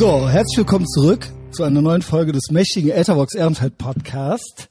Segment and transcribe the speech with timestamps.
[0.00, 4.70] So, herzlich willkommen zurück zu einer neuen Folge des mächtigen Etherbox Ehrenfeld Podcast.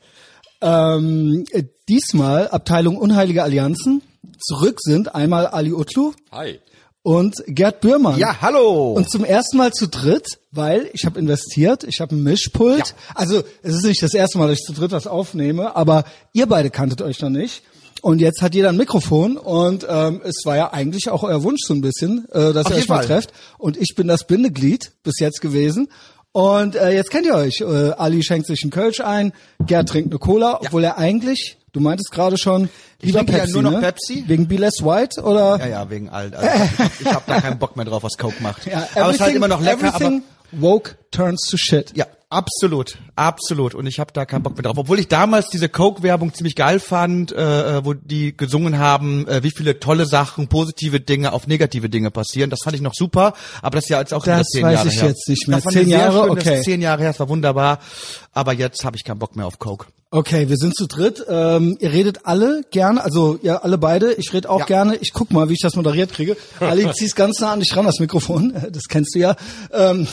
[0.60, 4.02] Ähm, äh, diesmal Abteilung Unheilige Allianzen.
[4.40, 6.60] Zurück sind einmal Ali Utlu Hi.
[7.04, 8.18] und Gerd Bührmann.
[8.18, 8.94] Ja, hallo.
[8.94, 12.80] Und zum ersten Mal zu dritt, weil ich habe investiert, ich habe ein Mischpult.
[12.80, 12.96] Ja.
[13.14, 16.48] Also es ist nicht das erste Mal, dass ich zu dritt was aufnehme, aber ihr
[16.48, 17.62] beide kanntet euch noch nicht.
[18.02, 21.62] Und jetzt hat jeder ein Mikrofon und ähm, es war ja eigentlich auch euer Wunsch
[21.66, 23.06] so ein bisschen, äh, dass Auf ihr euch mal Fall.
[23.08, 23.34] trefft.
[23.58, 25.90] Und ich bin das Bindeglied bis jetzt gewesen.
[26.32, 27.60] Und äh, jetzt kennt ihr euch.
[27.62, 29.34] Äh, Ali schenkt sich einen Kölsch ein,
[29.66, 32.70] Gerd trinkt eine Cola, obwohl er eigentlich, du meintest gerade schon,
[33.02, 33.80] lieber trinke ja Pepsi, nur noch ne?
[33.80, 34.24] Pepsi.
[34.28, 35.58] Wegen Be Less White oder?
[35.60, 36.36] ja, ja, wegen alt.
[36.36, 36.50] Also,
[37.00, 38.66] ich habe da keinen Bock mehr drauf, was Coke macht.
[38.72, 41.92] Ja, aber es ist halt immer noch lecker, aber everything woke turns to shit.
[41.98, 43.74] ja, absolut, absolut.
[43.76, 44.78] Und ich habe da keinen Bock mehr drauf.
[44.78, 49.52] Obwohl ich damals diese Coke-Werbung ziemlich geil fand, äh, wo die gesungen haben, äh, wie
[49.52, 52.50] viele tolle Sachen, positive Dinge auf negative Dinge passieren.
[52.50, 53.34] Das fand ich noch super.
[53.62, 55.10] Aber das ist ja jetzt auch Das zehn weiß Jahre ich her.
[55.10, 55.60] jetzt nicht mehr.
[55.62, 56.26] Das Zehn ich Jahre?
[56.28, 56.62] schön, das Okay.
[56.64, 57.80] zehn Jahre her, das war wunderbar.
[58.34, 59.88] Aber jetzt habe ich keinen Bock mehr auf Coke.
[60.12, 61.24] Okay, wir sind zu dritt.
[61.30, 64.14] Ähm, ihr redet alle gerne, also ja, alle beide.
[64.14, 64.66] Ich rede auch Ja.
[64.66, 64.96] gerne.
[64.98, 66.36] Ich guck mal, wie ich das moderiert kriege.
[66.60, 68.54] Ali, zieh's ganz nah an dich ran, das Mikrofon.
[68.72, 69.36] Das kennst du ja.
[69.72, 70.08] Ähm,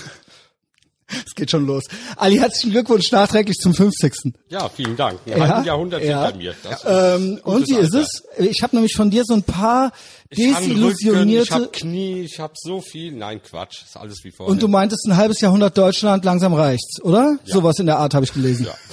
[1.09, 1.85] es geht schon los.
[2.17, 4.35] Ali, herzlichen Glückwunsch nachträglich zum 50.
[4.49, 5.21] Ja, vielen Dank.
[5.27, 6.27] Ein Ja, Jahrhundert ja.
[6.27, 6.55] hinter mir.
[6.85, 8.23] Ähm, und wie ist es?
[8.39, 9.93] Ich habe nämlich von dir so ein paar
[10.31, 11.55] Ich habe Rücken, ich desillusionierte...
[11.55, 13.13] habe Knie, ich habe so viel.
[13.13, 14.51] Nein, Quatsch, ist alles wie vorher.
[14.53, 17.39] und du meintest, ein halbes Jahrhundert Deutschland, langsam reicht's, oder?
[17.45, 18.67] Sowas in der Art habe ich gelesen.
[18.67, 18.75] Ja.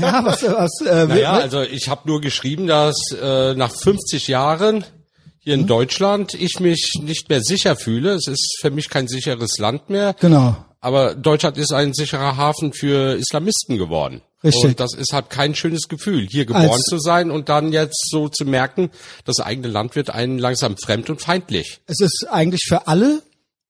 [0.00, 4.84] Ja, was, was äh, naja, also ich habe nur geschrieben, dass äh, nach 50 Jahren
[5.38, 8.14] hier in Deutschland ich mich nicht mehr sicher fühle.
[8.14, 10.16] Es ist für mich kein sicheres Land mehr.
[10.18, 10.56] Genau.
[10.86, 14.20] Aber Deutschland ist ein sicherer Hafen für Islamisten geworden.
[14.44, 14.64] Richtig.
[14.64, 18.08] Und das ist halt kein schönes Gefühl, hier geboren Als- zu sein und dann jetzt
[18.08, 18.90] so zu merken,
[19.24, 21.80] das eigene Land wird einen langsam fremd und feindlich.
[21.86, 23.22] es ist eigentlich für alle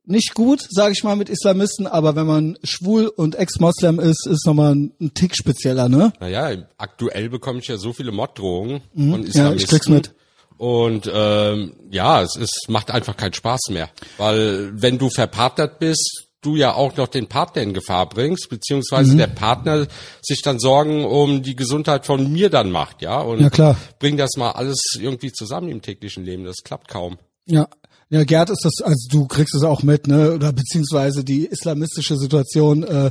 [0.05, 4.45] nicht gut, sage ich mal, mit Islamisten, aber wenn man schwul und Ex-Moslem ist, ist
[4.47, 6.13] nochmal ein, ein Tick spezieller, ne?
[6.21, 9.13] Naja, aktuell bekomme ich ja so viele Morddrohungen von Mhm.
[9.23, 9.59] Ja, Islamisten.
[9.65, 10.13] ich krieg's mit.
[10.59, 13.89] Und ähm, ja, es ist, macht einfach keinen Spaß mehr.
[14.17, 19.13] Weil wenn du verpartnert bist, du ja auch noch den Partner in Gefahr bringst, beziehungsweise
[19.13, 19.19] Mhm.
[19.19, 19.87] der Partner
[20.23, 23.21] sich dann Sorgen um die Gesundheit von mir dann macht, ja.
[23.21, 23.77] Und Ja, klar.
[23.99, 26.45] bring das mal alles irgendwie zusammen im täglichen Leben.
[26.45, 27.19] Das klappt kaum.
[27.47, 27.67] Ja.
[28.09, 30.33] Ja, Gerd ist das, also du kriegst es auch mit, ne?
[30.35, 33.11] Oder beziehungsweise die islamistische Situation, äh,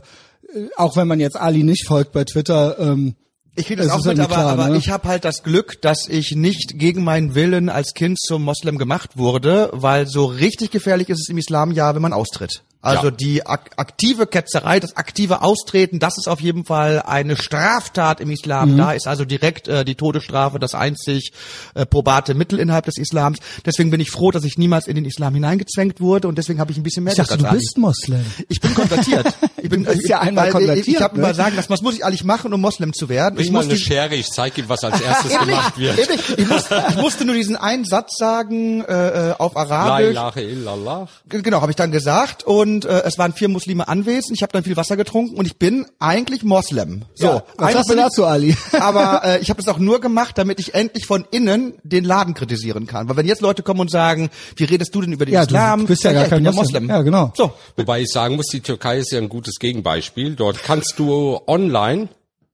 [0.77, 3.15] auch wenn man jetzt Ali nicht folgt bei Twitter, ähm,
[3.57, 4.77] Ich kriege das Es auch mit, aber, klar, aber ne?
[4.77, 8.77] ich habe halt das Glück, dass ich nicht gegen meinen Willen als Kind zum Moslem
[8.77, 12.63] gemacht wurde, weil so richtig gefährlich ist es im Islam ja, wenn man austritt.
[12.85, 13.11] Also Ja.
[13.11, 18.29] die ak aktive Ketzerei, das aktive Austreten, das ist auf jeden Fall eine Straftat im
[18.29, 18.73] Islam.
[18.73, 18.77] Mhm.
[18.77, 21.31] Da ist also direkt äh, die Todesstrafe das einzig
[21.73, 23.39] äh, probate Mittel innerhalb des Islams.
[23.65, 26.71] Deswegen bin ich froh, dass ich niemals in den Islam hineingezwängt wurde und deswegen habe
[26.71, 27.57] ich ein bisschen mehr ich dachte, du Ali.
[27.57, 28.23] bist Moslem.
[28.49, 29.33] Ich bin konvertiert.
[29.61, 31.21] Ich bin, Du bist ja ich, einmal Ich, konvertiert, ich habe ne?
[31.23, 33.35] mal sagen was muss ich eigentlich machen, um Moslem zu werden?
[33.35, 35.97] Bring ich mal muss eine Schere, ich zeige ihm, was als erstes gemacht wird.
[36.37, 40.11] Ich, musste, ich musste nur diesen einen Satz sagen äh, äh, auf La Arabisch.
[40.11, 41.07] ilaha illallah.
[41.29, 44.35] Genau, habe ich dann gesagt und äh, es waren vier Muslime anwesend.
[44.35, 47.05] Ich habe dann viel Wasser getrunken und ich bin eigentlich Moslem.
[47.13, 48.57] So, Ja, was eigentlich sagst du dazu, Ali?
[48.79, 52.33] aber äh, ich habe das auch nur gemacht, damit ich endlich von innen den Laden
[52.33, 53.07] kritisieren kann.
[53.07, 55.53] Weil wenn jetzt Leute kommen und sagen, wie redest du denn über den Ja, du
[55.55, 55.85] Islam?
[55.85, 56.89] bist ja Sag gar ich, kein ich bin Moslem.
[56.89, 57.31] ja Ja, genau.
[57.37, 60.35] So, Wobei ich sagen muss, die Türkei ist ja ein gutes Gegenbeispiel.
[60.35, 62.09] Dort kannst du online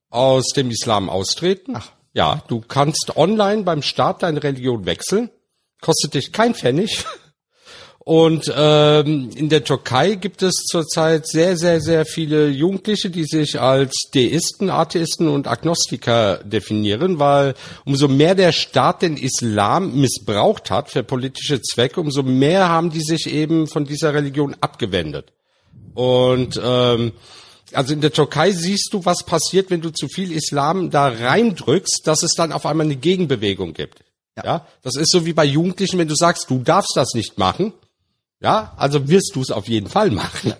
[0.09, 1.73] aus dem Islam austreten.
[1.77, 1.89] Ach.
[2.13, 5.29] Ja, du kannst online beim Staat deine Religion wechseln.
[5.81, 7.05] Kostet dich kein Pfennig.
[8.03, 13.61] Und ähm, in der Türkei gibt es zurzeit sehr, sehr, sehr viele Jugendliche, die sich
[13.61, 17.53] als Deisten, Atheisten und Agnostiker definieren, weil
[17.85, 23.03] umso mehr der Staat den Islam missbraucht hat für politische Zwecke, umso mehr haben die
[23.03, 25.31] sich eben von dieser Religion abgewendet.
[25.93, 27.11] Und ähm,
[27.71, 32.01] also in der Türkei siehst du, was passiert, wenn du zu viel Islam da reindrückst,
[32.05, 34.03] dass es dann auf einmal eine Gegenbewegung gibt.
[34.43, 34.65] Ja.
[34.81, 37.73] das ist so wie bei Jugendlichen, wenn du sagst, du darfst das nicht machen.
[38.41, 40.53] Ja, also wirst du es auf jeden Fall machen.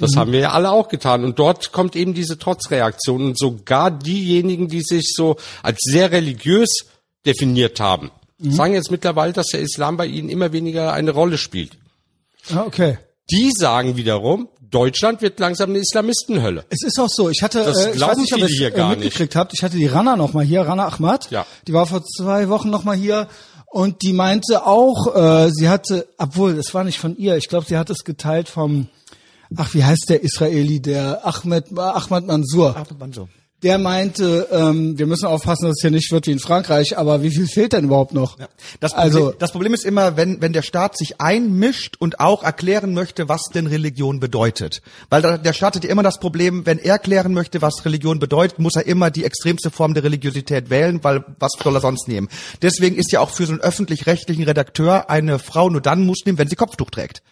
[0.00, 1.24] Das haben wir ja alle auch getan.
[1.24, 3.24] Und dort kommt eben diese Trotzreaktion.
[3.24, 6.86] Und sogar diejenigen, die sich so als sehr religiös
[7.24, 8.10] definiert haben,
[8.40, 11.78] sagen jetzt mittlerweile, dass der Islam bei ihnen immer weniger eine Rolle spielt.
[12.52, 12.98] Ah, okay.
[13.30, 16.64] Die sagen wiederum, Deutschland wird langsam eine Islamistenhölle.
[16.68, 17.28] Es ist auch so.
[17.28, 19.52] Ich hatte, Das äh, ich weiß nicht, ob ihr es hier äh, gar mitgekriegt habt.
[19.52, 21.30] Ich hatte die Rana noch mal hier, Rana Ahmad.
[21.30, 21.46] Ja.
[21.66, 23.28] Die war vor zwei Wochen noch mal hier
[23.70, 27.36] und die meinte auch, äh, sie hatte, obwohl es war nicht von ihr.
[27.36, 28.88] Ich glaube, sie hat es geteilt vom,
[29.56, 32.74] ach wie heißt der Israeli, der Ahmed Ahmad Mansour.
[32.98, 33.28] Wann so?
[33.62, 37.22] Der meinte, ähm, wir müssen aufpassen, dass es hier nicht wird wie in Frankreich, aber
[37.22, 38.38] wie viel fehlt denn überhaupt noch?
[38.80, 42.42] Das Problem, also, das Problem ist immer, wenn, wenn der Staat sich einmischt und auch
[42.42, 44.80] erklären möchte, was denn Religion bedeutet.
[45.10, 48.18] Weil da, der Staat hat ja immer das Problem, wenn er erklären möchte, was Religion
[48.18, 52.08] bedeutet, muss er immer die extremste Form der Religiosität wählen, weil was soll er sonst
[52.08, 52.28] nehmen?
[52.62, 56.48] Deswegen ist ja auch für so einen öffentlich-rechtlichen Redakteur eine Frau nur dann Muslim, wenn
[56.48, 57.22] sie Kopftuch trägt.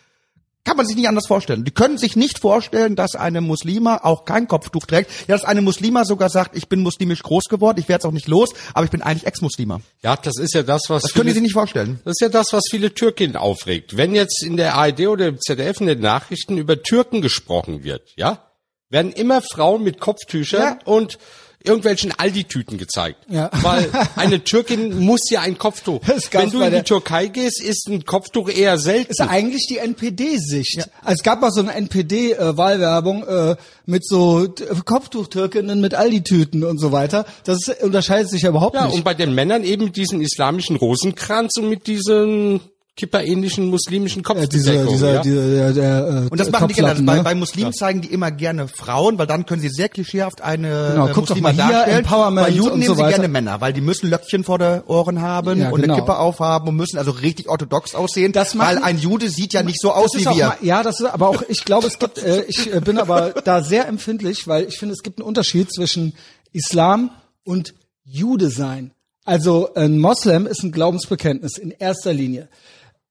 [0.69, 1.65] Kann man sich nicht anders vorstellen.
[1.65, 5.11] Die können sich nicht vorstellen, dass eine Muslima auch kein Kopftuch trägt.
[5.27, 8.13] Ja, dass eine Muslima sogar sagt, ich bin muslimisch groß geworden, ich werde es auch
[8.13, 9.81] nicht los, aber ich bin eigentlich Ex-Muslima.
[10.03, 12.01] Ja, das ist ja das, was Das können viele, sich nicht vorstellen.
[12.05, 13.97] das ist ja das, was viele Türkinnen aufregt.
[13.97, 18.03] Wenn jetzt in der ARD oder im ZDF in den Nachrichten über Türken gesprochen wird,
[18.17, 18.45] ja,
[18.91, 20.79] werden immer Frauen mit Kopftüchern Ja.
[20.85, 21.19] und
[21.65, 23.19] irgendwelchen Aldi-Tüten gezeigt.
[23.29, 23.51] Ja.
[23.63, 26.01] Weil eine Türkin muss ja ein Kopftuch.
[26.31, 29.11] Wenn du in die Türkei gehst, ist ein Kopftuch eher selten.
[29.11, 30.89] ist eigentlich die NPD-Sicht.
[31.03, 33.57] Also es gab mal so eine NPD-Wahlwerbung äh,
[33.87, 34.49] mit so
[34.85, 37.27] Kopftuchtürkinnen mit Aldi-Tüten und so weiter.
[37.45, 38.95] Das unterscheidet sich ja überhaupt Ja, nicht.
[38.97, 42.61] und bei den Männern eben mit diesem islamischen Rosenkranz und mit diesen
[42.99, 45.21] kipperähnlichen muslimischen ja, dieser, dieser, ja?
[45.23, 46.89] dieser, der, der, äh, Und das machen die gerne.
[46.89, 47.23] Kopflappen, Bei, ne?
[47.23, 51.07] bei Muslimen zeigen die immer gerne Frauen, weil dann können sie sehr klischeehaft eine Genau,
[51.07, 51.99] äh, guck doch Muslima mal hier, darstellen.
[51.99, 54.83] Empowerment Bei Juden und nehmen so sie gerne Männer, weil die müssen Löckchen vor den
[54.83, 55.95] Ohren haben Ja, und genau.
[55.95, 59.53] eine Kippe aufhaben und müssen also richtig orthodox aussehen, Das machen- weil ein Jude sieht
[59.53, 60.47] ja nicht so aus wie wir.
[60.49, 63.31] mal, ja, das ist aber auch, ich glaube, es gibt, äh, ich äh, bin aber
[63.45, 66.15] da sehr empfindlich, weil ich finde, es gibt einen Unterschied zwischen
[66.53, 67.11] Islam
[67.45, 67.75] und
[68.05, 68.91] Jude sein.
[69.25, 72.49] Also ein Moslem ist ein Glaubensbekenntnis in erster Linie.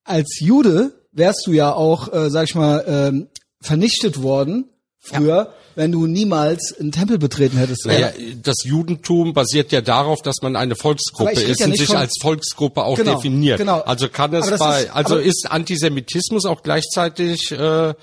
[0.08, 3.28] Als Jude wärst du ja auch, äh, sag ich mal, ähm,
[3.62, 4.70] vernichtet worden
[5.00, 7.86] früher, wenn du niemals einen Tempel betreten hättest.
[7.86, 8.12] Naja,
[8.44, 12.84] das Judentum basiert ja darauf, dass man eine Volksgruppe ist ja und sich als Volksgruppe
[12.84, 13.58] auch Genau, definiert.
[13.60, 13.82] genau.
[13.82, 17.94] Also kann es bei, ist- also ist Antisemitismus auch gleichzeitig äh,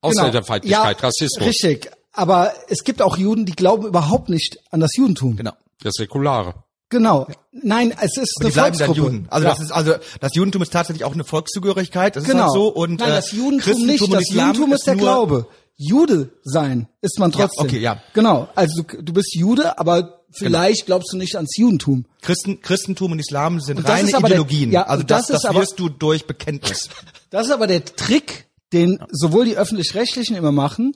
[0.00, 1.90] Ausländerfeindlichkeit, ja, Rassismus, Richtig.
[2.12, 5.36] Aber es gibt auch Juden, die glauben überhaupt nicht an das Judentum.
[5.36, 5.52] Genau.
[5.82, 6.54] das Säkulare.
[6.88, 7.26] Genau.
[7.52, 9.12] Nein, es ist Und eine die bleiben dann Volksgruppe.
[9.14, 9.26] Juden.
[9.30, 9.54] Also Ja.
[9.54, 12.14] das ist also das Judentum ist tatsächlich auch eine Volkszugehörigkeit.
[12.16, 12.38] Das genau.
[12.38, 12.68] ist halt so.
[12.68, 14.12] Und Nein, äh, das Judentum Christentum nicht.
[14.14, 15.46] Das Judentum ist der nur- Glaube.
[15.78, 17.66] Jude sein ist man trotzdem.
[17.66, 18.00] okay, ja.
[18.14, 18.48] Genau.
[18.54, 22.06] Also du, du bist Jude, aber vielleicht glaubst du nicht ans Judentum.
[22.22, 24.70] Christen, Christentum und Islam sind Und reine ist aber der- Ideologien.
[24.72, 26.88] ja, also das, das das, ist aber- wirst du durch Bekenntnis.
[27.30, 30.92] Das ist aber der Trick, den sowohl die öffentlich-rechtlichen immer machen,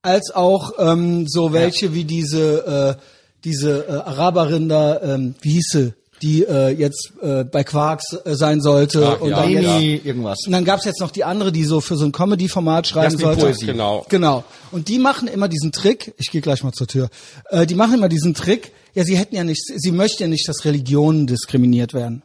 [0.00, 3.02] als auch ähm, so welche wie diese äh,
[3.44, 8.34] diese äh, Araberin da, ähm, wie hieß sie, die äh, jetzt äh, bei Quarks äh,
[8.34, 9.78] sein sollte Ach, und ja, dann ja.
[9.78, 10.38] jetzt irgendwas.
[10.46, 13.26] Und dann gab's jetzt noch die andere, die so für so ein Comedy-Format schreiben Jasmin
[13.26, 13.40] sollte.
[13.42, 13.66] Poesie.
[13.66, 14.06] Genau.
[14.08, 14.44] Genau.
[14.70, 17.10] Und die machen immer diesen Trick, ich gehe gleich mal zur Tür,
[17.50, 20.48] äh, die machen immer diesen Trick, ja, sie hätten ja nicht, sie möchten ja nicht,
[20.48, 22.22] dass Religionen diskriminiert werden.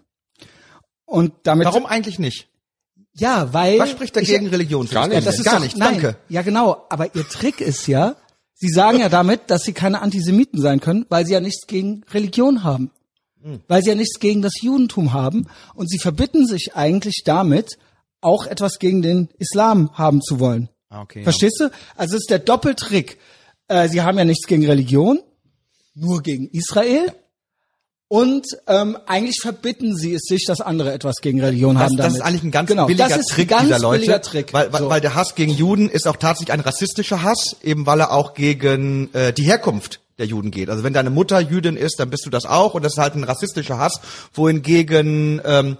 [1.05, 1.65] Und damit.
[1.65, 2.47] Warum eigentlich nicht?
[3.15, 3.79] Ja, weil.
[3.79, 4.87] Was spricht dagegen ich, Religion?
[4.87, 5.25] Gar nicht.
[5.25, 5.75] das ist Gar nicht.
[5.75, 6.15] Nein, Danke.
[6.29, 6.85] Ja, genau.
[6.89, 8.15] Aber ihr Trick ist ja,
[8.59, 12.03] sie sagen ja damit, dass sie keine Antisemiten sein können, weil sie ja nichts gegen
[12.11, 12.91] Religion haben.
[13.41, 13.61] Hm.
[13.67, 15.47] Weil sie ja nichts gegen das Judentum haben.
[15.73, 17.77] Und sie verbitten sich eigentlich damit,
[18.21, 20.69] auch etwas gegen den Islam haben zu wollen.
[20.89, 21.23] Ah, okay, ja.
[21.23, 21.71] Verstehst du?
[21.95, 23.17] Also es ist der Doppeltrick.
[23.67, 25.19] Äh, sie haben ja nichts gegen Religion,
[25.93, 27.13] nur gegen Israel.
[28.09, 31.95] Und ähm, eigentlich verbitten sie es sich, dass andere etwas gegen Religion Das, haben.
[31.97, 32.17] das damit.
[32.17, 34.51] ist eigentlich ein ganz genau, billiger das ist Trick ganz dieser Leute, billiger Trick.
[34.51, 34.89] Weil, weil, So.
[34.89, 38.33] weil der Hass gegen Juden ist auch tatsächlich ein rassistischer Hass, eben weil er auch
[38.33, 40.71] gegen äh, die Herkunft der Juden geht.
[40.71, 43.13] Also wenn deine Mutter Jüdin ist, dann bist du das auch und das ist halt
[43.13, 44.01] ein rassistischer Hass,
[44.33, 45.77] wohingegen ähm,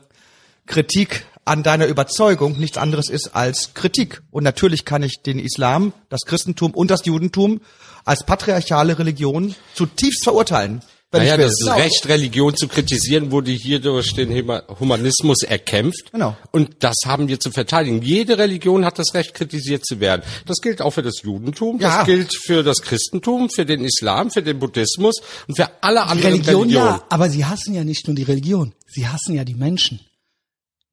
[0.68, 4.22] Kritik an deiner Überzeugung nichts anderes ist als Kritik.
[4.30, 7.62] Und natürlich kann ich den Islam, das Christentum und das Judentum
[8.06, 10.84] als patriarchale Religion zutiefst verurteilen.
[11.12, 16.12] Wenn Naja, das Recht, Religion zu kritisieren, wurde hier durch den Huma- Humanismus erkämpft.
[16.12, 16.38] Genau.
[16.52, 18.04] Und das haben wir zu verteidigen.
[18.04, 20.22] Jede Religion hat das Recht, kritisiert zu werden.
[20.46, 21.98] Das gilt auch für das Judentum, Ja.
[21.98, 25.16] das gilt für das Christentum, für den Islam, für den Buddhismus
[25.48, 26.88] und für alle anderen Religion, Religionen.
[26.90, 30.02] ja, aber sie hassen ja nicht nur die Religion, sie hassen ja die Menschen.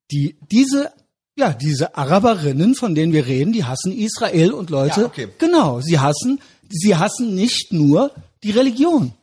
[0.09, 0.93] Die, diese,
[1.37, 5.01] ja, diese Araberinnen, von denen wir reden, die hassen Israel und Leute.
[5.01, 5.27] Ja, okay.
[5.37, 8.09] Genau, sie hassen, sie hassen nicht nur
[8.43, 9.13] die Religion.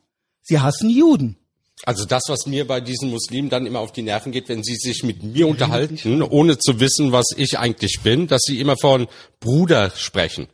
[0.44, 1.36] Sie hassen Juden.
[1.84, 4.76] Also das, was mir bei diesen Muslimen dann immer auf die Nerven geht, wenn sie
[4.76, 9.06] sich mit mir unterhalten, ohne zu wissen, was ich eigentlich bin, dass sie immer von
[9.40, 10.44] Bruder sprechen.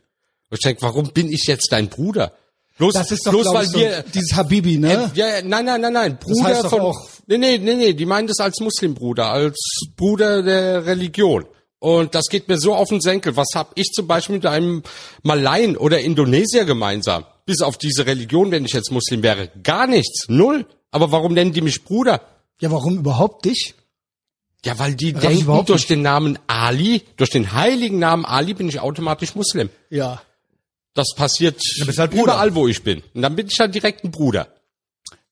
[0.49, 2.33] Und ich denke, warum bin ich jetzt dein Bruder?
[2.77, 5.11] Bloß, Das ist doch, bloß weil ich, so, wir dieses Habibi, ne?
[5.13, 6.17] Äh, ja, nein, nein, nein, nein.
[6.19, 6.81] Bruder heißt doch von.
[6.81, 9.57] auch- Nee, nee, nee, nee, die meinen das als Muslimbruder, als
[9.95, 11.45] Bruder der Religion.
[11.79, 13.37] Und das geht mir so auf den Senkel.
[13.37, 14.83] Was hab ich zum Beispiel mit einem
[15.23, 17.25] Malaien oder Indonesier gemeinsam?
[17.51, 19.49] Bis auf diese Religion, wenn ich jetzt Muslim wäre.
[19.61, 20.29] Gar nichts.
[20.29, 20.65] Null.
[20.89, 22.21] Aber warum nennen die mich Bruder?
[22.61, 23.75] Ja, warum überhaupt dich?
[24.63, 28.69] Ja, weil die ich denken, durch den Namen Ali, durch den heiligen Namen Ali bin
[28.69, 29.69] ich automatisch Muslim.
[29.89, 30.21] Ja.
[30.93, 31.59] Das passiert
[31.97, 32.23] halt Bruder.
[32.23, 33.03] überall, wo ich bin.
[33.13, 34.47] Und dann bin ich halt direkt ein Bruder.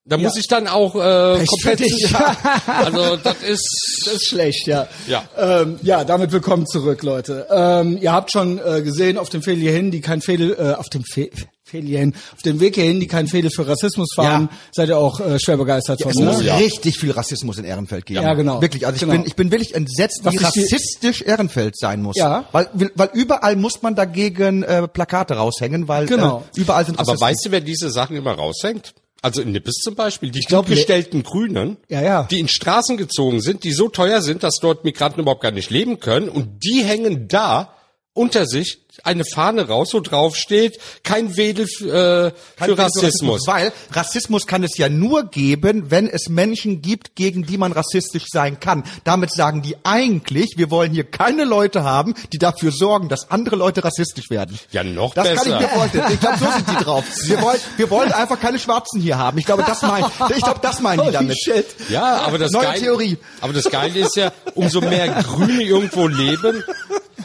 [0.04, 1.80] Da muss ich dann auch äh, komplett.
[2.10, 2.36] Ja,
[2.68, 4.90] also das ist Das ist schlecht, ja.
[5.08, 5.24] Ja.
[5.38, 7.48] Ähm, ja, damit willkommen zurück, Leute.
[7.50, 10.90] Ähm, ihr habt schon äh, gesehen auf dem Fädel hierhin, die kein Fädel, äh, auf
[10.90, 11.30] dem Fe
[11.72, 14.58] Hierhin, auf dem Weg hierhin, die kein Fädel für Rassismus fahren, Ja.
[14.72, 16.46] seid ihr auch äh, schwer begeistert Es von, muss ne?
[16.46, 16.56] ja.
[16.58, 18.22] richtig viel Rassismus in Ehrenfeld geben.
[18.24, 18.62] Ja, genau.
[18.62, 19.14] Wirklich, also ich Genau.
[19.14, 22.16] bin ich bin wirklich entsetzt, Was wie rassistisch Ehrenfeld sein muss.
[22.18, 22.46] Ja.
[22.52, 26.44] Weil weil überall muss man dagegen äh, Plakate raushängen, weil Genau.
[26.56, 27.28] äh, überall sind Aber Rassisten.
[27.28, 28.94] weißt du, wer diese Sachen immer raushängt?
[29.22, 32.24] Also in Nippes zum Beispiel, die glaub, gut gestellten Grünen, Ja, ja.
[32.32, 35.70] die in Straßen gezogen sind, die so teuer sind, dass dort Migranten überhaupt gar nicht
[35.70, 37.74] leben können und die hängen da
[38.20, 43.48] unter sich eine Fahne raus, wo drauf steht, kein Wedel äh, Kein für Rassismus.
[43.48, 48.26] Weil Rassismus kann es ja nur geben, wenn es Menschen gibt, gegen die man rassistisch
[48.30, 48.84] sein kann.
[49.06, 53.56] Damit sagen die eigentlich, wir wollen hier keine Leute haben, die dafür sorgen, dass andere
[53.56, 54.60] Leute rassistisch werden.
[54.72, 55.44] Ja, noch das besser.
[55.44, 56.06] kann ich mir vorstellen.
[56.12, 57.06] Ich glaube, so sind die drauf.
[57.24, 59.38] Wir wollen, wir wollen einfach keine Schwarzen hier haben.
[59.38, 61.38] Ich glaube, das meinen, ich glaube, das meinen die damit.
[61.42, 61.68] shit.
[61.88, 63.18] Ja, aber das Neue Geile, Theorie.
[63.40, 66.66] aber das Geile ist ja, umso mehr Grüne irgendwo leben,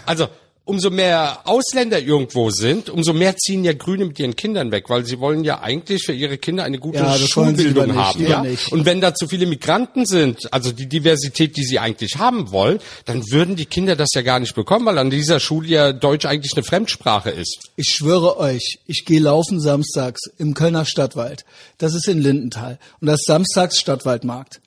[0.07, 0.29] also
[0.67, 5.05] umso mehr Ausländer irgendwo sind, umso mehr ziehen ja Grüne mit ihren Kindern weg, weil
[5.05, 8.27] sie wollen ja eigentlich für ihre Kinder eine gute Ja, Schulbildung nicht, haben.
[8.27, 8.43] Ja?
[8.43, 8.73] nicht.
[8.73, 12.79] Und wenn da zu viele Migranten sind, also die Diversität, die sie eigentlich haben wollen,
[13.05, 16.25] dann würden die Kinder das ja gar nicht bekommen, weil an dieser Schule ja Deutsch
[16.25, 17.71] eigentlich eine Fremdsprache ist.
[17.77, 21.45] Ich schwöre euch, ich gehe laufen samstags im Kölner Stadtwald.
[21.79, 22.79] Das ist in Lindenthal.
[23.01, 24.61] Und das ist samstags Stadtwaldmarkt.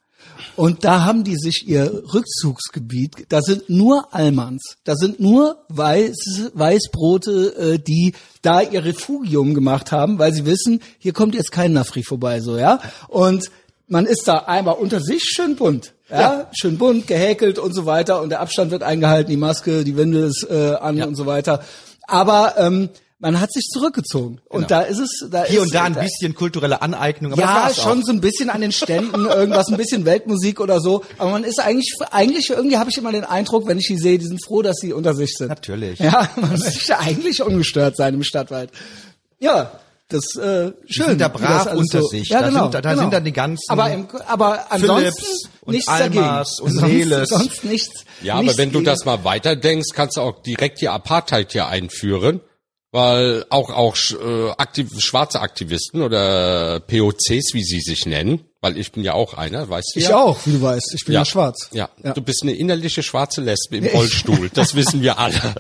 [0.56, 6.52] Und da haben die sich ihr Rückzugsgebiet, da sind nur Almans, da sind nur Weiß,
[6.54, 11.74] Weißbrote, äh, die da ihr Refugium gemacht haben, weil sie wissen, hier kommt jetzt kein
[11.74, 12.80] Nafri vorbei, so, ja.
[13.08, 13.52] Und
[13.88, 15.94] man ist da einmal unter sich schön bunt.
[16.10, 19.98] Ja, schön bunt, gehäkelt und so weiter und der Abstand wird eingehalten, die Maske, die
[19.98, 21.62] Windel ist äh, an und so weiter.
[22.08, 25.84] Aber ähm, man hat sich zurückgezogen und da ist es da Hier ist, und da
[25.86, 27.34] ein da- bisschen kulturelle Aneignung.
[27.34, 28.06] Aber ja, schon Auch.
[28.06, 31.04] so ein bisschen an den Ständen, irgendwas, ein bisschen Weltmusik oder so.
[31.18, 34.20] Aber man ist eigentlich, eigentlich irgendwie habe ich immer den Eindruck, wenn ich die sehe,
[34.20, 35.48] die sind froh, dass sie unter sich sind.
[35.50, 35.98] Natürlich.
[36.00, 38.70] Ja, man möchte eigentlich ungestört sein im Stadtwald.
[39.40, 39.72] Ja,
[40.10, 41.08] das äh, schön.
[41.08, 42.30] sind da brav unter so, sich.
[42.30, 42.62] Ja, Da genau.
[42.72, 43.02] sind- da genau.
[43.02, 46.66] sind dann die ganzen Aber, im, aber ansonsten Philips und nichts Almas dagegen.
[46.68, 47.30] und sonst, Neles.
[47.30, 48.04] sonst nichts.
[48.22, 51.68] Ja, aber nichts wenn du das mal weiterdenkst, kannst du auch direkt die Apartheid hier
[51.68, 52.40] einführen,
[52.92, 58.92] weil auch auch äh, aktiv, schwarze Aktivisten oder POCs, wie sie sich nennen, weil ich
[58.92, 60.18] bin ja auch einer, weißt du ich ja.
[60.18, 61.70] auch, wie du weißt, ich bin ja, schwarz.
[61.74, 61.90] Ja.
[62.02, 65.56] du bist eine innerliche schwarze Lesbe im Rollstuhl, das wissen wir alle.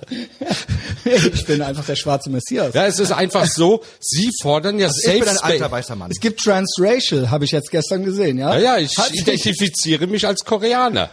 [1.03, 2.74] ich bin einfach der schwarze Messias.
[2.74, 6.12] Ja, es ist einfach so, sie fordern ja Ich Safe bin ein alter weißer Mann.
[6.12, 8.57] Es gibt Transracial, habe ich jetzt gestern gesehen, ja?
[8.57, 11.10] Ja, ja, ich Hat identifiziere mich als Koreaner.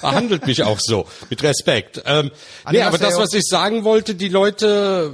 [0.00, 2.02] Behandelt mich auch so, mit Respekt.
[2.06, 2.30] Ähm,
[2.70, 5.12] nee, aber das, was ich sagen wollte, die Leute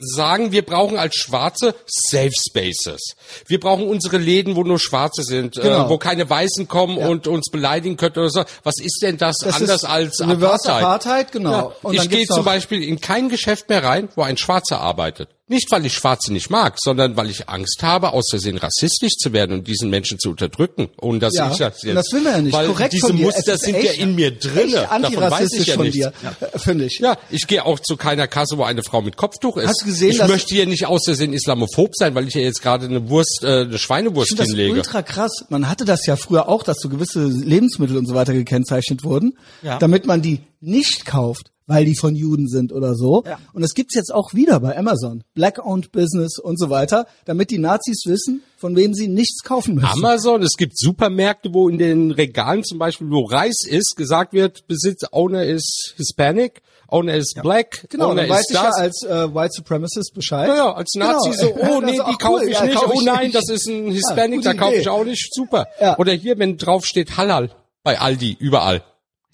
[0.00, 3.14] sagen, wir brauchen als Schwarze Safe Spaces.
[3.46, 5.86] Wir brauchen unsere Läden, wo nur Schwarze sind, Genau.
[5.86, 8.44] äh, wo keine Weißen kommen und uns beleidigen könnten oder so.
[8.62, 10.82] Was ist denn das, Das anders als Apartheid?
[10.82, 11.72] Apartheid, genau.
[11.82, 11.90] Ja.
[11.92, 15.28] Ich gehe zum Beispiel in kein Geschäft mehr rein, wo ein Schwarzer arbeitet.
[15.46, 19.34] Nicht, weil ich Schwarze nicht mag, sondern weil ich Angst habe, aus Versehen rassistisch zu
[19.34, 20.88] werden und diesen Menschen zu unterdrücken.
[20.96, 21.96] Und das Ja, ich das jetzt.
[21.96, 22.52] das will man ja nicht.
[22.54, 24.72] Weil Korrekt diese Muster ist sind echt- ja in mir drin.
[24.72, 25.98] Davon weiß ich ja von nichts.
[25.98, 26.98] dir, äh, finde ich.
[26.98, 29.68] Ja, ich gehe auch zu keiner Kasse, wo eine Frau mit Kopftuch ist.
[29.68, 32.62] Hast du gesehen, ich möchte hier nicht aus Versehen islamophob sein, weil ich ja jetzt
[32.62, 34.78] gerade eine Wurst, äh, eine Schweinewurst Ich finde das hinlege.
[34.78, 35.44] ultra krass.
[35.50, 39.34] Man hatte das ja früher auch, dass so gewisse Lebensmittel und so weiter gekennzeichnet wurden,
[39.62, 39.78] Ja.
[39.78, 43.22] damit man die nicht kauft, weil die von Juden sind oder so.
[43.26, 43.38] Ja.
[43.52, 45.24] Und das gibt's jetzt auch wieder bei Amazon.
[45.34, 49.86] Black-owned Business und so weiter, damit die Nazis wissen, von wem sie nichts kaufen müssen.
[49.86, 54.66] Amazon, es gibt Supermärkte, wo in den Regalen zum Beispiel, wo Reis ist, gesagt wird,
[54.66, 59.02] Besitz, Owner ist Hispanic, Owner ist Black, Genau, Owner dann weiß ist ich ja als
[59.02, 60.48] äh, White Supremacist Bescheid.
[60.48, 61.42] Ja, ja, als Nazi Genau.
[61.42, 62.48] so, oh nee, die kaufe cool.
[62.48, 63.34] ich Ja, nicht, kauf oh ich nein, nicht.
[63.34, 65.66] das ist ein Hispanic, da kaufe ich auch nicht, super.
[65.80, 65.98] Ja.
[65.98, 67.50] Oder hier, wenn drauf steht Halal,
[67.82, 68.82] bei Aldi, überall.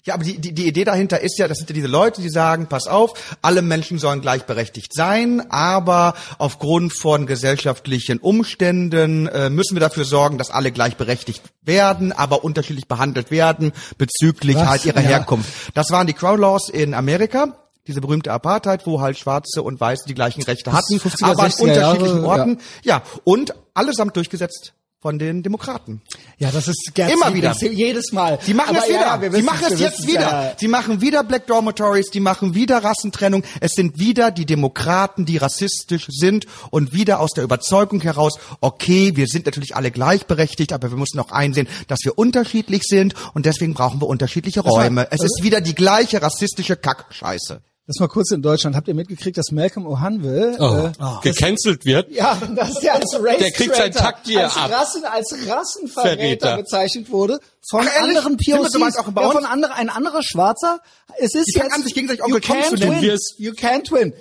[0.03, 2.29] Ja, aber die, die, die Idee dahinter ist ja, das sind ja diese Leute, die
[2.29, 9.75] sagen, pass auf, alle Menschen sollen gleichberechtigt sein, aber aufgrund von gesellschaftlichen Umständen äh, müssen
[9.75, 14.67] wir dafür sorgen, dass alle gleichberechtigt werden, aber unterschiedlich behandelt werden bezüglich Was?
[14.67, 15.09] halt ihrer Ja.
[15.09, 15.51] Herkunft.
[15.75, 17.55] Das waren die Crow Laws in Amerika.
[17.85, 21.51] Diese berühmte Apartheid, wo halt Schwarze und Weiße die gleichen Rechte hatten, 50er, aber an
[21.51, 22.27] 60er Jahre, unterschiedlichen ja.
[22.27, 22.59] Orten.
[22.83, 23.01] Ja.
[23.23, 25.99] und allesamt durchgesetzt von den Demokraten.
[26.37, 27.55] Ja, das ist Gerds Immer wieder.
[27.59, 28.37] Jedes Mal.
[28.45, 29.01] Die machen Aber es wieder.
[29.01, 30.21] ja, wir die machen es jetzt wieder.
[30.21, 30.53] Ja.
[30.53, 33.43] Die machen wieder Black Dormitories, die machen wieder Rassentrennung.
[33.61, 39.13] Es sind wieder die Demokraten, die rassistisch sind und wieder aus der Überzeugung heraus, okay,
[39.15, 43.47] wir sind natürlich alle gleichberechtigt, aber wir müssen auch einsehen, dass wir unterschiedlich sind und
[43.47, 45.07] deswegen brauchen wir unterschiedliche Räume.
[45.09, 47.61] Es ist wieder die gleiche rassistische Kackscheiße.
[47.91, 48.75] Das mal kurz in Deutschland.
[48.77, 50.55] Habt ihr mitgekriegt, dass Malcolm O'Hanville
[50.99, 52.09] Oh, gecancelt wird.
[52.09, 54.71] ja, dass der als Race Der kriegt sein Traitor, Takt hier als ab.
[54.71, 56.57] Rassen, als Rassenverräter Verräter.
[56.57, 58.73] bezeichnet wurde von Ach, anderen POCs.
[58.75, 60.79] ja, von anderen, ein anderer Schwarzer.
[61.17, 63.19] Es ist Die jetzt, an, sich gegenseitig you can't win.
[63.37, 64.13] You can't win.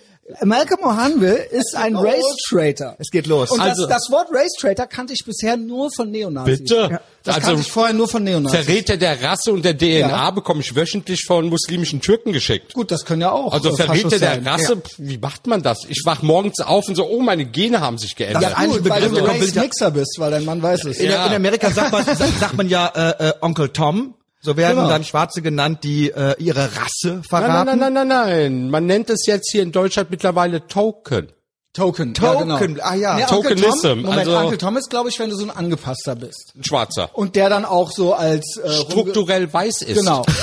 [0.45, 2.05] Malcolm O'Hanville ist ein los.
[2.05, 2.97] Race Traitor.
[2.99, 3.51] Es geht los.
[3.51, 6.61] Und Also- das, das Wort Race Traitor kannte ich bisher nur von Neonazis.
[6.61, 7.01] Bitte?
[7.23, 8.59] Das Also- kannte ich vorher nur von Neonazis.
[8.65, 10.31] Verräter der Rasse und der DNA Ja.
[10.31, 12.73] bekomme ich wöchentlich von muslimischen Türken geschickt.
[12.75, 13.53] Gut, das können ja auch.
[13.53, 14.47] Also äh, Verräter der sein.
[14.47, 15.79] Rasse, pf, wie macht man das?
[15.89, 18.43] Ich wach morgens auf und so, oh, meine Gene haben sich geändert.
[18.45, 20.99] Das Ja, gut, weil Begriff, du ich- Race-Mixer bist, weil dein Mann weiß es.
[20.99, 21.27] In, Ja.
[21.27, 22.87] in Amerika sagt man, sagt man ja
[23.19, 24.15] äh, äh, Onkel Tom.
[24.43, 24.89] So werden Genau.
[24.89, 27.67] dann Schwarze genannt, die äh, ihre Rasse verraten.
[27.67, 28.71] nein, nein, nein, nein, nein.
[28.71, 31.31] Man nennt es jetzt hier in Deutschland mittlerweile Token.
[31.73, 32.15] Token.
[32.15, 32.83] Token, Ja, genau.
[32.83, 33.15] ah ja.
[33.17, 35.51] Nee, Onkel Tokenism, Tom, Moment, also- Onkel Tom ist, glaube ich, wenn du so ein
[35.51, 36.53] Angepasster bist.
[36.57, 37.11] Ein Schwarzer.
[37.13, 39.99] Und der dann auch so als äh, Strukturell weiß ist.
[39.99, 40.25] Genau.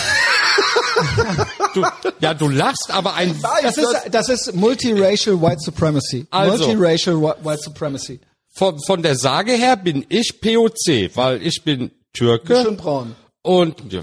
[1.73, 1.83] Du,
[2.21, 6.25] ja, du lachst, aber ein Das ist, das ist Multiracial White Supremacy.
[6.31, 6.65] Also.
[6.65, 8.19] Multiracial Whi- White Supremacy.
[8.55, 12.63] von, von der Sage her bin ich POC, weil ich bin Türke.
[12.63, 13.15] Schön braun.
[13.47, 14.01] Und ja,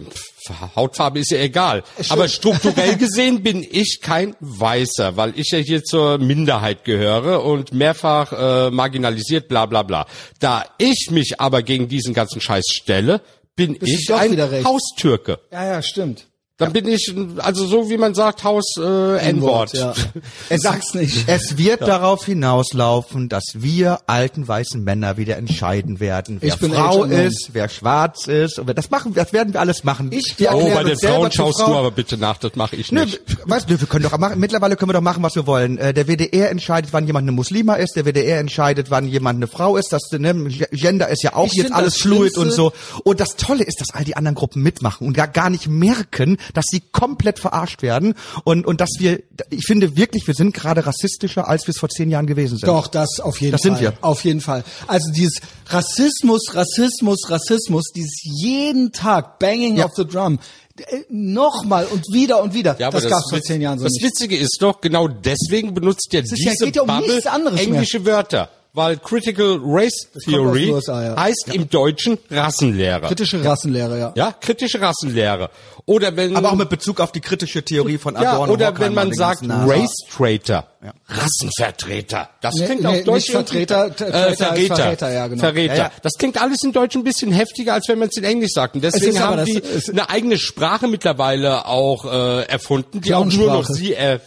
[0.75, 1.83] Hautfarbe ist ja egal.
[2.09, 7.75] Aber strukturell gesehen bin ich kein Weißer, weil ich ja hier zur Minderheit gehöre und
[7.75, 10.07] mehrfach äh, marginalisiert, bla bla bla.
[10.41, 13.21] Da ich mich aber gegen diesen ganzen Scheiß stelle,
[13.55, 14.65] bin Bist ich ein.
[14.65, 15.41] Haustürke.
[15.53, 16.27] Ja, ja, stimmt.
[16.57, 19.73] Dann bin ich, also so wie man sagt, Haus äh, N-Wort.
[19.73, 19.93] Ja.
[20.49, 21.25] Er sagt's nicht.
[21.27, 27.51] Es wird darauf hinauslaufen, dass wir alten weißen Männer wieder entscheiden werden, wer Frau ist,
[27.55, 28.61] wer schwarz ist.
[28.61, 30.11] Und das machen, das werden wir alles machen.
[30.13, 31.73] Ich wir Oh, bei den Frauen schaust Frau.
[31.73, 33.21] du aber bitte nach, das mache ich Nö, nicht.
[33.49, 35.77] weißt du, wir können doch machen, mittlerweile können wir doch machen, was wir wollen.
[35.79, 39.49] Äh, der WDR entscheidet, wann jemand eine Muslima ist, der WDR entscheidet, wann jemand eine
[39.49, 40.33] Frau ist, das ne,
[40.71, 42.73] Gender ist ja auch Ich jetzt alles fluid und so.
[43.03, 46.37] Und das Tolle ist, dass all die anderen Gruppen mitmachen und gar, gar nicht merken,
[46.53, 50.87] dass sie komplett verarscht werden und, und dass wir, ich finde wirklich, wir sind gerade
[50.87, 52.69] rassistischer, als wir es vor zehn Jahren gewesen sind.
[52.69, 53.71] Doch, das auf jeden Das Fall.
[53.77, 53.95] sind wir.
[54.03, 54.65] Auf jeden Fall.
[54.87, 59.87] Also dieses Rassismus, Rassismus, Rassismus, dieses jeden Tag Banging Ja.
[59.87, 60.39] of the Drum.
[60.77, 62.77] Äh, Nochmal und wieder und wieder.
[62.79, 64.05] Ja, aber das gab's vor Witz- zehn Jahren so Das nicht.
[64.05, 67.55] Witzige ist doch, genau deswegen benutzt ja ja- diese geht ja um Bubble nichts anderes
[67.61, 67.65] mehr.
[67.69, 68.51] englische Wörter.
[68.77, 71.17] Weil Critical Race Theory USA, ja.
[71.17, 73.07] heißt im Deutschen Rassenlehre.
[73.07, 74.13] Kritische Rassenlehre, ja.
[74.17, 75.49] ja, kritische Rassenlehre.
[75.87, 78.53] Oder wenn Aber auch mit Bezug auf die kritische Theorie von ja, Adorno.
[78.53, 79.43] oder Horkheimer wenn man sagt.
[79.49, 80.67] Race Traitor,
[81.09, 82.31] Rassenvertreter.
[82.41, 84.77] Das Nee, klingt nee, auf Deutsch Vertreter, äh, Verräter.
[84.77, 85.41] Verräter, ja, genau.
[85.41, 85.75] Verräter.
[85.77, 85.93] Ja, ja.
[86.03, 88.75] Das klingt alles in Deutsch ein bisschen heftiger, als wenn man es in Englisch sagt.
[88.75, 93.53] Und deswegen haben das- die eine eigene Sprache mittlerweile auch äh, erfunden, die auch nur
[93.53, 94.19] noch sie äh,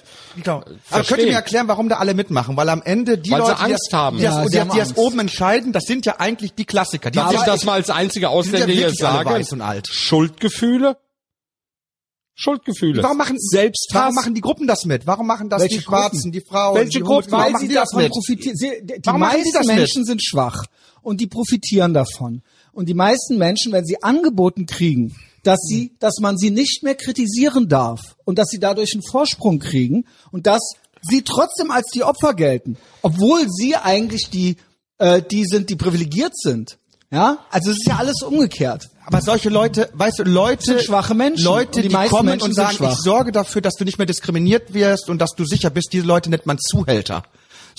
[0.43, 0.58] Genau.
[0.58, 1.08] Aber verstehen.
[1.08, 2.56] könnt ihr mir erklären, warum da alle mitmachen?
[2.58, 4.17] Weil am Ende die Weil Leute, die Angst das, haben.
[4.17, 6.65] die, das, Ja, die, das, haben die das oben entscheiden, das sind ja eigentlich die
[6.65, 7.12] Klassiker.
[7.12, 9.30] Die Darf ich aber das mal als einziger Ausländer ja hier sagen?
[9.30, 9.88] weiß und alt.
[9.91, 10.97] Schuldgefühle?
[12.36, 13.02] Schuldgefühle.
[13.02, 14.00] Warum machen, Selbsthass?
[14.00, 15.08] warum machen die Gruppen das mit?
[15.08, 16.32] Warum machen das Welche die Schwarzen, Gruppen?
[16.34, 17.32] die Frauen, Welche die Gruppen?
[17.32, 18.12] Weil machen sie die das davon mit?
[18.12, 18.56] profitieren.
[18.56, 19.76] Sie, die Warum die meisten das mit?
[19.78, 20.63] Menschen sind schwach
[21.02, 22.43] und die profitieren davon.
[22.73, 25.15] Und die meisten Menschen, wenn sie angeboten kriegen,
[25.48, 29.60] dass sie, dass man sie nicht mehr kritisieren darf und dass sie dadurch einen Vorsprung
[29.60, 30.62] kriegen und dass
[31.02, 34.58] sie trotzdem als die Opfer gelten, obwohl sie eigentlich die,
[34.98, 36.78] äh, die sind, die privilegiert sind.
[37.10, 38.90] Ja, also es ist ja alles umgekehrt.
[39.06, 41.46] Aber solche Leute, weißt du, Leute, sind schwache Menschen.
[41.46, 44.74] Leute, die die, kommen Menschen und sagen, ich sorge dafür, dass du nicht mehr diskriminiert
[44.74, 45.94] wirst und dass du sicher bist.
[45.94, 47.24] Diese Leute nennt man Zuhälter.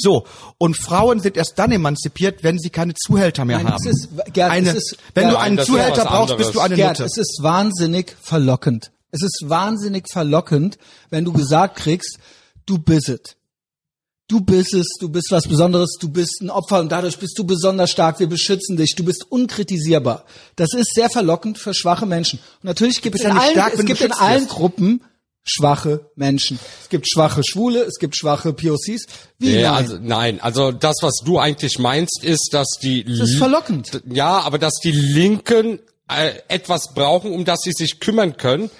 [0.01, 0.25] So.
[0.59, 3.87] Und Frauen sind erst dann emanzipiert, wenn sie keine Zuhälter mehr Nein, haben.
[3.89, 6.37] es ist- Gerd, eine, ist- wenn Gerd, du einen Zuhälter brauchst, anderes.
[6.39, 7.05] bist du eine Gerd, Nutte.
[7.05, 8.91] es ist wahnsinnig verlockend.
[9.11, 10.79] Es ist wahnsinnig verlockend,
[11.11, 12.19] wenn du gesagt kriegst,
[12.67, 13.21] du bist es.
[14.31, 17.45] Du bist es, du bist was Besonderes, du bist ein Opfer und dadurch bist du
[17.45, 20.25] besonders stark, wir beschützen dich, du bist unkritisierbar.
[20.57, 22.39] Das ist sehr verlockend für schwache Menschen.
[22.63, 24.47] Und natürlich gibt es ja in allen, stark, es gibt in allen.
[24.47, 25.01] Gruppen
[25.49, 26.59] schwache Menschen.
[26.83, 29.07] Es gibt schwache Schwule, es gibt schwache POCs.
[29.39, 29.75] Wie Ja, nein?
[29.75, 34.03] also, nein, also das, was du eigentlich meinst, ist, dass die das ist verlockend.
[34.11, 38.71] ja, aber dass die Linken äh, etwas brauchen, um das sie sich kümmern können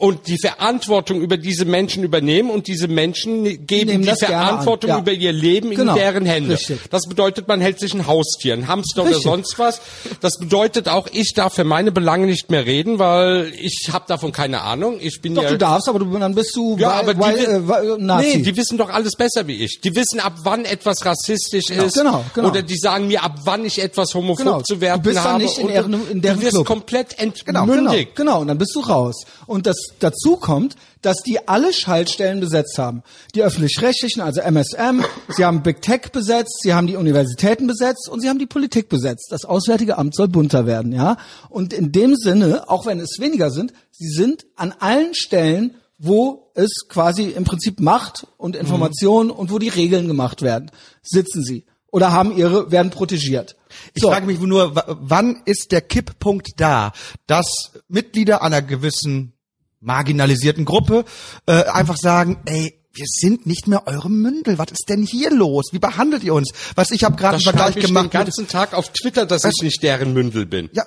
[0.00, 4.98] und die Verantwortung über diese Menschen übernehmen und diese Menschen geben nehmen die Verantwortung ja.
[5.00, 6.54] über ihr Leben Genau, in deren Hände.
[6.54, 6.78] richtig.
[6.90, 9.26] Das bedeutet, man hält sich ein Haustier, ein Hamster Richtig.
[9.26, 9.80] oder sonst was.
[10.20, 14.30] Das bedeutet auch, ich darf für meine Belange nicht mehr reden, weil ich habe davon
[14.30, 14.98] keine Ahnung.
[15.00, 17.34] Ich bin Doch, ja du darfst, aber du, dann bist du ja, aber die, wei-
[17.36, 18.36] wi- äh, wei- Nazi.
[18.36, 19.80] nee, die wissen doch alles besser wie ich.
[19.80, 21.94] Die wissen, ab wann etwas rassistisch ist.
[21.96, 22.50] genau, genau.
[22.50, 24.60] Oder die sagen mir, ab wann ich etwas homophob Genau.
[24.62, 25.42] zu werden Du bist dann habe.
[25.42, 26.66] nicht in deren- in deren du wirst Club.
[26.66, 28.14] komplett Genau, genau, entmündigt.
[28.14, 28.40] genau.
[28.42, 29.24] Und dann bist du raus.
[29.46, 33.02] Und das dazu kommt, dass die alle Schaltstellen besetzt haben.
[33.34, 38.20] Die öffentlich-rechtlichen, also MSM, sie haben Big Tech besetzt, sie haben die Universitäten besetzt und
[38.20, 39.28] sie haben die Politik besetzt.
[39.30, 41.16] Das Auswärtige Amt soll bunter werden, ja.
[41.48, 46.52] Und in dem Sinne, auch wenn es weniger sind, sie sind an allen Stellen wo
[46.54, 50.70] es quasi im Prinzip Macht und Information und wo die Regeln gemacht werden,
[51.02, 53.56] sitzen sie oder haben ihre, werden protegiert.
[53.94, 56.92] Ich frage mich nur, wann ist der Kipppunkt da,
[57.26, 59.32] dass Mitglieder einer gewissen
[59.80, 61.04] marginalisierten Gruppe
[61.46, 64.58] äh, einfach sagen, ey, wir sind nicht mehr eure Mündel.
[64.58, 65.66] Was ist denn hier los?
[65.72, 66.52] Wie behandelt ihr uns?
[66.74, 68.06] Was ich habe gerade einen Vergleich ich gemacht.
[68.06, 70.68] den ganzen Tag auf Twitter, dass ich nicht deren Mündel bin.
[70.72, 70.84] ja,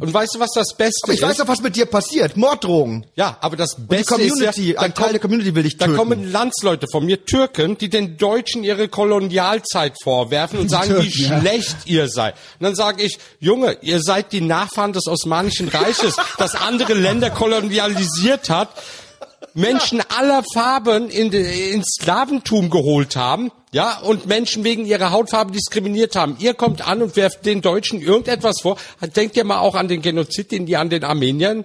[0.00, 1.26] und- weißt du, was das Beste aber ich ist?
[1.28, 2.36] weiß doch, was mit dir passiert.
[2.36, 3.06] Morddrohungen.
[3.16, 5.76] ja, aber das Und die Beste Community, ist ja, ein Teil der Community will dich
[5.76, 5.96] da töten.
[5.98, 11.32] kommen Landsleute von mir, Türken, die den Deutschen ihre Kolonialzeit vorwerfen und sagen, wie Türken,
[11.32, 11.40] ja.
[11.40, 12.34] schlecht ihr seid.
[12.58, 17.30] Und dann sage ich, Junge, ihr seid die Nachfahren des Osmanischen Reiches, das andere Länder
[17.30, 18.70] kolonialisiert hat,
[19.54, 26.16] Menschen aller Farben in ins Sklaventum geholt haben, ja, und Menschen wegen ihrer Hautfarbe diskriminiert
[26.16, 26.36] haben.
[26.38, 28.76] Ihr kommt an und werft den Deutschen irgendetwas vor.
[29.16, 31.64] Denkt ihr mal auch an den Genozid, den die an den Armeniern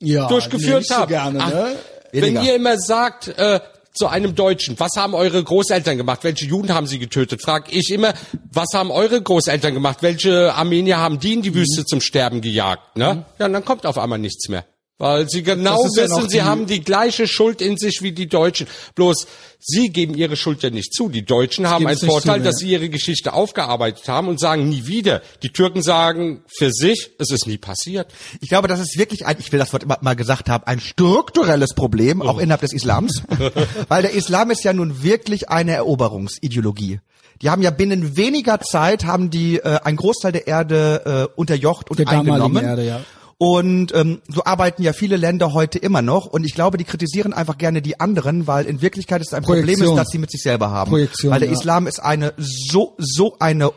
[0.00, 1.08] ja, durchgeführt nee, nicht so haben.
[1.08, 1.76] gerne, Ach, ne?
[2.12, 3.60] wenn ihr immer sagt, äh,
[3.94, 6.18] zu einem Deutschen, was haben eure Großeltern gemacht?
[6.22, 7.40] Welche Juden haben sie getötet?
[7.42, 8.12] Frag ich immer,
[8.52, 9.98] was haben eure Großeltern gemacht?
[10.02, 11.86] Welche Armenier haben die in die Wüste Mhm.
[11.86, 12.96] zum Sterben gejagt?
[12.98, 13.24] Ne?
[13.38, 14.66] Ja, und dann kommt auf einmal nichts mehr.
[14.98, 18.28] Weil sie genau ja wissen, noch sie haben die gleiche Schuld in sich wie die
[18.28, 18.66] Deutschen.
[18.94, 19.26] Bloß,
[19.60, 21.10] sie geben ihre Schuld ja nicht zu.
[21.10, 22.66] Die Deutschen haben einen Vorteil, zu, dass ja.
[22.66, 25.20] sie ihre Geschichte aufgearbeitet haben und sagen nie wieder.
[25.42, 28.10] Die Türken sagen für sich, es ist nie passiert.
[28.40, 30.80] Ich glaube, das ist wirklich ein, ich will das Wort immer mal gesagt haben, ein
[30.80, 33.22] strukturelles Problem, auch innerhalb des Islams.
[33.88, 37.00] Weil der Islam ist ja nun wirklich eine Eroberungsideologie.
[37.42, 41.90] Die haben ja binnen weniger Zeit, haben die äh, einen Großteil der Erde äh, unterjocht
[41.90, 42.64] und Der eingenommen.
[42.64, 43.00] Erde, ja.
[43.38, 46.26] Und ähm, so arbeiten ja viele Länder heute immer noch.
[46.26, 49.64] Und ich glaube, die kritisieren einfach gerne die anderen, weil in Wirklichkeit ist ein Problem,
[49.64, 49.90] Projektion.
[49.90, 50.90] ist, dass sie mit sich selber haben.
[50.90, 51.54] Projektion, weil der ja.
[51.54, 53.72] Islam ist eine so so eine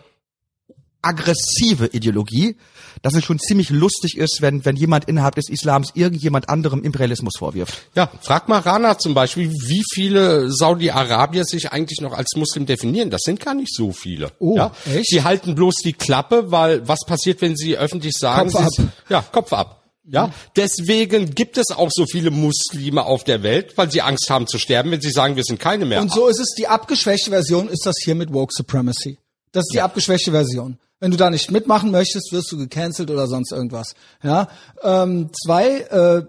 [1.02, 2.56] aggressive Ideologie,
[3.02, 7.34] dass es schon ziemlich lustig ist, wenn, wenn jemand innerhalb des Islams irgendjemand anderem Imperialismus
[7.38, 7.82] vorwirft.
[7.96, 13.10] Ja, frag mal Rana zum Beispiel, wie viele Saudi-Arabier sich eigentlich noch als Muslim definieren.
[13.10, 14.32] Das sind gar nicht so viele.
[14.40, 14.72] Oh, ja?
[14.94, 15.08] echt?
[15.08, 18.88] Sie halten bloß die Klappe, weil was passiert, wenn sie öffentlich sagen, Kopf ab.
[19.10, 19.76] ja, Kopf ab.
[20.12, 24.48] Ja, deswegen gibt es auch so viele Muslime auf der Welt, weil sie Angst haben
[24.48, 26.02] zu sterben, wenn sie sagen, wir sind keine mehr.
[26.02, 29.20] Und so ist es, die abgeschwächte Version ist das hier mit Woke Supremacy.
[29.52, 30.80] Das ist die abgeschwächte Version.
[31.00, 33.94] Wenn du da nicht mitmachen möchtest, wirst du gecancelt oder sonst irgendwas.
[34.22, 34.50] Ja,
[34.84, 36.24] ähm, zwei äh,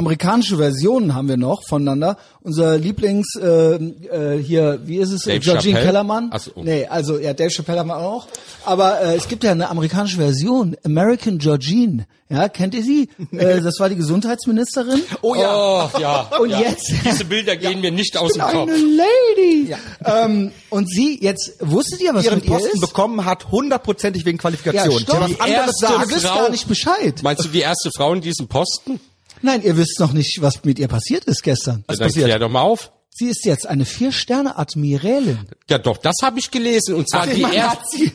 [0.00, 2.16] amerikanische Versionen haben wir noch voneinander.
[2.42, 5.22] Unser Lieblings äh, äh, hier, wie ist es?
[5.22, 5.86] Dave Georgine Chappelle?
[5.86, 6.30] Kellermann.
[6.32, 6.50] Ach so.
[6.56, 8.26] Nee, also ja, Dave Chappelle haben wir auch.
[8.64, 12.06] Aber äh, es gibt ja eine amerikanische Version, American Georgine.
[12.30, 13.08] Ja, kennt ihr sie?
[13.32, 15.00] äh, das war die Gesundheitsministerin.
[15.22, 16.30] Oh Oh, ja.
[16.40, 16.60] Und ja.
[16.60, 18.54] jetzt- Diese Bilder gehen mir nicht aus dem Kopf.
[18.70, 19.74] Eine Lady.
[20.04, 22.80] Ähm, und sie, jetzt wusstet ihr, was Ihren mit ihr Posten ist?
[22.80, 25.00] bekommen hat, hundertprozentig wegen Ja, Qualifikation.
[25.00, 25.20] stopp.
[25.20, 27.22] Wer Die anderes erste Frau- gar nicht Bescheid.
[27.22, 29.00] Meinst du die erste Frau in diesem Posten?
[29.42, 31.84] Nein, ihr wisst noch nicht, was mit ihr passiert ist gestern.
[31.88, 32.24] Ja, dann passiert?
[32.26, 32.92] klär doch mal auf.
[33.12, 35.40] Sie ist jetzt eine Vier-Sterne-Admiralin.
[35.68, 36.94] Ja, doch, das habe ich gelesen.
[36.94, 38.12] Und zwar die Man erste.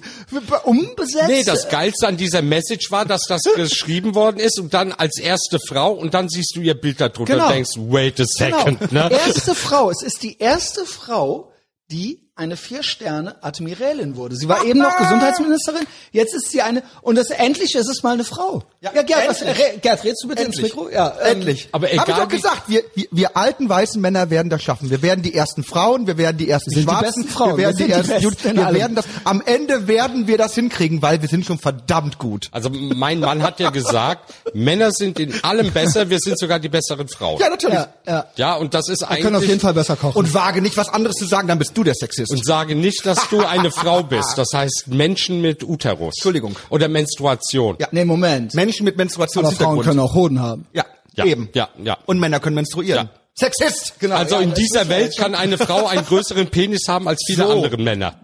[0.63, 1.27] umbesetzt.
[1.27, 5.19] Nee, das Geilste an dieser Message war, dass das geschrieben worden ist und dann als
[5.19, 7.47] erste Frau und dann siehst du ihr Bild darunter Genau.
[7.47, 8.57] und denkst, wait a genau.
[8.57, 9.09] second, ne?
[9.11, 9.91] Erste Frau.
[9.91, 11.51] Es ist die erste Frau,
[11.91, 14.35] die eine Vier-Sterne-Admiralin wurde.
[14.35, 18.13] Sie war eben noch Gesundheitsministerin, jetzt ist sie eine, und das endlich ist es mal
[18.13, 18.63] eine Frau.
[18.81, 19.41] Ja, Gerd, was.
[19.41, 20.65] Re, Gerd, redst du bitte Endlich.
[20.65, 20.89] ins Mikro?
[20.89, 21.69] Ja, ähm, Endlich.
[21.71, 24.89] aber Hab ich egal doch gesagt, wir, wir, wir alten weißen Männer werden das schaffen.
[24.89, 27.57] Wir werden die ersten Frauen, wir werden die ersten Wir sind die Schwarzen, besten Frauen.
[27.57, 28.75] wir werden Wir die sind die ersten Juden, wir allem.
[28.79, 32.49] werden das, am Ende werden wir das hinkriegen, weil wir sind schon verdammt gut.
[32.51, 36.69] Also mein Mann hat ja gesagt, Männer sind in allem besser, wir sind sogar die
[36.69, 37.39] besseren Frauen.
[37.39, 37.75] Ja, natürlich.
[37.75, 38.25] Ja, ja.
[38.35, 40.17] Ja, und das ist Wir eigentlich können auf jeden Fall besser kochen.
[40.17, 42.24] Und wage nicht was anderes zu sagen, dann bist du der Sexist.
[42.29, 44.37] Und sage nicht, dass du eine Frau bist.
[44.37, 46.13] Das heißt Menschen mit Uterus.
[46.17, 46.55] Entschuldigung.
[46.69, 47.75] Oder Menstruation.
[47.79, 47.87] Ja.
[47.91, 48.53] nee, Moment.
[48.53, 49.83] Menschen mit Aber Menstruationshintergrund.
[49.83, 50.65] Frauen können auch Hoden haben.
[50.73, 50.85] ja,
[51.15, 51.49] Ja, eben.
[51.53, 51.97] ja, ja.
[52.05, 53.07] Und Männer können menstruieren.
[53.13, 53.19] Ja.
[53.37, 53.95] Sexist.
[53.99, 54.15] Genau.
[54.15, 57.51] Also ja, in dieser Welt kann eine Frau einen größeren Penis haben als viele So.
[57.51, 58.19] andere Männer.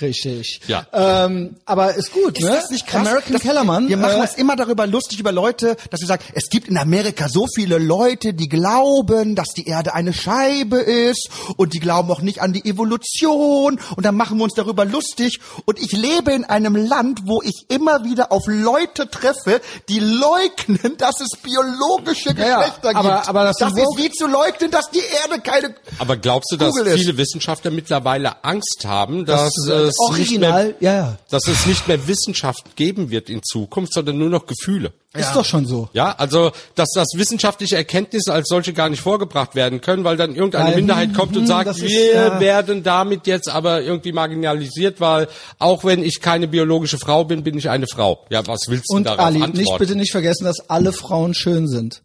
[0.00, 0.60] Richtig.
[0.66, 0.86] Ja.
[0.92, 2.50] Ähm, aber ist gut, Ist ne?
[2.50, 3.06] das nicht krass?
[3.06, 3.88] American Das- Kellermann.
[3.88, 6.76] Wir machen äh, uns immer darüber lustig über Leute, dass wir sagen, es gibt in
[6.78, 12.10] Amerika so viele Leute, die glauben, dass die Erde eine Scheibe ist und die glauben
[12.10, 16.32] auch nicht an die Evolution und dann machen wir uns darüber lustig und ich lebe
[16.32, 22.30] in einem Land, wo ich immer wieder auf Leute treffe, die leugnen, dass es biologische
[22.36, 23.28] Ja, ja, Geschlechter aber- gibt.
[23.28, 26.74] aber das das ist wie zu leugnen, dass die Erde keine Aber glaubst du, dass
[26.94, 31.18] viele Wissenschaftler mittlerweile Angst haben, dass, das es nicht mehr, Original, ja, ja.
[31.30, 34.92] dass es nicht mehr Wissenschaft geben wird in Zukunft, sondern nur noch Gefühle?
[35.16, 35.88] Ist doch schon so.
[35.92, 40.34] Ja, also dass das wissenschaftliche Erkenntnisse als solche gar nicht vorgebracht werden können, weil dann
[40.34, 42.40] irgendeine Weil, Minderheit kommt und hm, sagt, ist, wir ja.
[42.40, 45.28] werden damit jetzt aber irgendwie marginalisiert, weil
[45.60, 48.26] auch wenn ich keine biologische Frau bin, bin ich eine Frau.
[48.28, 49.58] Ja, was willst du Und darauf Ali, antworten?
[49.58, 52.02] nicht bitte nicht vergessen, dass alle Frauen schön sind.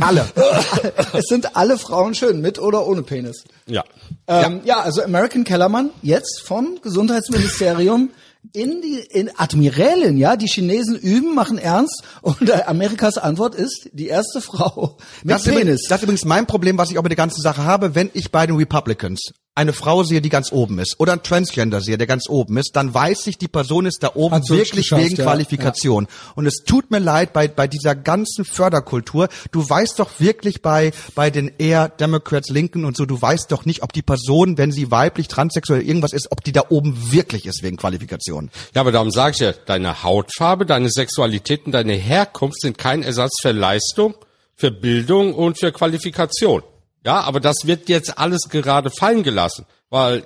[0.00, 0.26] Alle.
[1.12, 3.44] es sind alle Frauen schön, mit oder ohne Penis.
[3.66, 3.84] Ja.
[4.26, 4.80] Ähm, ja.
[4.80, 8.10] also American Kellermann jetzt vom Gesundheitsministerium
[8.52, 13.90] in die in Admirälin, ja, die Chinesen üben, machen ernst und äh, Amerikas Antwort ist
[13.92, 15.86] die erste Frau mit Das ist, übrigens, Penis.
[15.88, 17.94] das ist übrigens mein Problem, was ich auch mit der ganzen Sache habe.
[17.94, 21.80] Wenn ich bei den Republicans eine Frau sehe, die ganz oben ist, oder ein Transgender
[21.82, 24.90] sehe, der ganz oben ist, dann weiß ich, die Person ist da oben Hat's wirklich
[24.92, 25.24] wegen ja.
[25.24, 26.08] Qualifikation.
[26.34, 29.28] Und es tut mir leid bei, bei dieser ganzen Förderkultur.
[29.52, 33.66] Du weißt doch wirklich bei, bei den eher Democrats, Linken und so, du weißt doch
[33.66, 37.44] nicht, ob die Person, wenn sie weiblich, transsexuell irgendwas ist, ob die da oben wirklich
[37.44, 38.50] ist wegen Qualifikation.
[38.74, 43.02] Ja, aber darum sage ich ja, deine Hautfarbe, deine Sexualität und deine Herkunft sind kein
[43.02, 44.14] Ersatz für Leistung,
[44.56, 46.62] für Bildung und für Qualifikation.
[47.04, 50.22] Ja, aber das wird jetzt alles gerade fallen gelassen, weil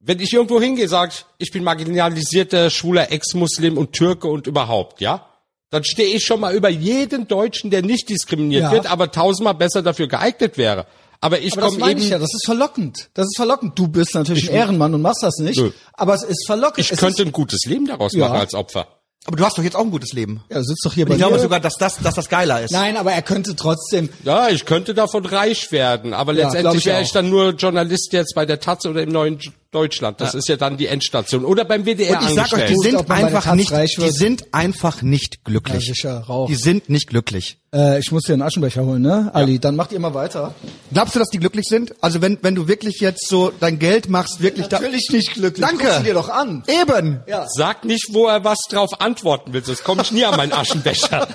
[0.00, 5.00] wenn ich irgendwo hingehe, sage ich, ich bin marginalisierter, schwuler Ex-Muslim und Türke und überhaupt,
[5.00, 5.26] ja,
[5.70, 8.72] dann stehe ich schon mal über jeden Deutschen, der nicht diskriminiert Ja.
[8.72, 10.86] wird, aber tausendmal besser dafür geeignet wäre.
[11.20, 13.10] Aber ich komme eben, ich ja, das ist verlockend.
[13.14, 13.76] Das ist verlockend.
[13.76, 15.72] Du bist natürlich ein Ehrenmann und machst das nicht, Nö.
[15.94, 16.78] aber es ist verlockend.
[16.78, 18.28] ich es könnte ist, ein gutes Leben daraus Ja.
[18.28, 18.86] machen als Opfer.
[19.26, 20.42] Aber du hast doch jetzt auch ein gutes Leben.
[20.50, 21.40] ja, du sitzt doch hier bei Ich glaube mir.
[21.40, 22.70] sogar, dass das, dass das geiler ist.
[22.70, 26.80] Nein, aber er könnte trotzdem Ja, ich könnte davon reich werden, aber Ja, glaub letztendlich
[26.82, 27.02] ich wäre auch.
[27.02, 29.38] ich dann nur Journalist jetzt bei der Taz oder im neuen
[29.70, 30.18] Deutschland.
[30.22, 31.44] Das ist ja dann die Endstation.
[31.44, 35.44] Oder beim WDR Und ich sag euch, die sind einfach nicht, die sind einfach nicht
[35.44, 35.86] glücklich.
[35.86, 36.48] Ja, sicher, Rauch.
[36.48, 37.58] Die sind nicht glücklich.
[37.74, 39.30] Äh, ich muss dir einen Aschenbecher holen, ne?
[39.34, 40.54] Ali, dann macht ihr mal weiter.
[40.90, 41.94] Glaubst du, dass die glücklich sind?
[42.02, 45.66] Also wenn, wenn du wirklich jetzt so dein Geld machst, wirklich Natürlich nicht glücklich.
[45.66, 45.84] Danke.
[45.84, 46.62] Guck sie dir doch an.
[46.66, 46.72] da.
[46.72, 47.20] Eben.
[47.26, 47.46] Ja.
[47.48, 51.28] Sag nicht, wo er was drauf antworten will, sonst komme ich nie an meinen Aschenbecher.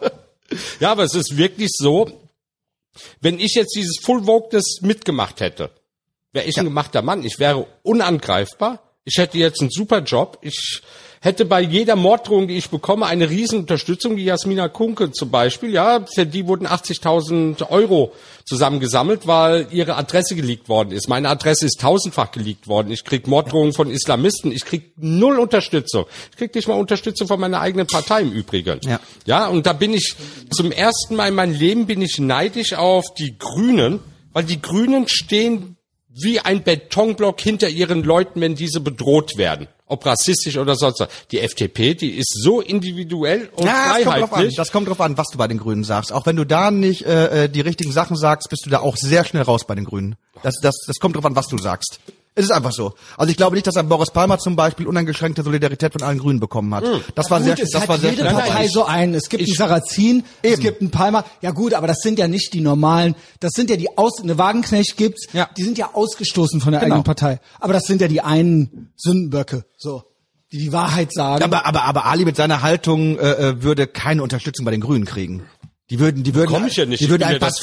[0.80, 2.10] ja, aber es ist wirklich so,
[3.20, 5.70] wenn ich jetzt dieses Full Wokeness mitgemacht hätte,
[6.32, 7.24] wäre ich ein gemachter Mann.
[7.24, 8.80] Ich wäre unangreifbar.
[9.04, 10.38] Ich hätte jetzt einen super Job.
[10.42, 10.82] Ich
[11.22, 15.70] hätte bei jeder Morddrohung, die ich bekomme, eine Riesenunterstützung, wie Jasmina Kunke zum Beispiel.
[15.70, 18.12] Ja, für die wurden 80.000 Euro
[18.44, 21.08] zusammengesammelt, weil ihre Adresse geleakt worden ist.
[21.08, 22.90] Meine Adresse ist tausendfach geleakt worden.
[22.90, 24.50] Ich krieg Morddrohungen von Islamisten.
[24.50, 26.06] Ich krieg null Unterstützung.
[26.30, 28.80] Ich krieg nicht mal Unterstützung von meiner eigenen Partei im Übrigen.
[28.84, 29.00] Ja.
[29.26, 30.14] Ja, und da bin ich
[30.50, 34.00] zum ersten Mal in meinem Leben bin ich neidisch auf die Grünen,
[34.32, 35.76] weil die Grünen stehen
[36.22, 39.68] wie ein Betonblock hinter ihren Leuten, wenn diese bedroht werden.
[39.86, 41.08] Ob rassistisch oder sonst was.
[41.32, 44.28] Die FDP, die ist so individuell und Ja, das kommt drauf an.
[44.28, 44.56] freiheitlich.
[44.56, 46.12] Das kommt drauf an, was du bei den Grünen sagst.
[46.12, 48.96] Auch wenn du da nicht äh, äh, die richtigen Sachen sagst, bist du da auch
[48.96, 50.14] sehr schnell raus bei den Grünen.
[50.44, 51.98] Das, das, das kommt drauf an, was du sagst.
[52.40, 52.94] Es ist einfach so.
[53.16, 56.40] Also ich glaube nicht, dass ein Boris Palmer zum Beispiel uneingeschränkte Solidarität von allen Grünen
[56.40, 56.84] bekommen hat.
[57.14, 58.24] Das war sehr, Gut, es das hat war sehr jede.
[58.24, 59.14] Partei ich- so einen.
[59.14, 60.62] Es gibt einen Sarrazin, es Eben.
[60.62, 61.24] gibt einen Palmer.
[61.42, 63.14] Ja gut, aber das sind ja nicht die normalen.
[63.40, 64.20] Das sind ja die aus.
[64.22, 65.26] Eine Wagenknecht gibt's.
[65.32, 65.48] Ja.
[65.56, 66.94] Die sind ja ausgestoßen von der Genau.
[66.94, 67.40] eigenen Partei.
[67.60, 70.02] Aber das sind ja die einen Sündenböcke, so
[70.52, 71.44] die die Wahrheit sagen.
[71.44, 75.04] Aber, aber, aber Ali mit seiner Haltung äh, äh, würde keine Unterstützung bei den Grünen
[75.04, 75.44] kriegen.
[75.90, 77.00] Die würden, die würden, Komm ich ja nicht.
[77.00, 77.58] die Ich würden ein ja das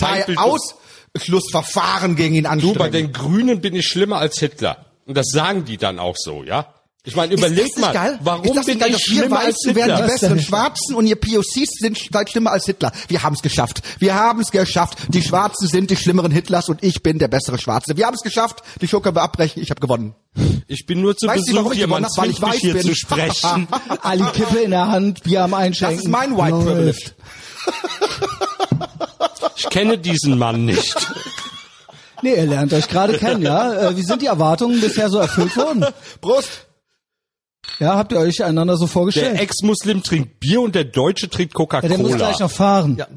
[1.14, 2.78] Parteiausschlussverfahren gegen ihn Du, anstrengen.
[2.78, 4.86] bei den Grünen bin ich schlimmer als Hitler.
[5.06, 6.74] Und das sagen die dann auch so, ja?
[7.04, 8.20] Ich meine, überleg mal, geil?
[8.22, 10.08] warum das bin nicht geil, ich wir schlimmer als Weißen werden die Hitler?
[10.08, 10.42] besseren?
[10.42, 12.92] Schwarzen und ihr POCs sind seid schlimmer als Hitler.
[13.08, 13.82] Wir haben es geschafft.
[14.00, 14.98] Wir haben es geschafft.
[15.08, 17.96] Die Schwarzen sind die schlimmeren Hitlers und ich bin der bessere Schwarze.
[17.96, 18.62] Wir haben es geschafft.
[18.82, 19.64] Die Schokolade abbrechen.
[19.64, 20.16] Ich habe gewonnen.
[20.68, 22.24] Ich bin nur zu Weißt du, warum Besuch ich hier, man gewonnen hab?
[22.24, 22.82] Weil ich zwingt mich weiß hier bin.
[22.84, 23.68] zu sprechen.
[24.04, 25.96] Ali Kippe in der Hand, Bier am Einschenken.
[25.96, 26.58] Das ist mein White.
[26.66, 27.12] Privilege.
[29.58, 30.96] Ich kenne diesen Mann nicht.
[32.22, 33.90] Nee, ihr lernt euch gerade kennen, ja?
[33.90, 35.86] Äh, Wie sind die Erwartungen bisher so erfüllt worden?
[36.22, 36.66] Prost.
[37.80, 39.40] Ja, habt ihr euch einander so Der vorgestellt?
[39.40, 42.16] Ex-Muslim trinkt Bier und der Deutsche trinkt ja, der muss Coca-Cola.
[42.18, 42.96] gleich noch fahren.
[42.98, 43.08] Ja.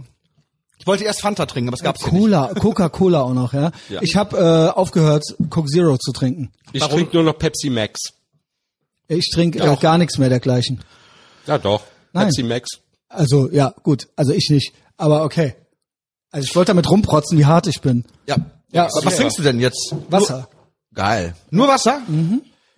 [0.79, 2.11] Ich wollte erst Fanta trinken, aber es gab's nicht.
[2.11, 3.71] Cola, Coca-Cola auch noch, ja.
[3.89, 4.01] Ja.
[4.03, 6.51] Ich habe äh, aufgehört, Coke Zero zu trinken.
[6.73, 8.01] ich trinke nur noch Pepsi Max.
[9.09, 10.83] Ich trinke äh, gar nichts mehr dergleichen.
[11.47, 12.27] Ja doch, Nein.
[12.27, 12.69] Pepsi Max.
[13.09, 15.55] Also ja, gut, also ich nicht, aber okay.
[16.31, 18.05] Also ich wollte damit rumprotzen, wie hart ich bin.
[18.27, 18.37] Ja.
[18.73, 19.17] Ja, Was okay.
[19.17, 19.95] trinkst du denn jetzt?
[20.09, 20.37] Wasser.
[20.39, 20.49] Nur,
[20.95, 21.35] geil.
[21.51, 22.03] Nur Wasser?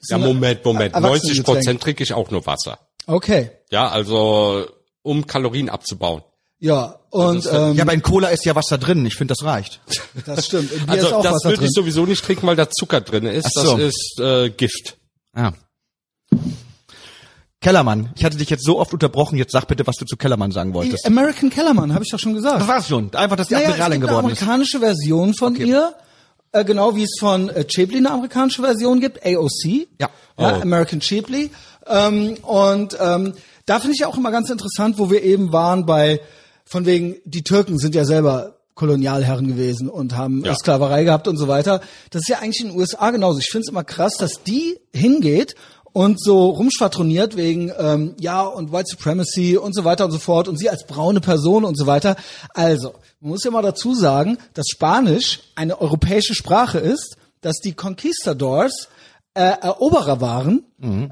[0.09, 0.95] Ja, Moment, Moment.
[0.95, 1.03] Erwachsenengetränk.
[1.37, 2.79] 90 Prozent trinke ich auch nur Wasser.
[3.07, 3.51] Okay.
[3.71, 4.67] Ja, also
[5.03, 6.23] um Kalorien abzubauen.
[6.59, 9.05] Ja, und ähm, Ja, aber in Cola ist ja Wasser drin.
[9.05, 9.81] Ich finde, das reicht.
[10.27, 10.71] das stimmt.
[10.87, 13.53] Also ist auch das Wasser würde ich sowieso nicht trinken, weil da Zucker drin ist.
[13.53, 13.77] So.
[13.77, 14.97] Das ist äh, Gift.
[15.37, 15.53] Ja.
[17.63, 20.51] Kellermann, ich hatte dich jetzt so oft unterbrochen, jetzt sag bitte, was du zu Kellermann
[20.51, 21.07] sagen wolltest.
[21.07, 22.61] American Kellerman, habe ich doch schon gesagt.
[22.61, 23.15] Das war's schon.
[23.15, 24.43] Einfach, dass die Naja, Admiralin eine geworden ist.
[24.43, 25.95] amerikanische Version von ihr,
[26.53, 29.65] äh, genau wie es von äh, Chipley eine amerikanische Version gibt, AOC.
[29.67, 29.79] Ja.
[29.99, 30.45] ja Oh.
[30.61, 31.51] American Chipley.
[31.87, 33.33] Ähm, und ähm,
[33.65, 36.21] da finde ich auch immer ganz interessant, wo wir eben waren bei,
[36.65, 40.55] von wegen, die Türken sind ja selber Kolonialherren gewesen und haben Ja.
[40.57, 41.81] Sklaverei gehabt und so weiter.
[42.11, 43.39] Das ist ja eigentlich in den USA genauso.
[43.39, 45.55] Ich finde es immer krass, dass die hingeht
[45.93, 50.49] und so rumschwadroniert wegen ähm, ja und White Supremacy und so weiter und so fort
[50.49, 52.17] und sie als braune Person und so weiter.
[52.55, 57.73] Also, man muss ja mal dazu sagen, dass Spanisch eine europäische Sprache ist, dass die
[57.73, 58.89] Conquistadors
[59.35, 60.63] äh, Eroberer waren,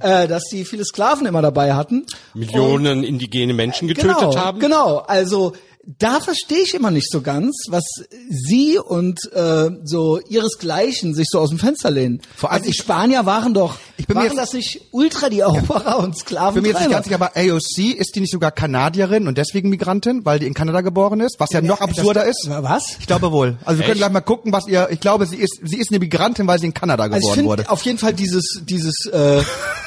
[0.00, 2.04] äh, dass sie viele Sklaven immer dabei hatten.
[2.34, 4.60] Millionen indigene Menschen getötet genau, haben.
[4.60, 5.54] Genau, also
[5.86, 7.84] da verstehe ich immer nicht so ganz, was
[8.28, 12.20] sie und äh, so ihresgleichen sich so aus dem Fenster lehnen.
[12.36, 15.30] Vor allem also die ich- Spanier waren doch, Ich bin waren jetzt- das nicht ultra
[15.30, 16.54] die Eroberer und Sklaven?
[16.54, 19.70] Bin mir jetzt nicht ganz sicher, aber AOC, ist die nicht sogar Kanadierin und deswegen
[19.70, 21.36] Migrantin, weil die in Kanada geboren ist?
[21.38, 22.46] Was ja noch absurder ist.
[22.50, 22.96] Was?
[23.00, 23.56] Ich glaube wohl.
[23.64, 25.98] Also wir können gleich mal gucken, was ihr, ich glaube, sie ist, sie ist eine
[25.98, 27.70] Migrantin, weil sie in Kanada Also ich geboren finde wurde.
[27.70, 29.42] auf jeden Fall dieses dieses äh,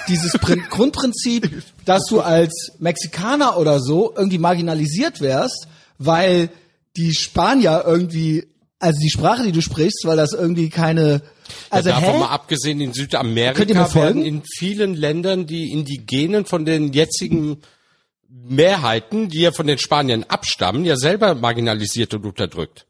[0.07, 6.49] dieses Prin Grundprinzip, dass du als Mexikaner oder so irgendwie marginalisiert wärst, weil
[6.95, 8.47] die Spanier irgendwie
[8.79, 11.21] also die Sprache, die du sprichst, weil das irgendwie keine
[11.69, 12.19] also ja, davon hä?
[12.19, 17.61] mal abgesehen, in Südamerika werden in vielen Ländern die Indigenen von den jetzigen
[18.27, 22.85] Mehrheiten, die ja von den Spaniern abstammen, ja selber marginalisiert und unterdrückt.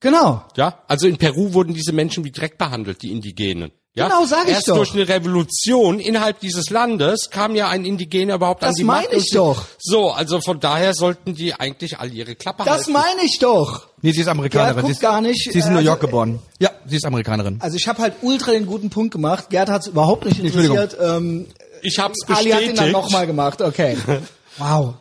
[0.00, 0.44] Genau.
[0.56, 3.72] Ja, also in Peru wurden diese Menschen wie Dreck behandelt, die Indigenen.
[3.94, 4.06] Ja?
[4.08, 4.76] Genau, sag ich Erst doch.
[4.76, 9.02] durch eine Revolution innerhalb dieses Landes kam ja ein Indigener überhaupt an Das die meine
[9.02, 9.12] Macht.
[9.14, 9.64] und ich sie- doch.
[9.80, 12.92] So, also von daher sollten die eigentlich all ihre Klappe Das halten.
[12.92, 13.88] meine ich doch.
[14.02, 14.76] Nee, sie ist Amerikanerin.
[14.76, 16.38] Ja, guck sie ist, gar nicht, Sie ist in New also, York geboren.
[16.60, 17.58] Ja, sie ist Amerikanerin.
[17.60, 19.50] Also ich habe halt ultra den guten Punkt gemacht.
[19.50, 20.96] Gerd hat es überhaupt nicht interessiert.
[21.00, 21.46] Ähm,
[21.82, 22.92] Ich hab's Ali hat ihn dann bestätigt.
[22.92, 23.60] nochmal gemacht.
[23.60, 23.96] Okay.
[24.58, 24.94] Wow.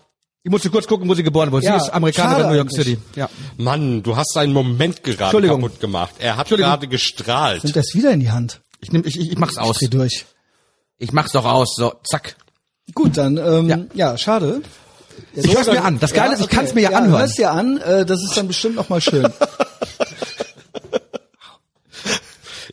[0.43, 1.65] Ich musste kurz gucken, wo sie geboren wurde.
[1.65, 2.85] Ja, sie ist Amerikanerin schade New York eigentlich.
[2.85, 2.97] City.
[3.15, 3.29] Ja.
[3.57, 5.61] Mann, du hast einen Moment gerade Entschuldigung.
[5.61, 6.15] kaputt gemacht.
[6.19, 7.63] Er hat gerade gestrahlt.
[7.65, 8.61] Nimmt das wieder in die Hand.
[8.81, 9.79] Ich nehm, ich, ich, ich mach's aus.
[9.79, 10.25] Dreh durch.
[10.97, 11.75] Ich mach's doch aus.
[11.75, 12.35] So, zack.
[12.93, 13.79] Gut, dann ähm, ja.
[13.93, 14.17] Ja.
[14.17, 14.61] schade.
[15.35, 15.99] Ja, Ich hör's mir an.
[15.99, 17.19] Das Geile ist, ich kann's mir ja anhören.
[17.21, 19.27] Hörst dir an, äh, das ist dann bestimmt noch mal schön.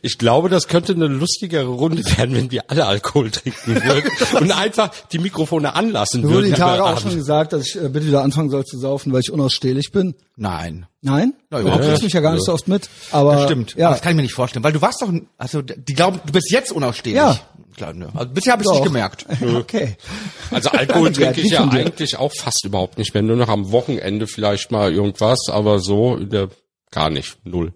[0.01, 4.51] Ich glaube, das könnte eine lustigere Runde werden, wenn wir alle Alkohol trinken würden und
[4.51, 6.51] einfach die Mikrofone anlassen wurde würden.
[6.51, 9.21] die Tage auch schon gesagt, dass ich äh, bitte wieder anfangen soll zu saufen, weil
[9.21, 10.15] ich unausstehlich bin.
[10.35, 10.85] Nein.
[11.01, 11.33] Nein?
[11.49, 12.03] Na, du überhaupt kriegst nicht.
[12.05, 12.89] mich ja gar nicht so oft mit.
[13.11, 13.71] Aber Das stimmt.
[13.73, 13.89] Aber Ja.
[13.91, 16.31] Das kann ich mir nicht vorstellen, weil du warst doch, ein- also die glauben, du
[16.33, 17.17] bist jetzt unausstehlich.
[17.17, 17.39] Ja.
[17.75, 18.09] Klar, ne.
[18.15, 19.25] Also bisher habe ich nicht gemerkt.
[19.55, 19.97] Okay.
[20.49, 23.21] Also Alkohol Ja, trinke ich ja eigentlich auch fast überhaupt nicht mehr.
[23.21, 26.49] Nur noch am Wochenende vielleicht mal irgendwas, aber so in der,
[26.89, 27.37] gar nicht.
[27.43, 27.73] Null.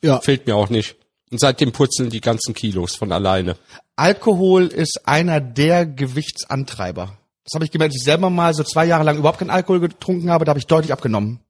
[0.00, 0.20] Ja.
[0.20, 0.96] Fehlt mir auch nicht.
[1.32, 3.56] Und seitdem purzeln die ganzen Kilos von alleine.
[3.96, 7.16] Alkohol ist einer der Gewichtsantreiber.
[7.44, 9.80] Das habe ich gemerkt, als ich selber mal so zwei Jahre lang überhaupt keinen Alkohol
[9.80, 11.40] getrunken habe, da habe ich deutlich abgenommen.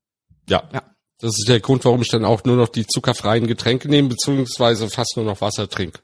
[0.49, 0.63] Ja.
[0.73, 0.83] Ja.
[1.19, 4.89] Das ist der Grund, warum ich dann auch nur noch die zuckerfreien Getränke nehme, beziehungsweise
[4.89, 5.99] fast nur noch Wasser trinke.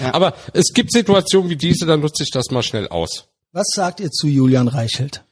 [0.00, 0.12] Ja.
[0.12, 3.28] Aber es gibt Situationen wie diese, dann nutze ich das mal schnell aus.
[3.52, 5.22] Was sagt ihr zu Julian Reichelt?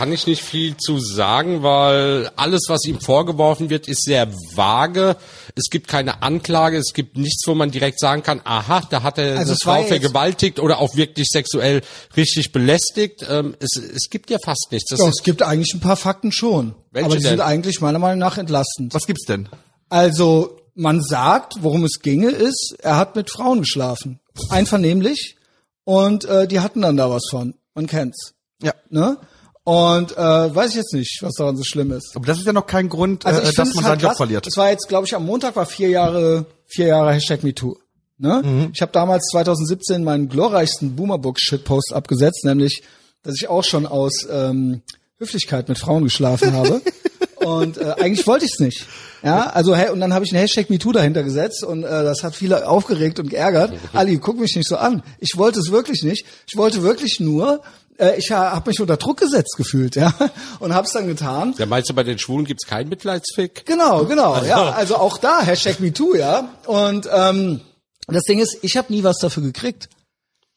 [0.00, 5.14] Kann ich nicht viel zu sagen, weil alles, was ihm vorgeworfen wird, ist sehr vage.
[5.54, 9.18] Es gibt keine Anklage, es gibt nichts, wo man direkt sagen kann, aha, da hat
[9.18, 11.82] er Also eine Frau vergewaltigt oder auch wirklich sexuell
[12.16, 13.26] richtig belästigt.
[13.28, 14.88] Ähm, es, es gibt ja fast nichts.
[14.88, 16.74] Das Doch, es gibt eigentlich ein paar Fakten schon.
[16.92, 17.32] Welche aber die denn?
[17.32, 18.94] sind eigentlich meiner Meinung nach entlastend.
[18.94, 19.50] Was gibt's denn?
[19.90, 24.18] Also, man sagt, worum es ginge, ist, er hat mit Frauen geschlafen.
[24.48, 25.36] Einvernehmlich.
[25.84, 27.52] Und äh, die hatten dann da was von.
[27.74, 28.32] Man kennt's.
[28.62, 28.72] Ja.
[28.88, 29.18] Ne?
[29.64, 32.12] Und äh, weiß ich jetzt nicht, was daran so schlimm ist.
[32.16, 34.16] Aber das ist ja noch kein Grund, Also äh, dass man halt seinen Job krass.
[34.16, 34.46] verliert.
[34.46, 37.76] Es war jetzt, glaube ich, am Montag war vier Jahre, vier Jahre Hashtag MeToo.
[38.18, 38.42] Ne?
[38.44, 38.70] Mhm.
[38.74, 42.82] Ich habe damals 2017 meinen glorreichsten Boomerbook-Shitpost abgesetzt, nämlich,
[43.22, 44.82] dass ich auch schon aus ähm,
[45.18, 46.80] Höflichkeit mit Frauen geschlafen habe.
[47.44, 48.86] und äh, eigentlich wollte ich es nicht.
[49.22, 52.22] Ja, also hey, und dann habe ich einen Hashtag MeToo dahinter gesetzt und äh, das
[52.22, 53.74] hat viele aufgeregt und geärgert.
[53.92, 55.02] Ali, guck mich nicht so an.
[55.18, 56.24] Ich wollte es wirklich nicht.
[56.46, 57.60] Ich wollte wirklich nur,
[58.00, 60.12] äh, ich habe mich unter Druck gesetzt gefühlt, ja,
[60.60, 61.54] und habe es dann getan.
[61.58, 63.64] ja, meinst du, bei den Schwulen gibt's keinen Mitleidsfick?
[63.66, 64.70] Genau, genau, ja.
[64.70, 66.48] Also auch da, Hashtag MeToo, ja.
[66.66, 67.60] Und ähm,
[68.08, 69.88] das Ding ist, ich habe nie was dafür gekriegt.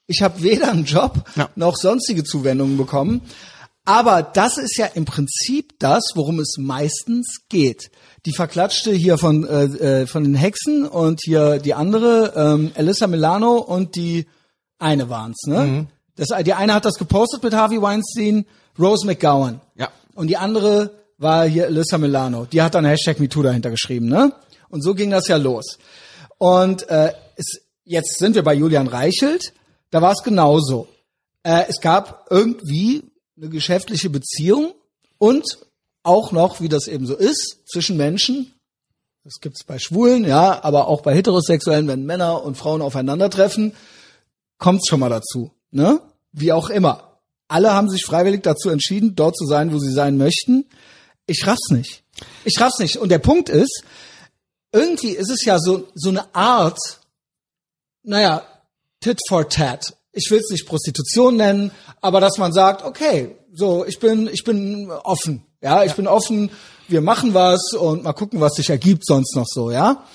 [0.07, 1.49] Ich habe weder einen Job Ja.
[1.55, 3.21] noch sonstige Zuwendungen bekommen.
[3.85, 7.91] Aber das ist ja im Prinzip das, worum es meistens geht.
[8.25, 9.63] Die verklatschte hier von äh,
[10.03, 14.25] äh, von den Hexen und hier die andere, ähm, Alyssa Milano und die
[14.79, 15.87] eine waren's, ne?
[16.15, 18.45] Das, die eine hat das gepostet mit Harvey Weinstein,
[18.77, 19.61] Rose McGowan.
[19.75, 19.89] Ja.
[20.15, 22.45] Und die andere war hier Alyssa Milano.
[22.45, 24.33] Die hat dann Hashtag MeToo dahinter geschrieben, ne?
[24.69, 25.77] Und so ging das ja los.
[26.37, 29.53] Und äh, es, jetzt sind wir bei Julian Reichelt.
[29.91, 30.87] Da war es genauso.
[31.43, 33.03] Äh, es gab irgendwie
[33.37, 34.73] eine geschäftliche Beziehung
[35.17, 35.59] und
[36.03, 38.53] auch noch, wie das eben so ist, zwischen Menschen.
[39.23, 43.73] Das gibt's bei Schwulen, ja, aber auch bei Heterosexuellen, wenn Männer und Frauen aufeinandertreffen,
[44.57, 45.99] kommt's schon mal dazu, ne?
[46.31, 47.19] Wie auch immer.
[47.47, 50.65] Alle haben sich freiwillig dazu entschieden, dort zu sein, wo sie sein möchten.
[51.27, 52.03] Ich raff's nicht.
[52.45, 52.97] Ich raff's nicht.
[52.97, 53.83] Und der Punkt ist,
[54.71, 56.79] irgendwie ist es ja so, so eine Art,
[58.03, 58.43] naja,
[58.99, 59.95] Tit for Tat.
[60.11, 61.71] Ich will es nicht Prostitution nennen,
[62.01, 65.45] aber dass man sagt, okay, so, ich bin, ich bin offen.
[65.61, 66.51] Ja, ich bin offen,
[66.87, 70.05] wir machen was und mal gucken, was sich ergibt sonst noch so, ja.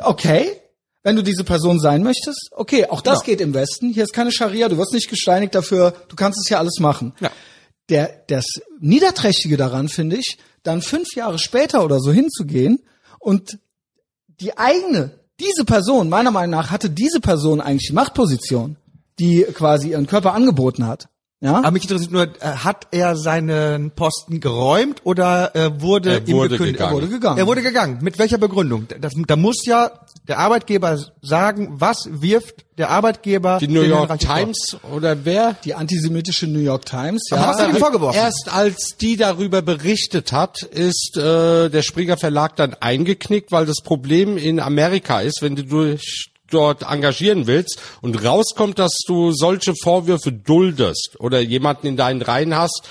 [0.00, 0.60] Okay,
[1.04, 3.26] wenn du diese Person sein möchtest, okay, auch das Ja.
[3.26, 3.92] geht im Westen.
[3.92, 7.12] Hier ist keine Scharia, du wirst nicht gesteinigt dafür, du kannst es ja alles machen.
[7.20, 7.30] Ja.
[7.90, 8.46] Der, das
[8.80, 12.82] Niederträchtige daran finde ich, dann fünf Jahre später oder so hinzugehen
[13.20, 13.58] und
[14.40, 18.76] die eigene, diese Person, meiner Meinung nach, hatte diese Person eigentlich die Machtposition,
[19.18, 21.08] die quasi ihren Körper angeboten hat.
[21.40, 21.56] Ja?
[21.58, 26.36] Aber mich interessiert nur, äh, hat er seinen Posten geräumt oder äh, wurde Er ihm
[26.36, 26.78] wurde gekündigt?
[26.78, 26.90] gegangen.
[26.90, 27.38] Er wurde gegangen.
[27.38, 27.98] Er wurde gegangen.
[28.00, 28.86] Mit welcher Begründung?
[29.00, 29.90] Das, da muss ja
[30.26, 34.36] der Arbeitgeber sagen, was wirft der Arbeitgeber Die New York Reiche vor?
[34.36, 35.54] Times oder wer?
[35.64, 37.22] die antisemitische New York Times.
[37.30, 38.18] Aber was hat ihm vorgeworfen?
[38.18, 43.82] Erst als die darüber berichtet hat, ist äh, der Springer Verlag dann eingeknickt, weil das
[43.84, 49.74] Problem in Amerika ist, wenn du dich dort engagieren willst und rauskommt, dass du solche
[49.82, 52.82] Vorwürfe duldest oder jemanden in deinen Reihen hast,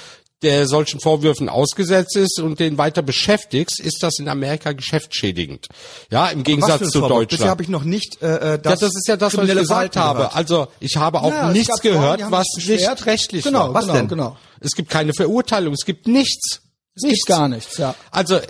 [0.43, 5.67] der solchen Vorwürfen ausgesetzt ist und den weiter beschäftigst, ist das in Amerika geschäftsschädigend.
[6.11, 6.99] Ja, im Gegensatz zu?
[6.99, 7.29] Deutschland.
[7.29, 9.55] Bisher habe ich noch nicht äh, äh, das, ja, das ist ja das, was ich
[9.55, 10.17] gesagt Verhalten habe.
[10.19, 10.35] gehört.
[10.35, 13.73] Also ich habe auch Ja, nichts Frauen, gehört, haben was nicht rechtlich Genau, war.
[13.73, 14.07] Was genau, denn?
[14.09, 14.37] genau.
[14.59, 16.59] Es gibt keine Verurteilung, es gibt nichts.
[16.95, 17.95] Es gibt gar nichts, ja.
[18.11, 18.41] Also äh,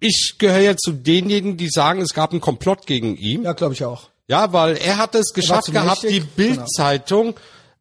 [0.00, 3.42] ich gehöre ja zu denjenigen, die sagen, es gab einen Komplott gegen ihn.
[3.44, 4.09] Ja, glaube ich auch.
[4.30, 7.34] Ja, weil er hat es geschafft gehabt, die mächtig, Bild-Zeitung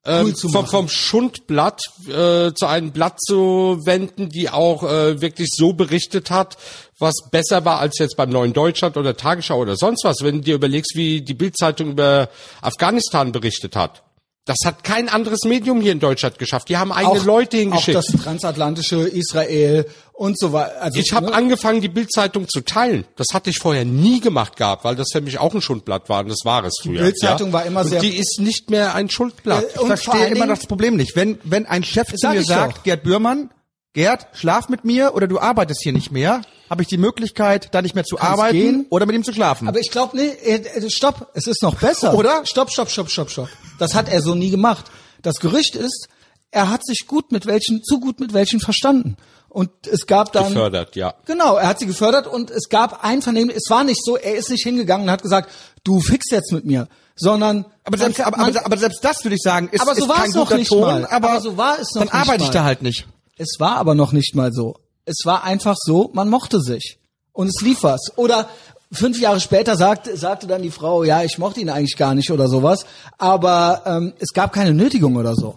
[0.03, 5.49] ähm, Cool vom, vom Schundblatt äh, zu einem Blatt zu wenden, die auch äh, wirklich
[5.51, 6.57] so berichtet hat,
[6.97, 10.23] was besser war als jetzt beim Neuen Deutschland oder Tagesschau oder sonst was.
[10.23, 12.29] Wenn du dir überlegst, wie die Bild-Zeitung über
[12.61, 14.01] Afghanistan berichtet hat.
[14.49, 16.69] Das hat kein anderes Medium hier in Deutschland geschafft.
[16.69, 17.95] Die haben eigene Leute hingeschickt.
[17.97, 20.81] Auch das transatlantische Israel und so weiter.
[20.81, 21.33] Also, Ich habe ne?
[21.33, 23.05] angefangen, die Bildzeitung zu teilen.
[23.15, 26.21] Das hatte ich vorher nie gemacht gehabt, weil das für mich auch ein Schundblatt war
[26.21, 27.01] und das war es früher.
[27.01, 27.53] Bild-Zeitung ja?
[27.53, 29.63] war immer und sehr- Die ist nicht mehr ein Schuldblatt.
[29.65, 31.15] Äh, Ich verstehe immer das Problem nicht.
[31.15, 32.83] Wenn, wenn ein Chef zu mir sagt, doch.
[32.83, 33.51] Gerd Bührmann,
[33.93, 37.81] Gerd, schlaf mit mir oder du arbeitest hier nicht mehr, habe ich die Möglichkeit, da
[37.81, 38.85] nicht mehr zu arbeiten gehen.
[38.91, 39.67] oder mit ihm zu schlafen.
[39.67, 42.13] Aber ich glaube, nee, äh, äh, stopp, es ist noch besser.
[42.13, 42.45] Oder?
[42.45, 43.49] Stopp, stopp, stopp, stopp, stopp.
[43.79, 44.85] Das hat er so nie gemacht.
[45.23, 46.07] Das Gerücht ist,
[46.51, 49.17] er hat sich gut mit welchen, zu gut mit welchen verstanden.
[49.49, 50.49] Und es gab dann.
[50.49, 51.15] Gefördert, ja.
[51.25, 53.49] Genau, er hat sie gefördert und es gab Einvernehmen.
[53.49, 55.49] Es war nicht so, er ist nicht hingegangen und hat gesagt,
[55.83, 57.65] du fix jetzt mit mir, sondern.
[57.83, 60.17] aber, selbst, aber, aber, aber selbst das würde ich sagen, ist, Aber so ist war
[60.17, 61.05] kein es noch guter nicht Ton, mal.
[61.07, 62.53] aber, Aber so war es noch dann nicht arbeite ich mal.
[62.53, 63.07] da halt nicht.
[63.39, 64.75] Es war aber noch nicht mal so.
[65.05, 66.99] Es war einfach so, man mochte sich.
[67.31, 68.11] Und es lief was.
[68.17, 68.49] Oder
[68.91, 72.31] fünf Jahre später sagte, sagte dann die Frau, ja, ich mochte ihn eigentlich gar nicht
[72.31, 72.85] oder sowas.
[73.17, 75.55] Aber ähm, es gab keine Nötigung oder so.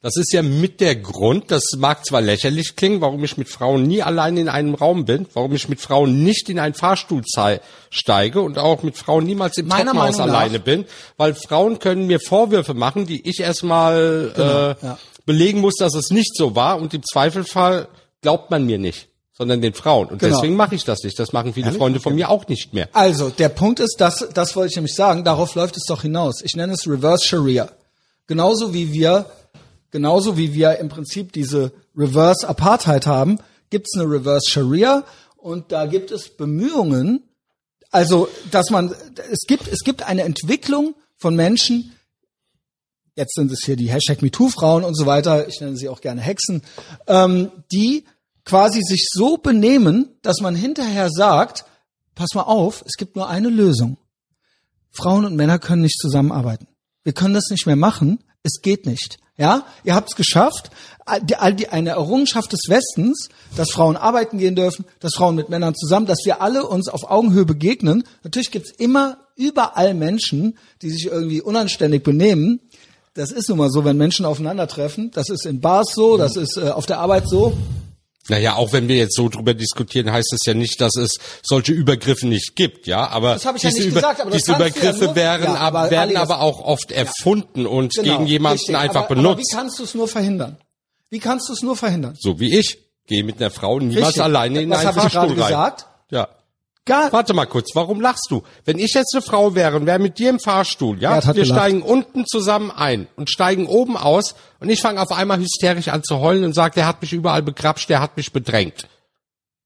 [0.00, 3.84] Das ist ja mit der Grund, das mag zwar lächerlich klingen, warum ich mit Frauen
[3.84, 7.22] nie allein in einem Raum bin, warum ich mit Frauen nicht in einen Fahrstuhl
[7.88, 12.18] steige und auch mit Frauen niemals im Meiner Treppenhaus alleine bin, weil Frauen können mir
[12.18, 14.98] Vorwürfe machen, die ich erstmal äh, ja.
[15.26, 17.88] Belegen muss, dass es nicht so war und im Zweifelfall
[18.20, 20.08] glaubt man mir nicht, sondern den Frauen.
[20.08, 20.36] Und Genau.
[20.36, 21.18] deswegen mache ich das nicht.
[21.18, 22.88] Das machen viele Freunde von mir auch nicht mehr.
[22.92, 26.42] Also, der Punkt ist, das, das wollte ich nämlich sagen, darauf läuft es doch hinaus.
[26.42, 27.70] Ich nenne es Reverse Sharia.
[28.26, 29.26] Genauso wie wir,
[29.90, 33.38] genauso wie wir im Prinzip diese Reverse Apartheid haben,
[33.70, 35.04] gibt es eine Reverse Sharia
[35.36, 37.24] und da gibt es Bemühungen,
[37.90, 38.94] also, dass man,
[39.30, 41.92] es gibt, es gibt eine Entwicklung von Menschen,
[43.14, 46.20] jetzt sind es hier die Hashtag MeToo-Frauen und so weiter, ich nenne sie auch gerne
[46.20, 46.62] Hexen,
[47.06, 48.04] ähm, die
[48.44, 51.64] quasi sich so benehmen, dass man hinterher sagt,
[52.14, 53.96] pass mal auf, es gibt nur eine Lösung.
[54.90, 56.66] Frauen und Männer können nicht zusammenarbeiten.
[57.02, 58.22] Wir können das nicht mehr machen.
[58.42, 59.18] Es geht nicht.
[59.36, 60.70] Ja, ihr habt es geschafft.
[61.06, 66.20] Eine Errungenschaft des Westens, dass Frauen arbeiten gehen dürfen, dass Frauen mit Männern zusammen, dass
[66.24, 68.04] wir alle uns auf Augenhöhe begegnen.
[68.22, 72.60] Natürlich gibt's immer überall Menschen, die sich irgendwie unanständig benehmen.
[73.14, 75.10] Das ist nun mal so, wenn Menschen aufeinandertreffen.
[75.12, 77.56] Das ist in Bars so, das ist äh, auf der Arbeit so.
[78.28, 81.72] Naja, auch wenn wir jetzt so drüber diskutieren, heißt es ja nicht, dass es solche
[81.72, 83.08] Übergriffe nicht gibt, ja.
[83.08, 85.54] Aber Das hab ich ja diese, nicht gesagt, aber diese ja Übergriffe nur- wären, Ja,
[85.56, 88.76] aber, werden aber auch oft erfunden und Genau, gegen jemanden richtig.
[88.76, 89.26] einfach aber, benutzt.
[89.32, 90.56] Aber wie kannst du es nur verhindern?
[91.10, 92.16] Wie kannst du es nur verhindern?
[92.18, 92.78] so wie ich.
[93.08, 94.22] Gehe mit einer Frau niemals Richtig.
[94.22, 95.48] alleine in Was einen Fahrstuhl gerade rein.
[95.48, 95.86] gesagt?
[96.10, 96.28] Ja.
[96.84, 98.42] Gar, Warte mal kurz, warum lachst du?
[98.64, 101.50] Wenn ich jetzt eine Frau wäre und wäre mit dir im Fahrstuhl, ja, wir gelacht.
[101.50, 106.02] steigen unten zusammen ein und steigen oben aus und ich fange auf einmal hysterisch an
[106.02, 108.88] zu heulen und sage, der hat mich überall begrapscht, der hat mich bedrängt.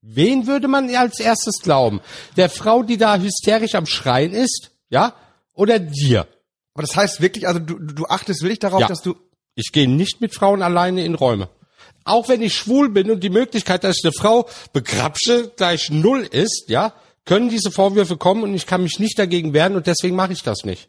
[0.03, 2.01] Wen würde man als erstes glauben?
[2.37, 5.15] Der Frau, die da hysterisch am Schreien ist, ja,
[5.55, 6.27] oder dir?
[6.75, 8.89] Aber das heißt wirklich, also du, du achtest wirklich darauf, Ja.
[8.89, 9.17] dass du
[9.55, 11.49] Ich gehe nicht mit Frauen alleine in Räume.
[12.05, 16.21] Auch wenn ich schwul bin und die Möglichkeit, dass ich eine Frau begrapsche, gleich null
[16.31, 16.93] ist, ja,
[17.27, 20.43] können diese Vorwürfe kommen und ich kann mich nicht dagegen wehren und deswegen mache ich
[20.43, 20.89] das nicht.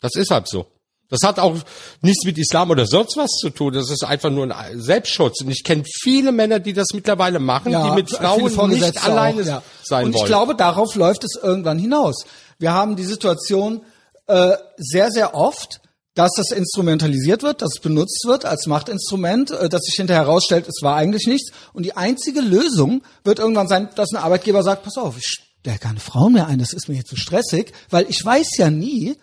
[0.00, 0.66] Das ist halt so.
[1.10, 1.56] Das hat auch
[2.00, 3.72] nichts mit Islam oder sonst was zu tun.
[3.72, 5.42] Das ist einfach nur ein Selbstschutz.
[5.42, 9.46] Und ich kenne viele Männer, die das mittlerweile machen, die mit Frauen nicht alleine auch,
[9.46, 9.62] ja.
[9.82, 10.26] sein Und ich wollen.
[10.26, 12.24] glaube, darauf läuft es irgendwann hinaus.
[12.58, 13.82] Wir haben die Situation
[14.26, 15.80] äh, sehr, sehr oft,
[16.14, 20.66] dass das instrumentalisiert wird, dass es benutzt wird als Machtinstrument, äh, dass sich hinterher herausstellt,
[20.68, 21.52] es war eigentlich nichts.
[21.72, 25.78] Und die einzige Lösung wird irgendwann sein, dass ein Arbeitgeber sagt, pass auf, ich stelle
[25.78, 29.16] keine Frauen mehr ein, das ist mir jetzt zu stressig, weil ich weiß ja nie,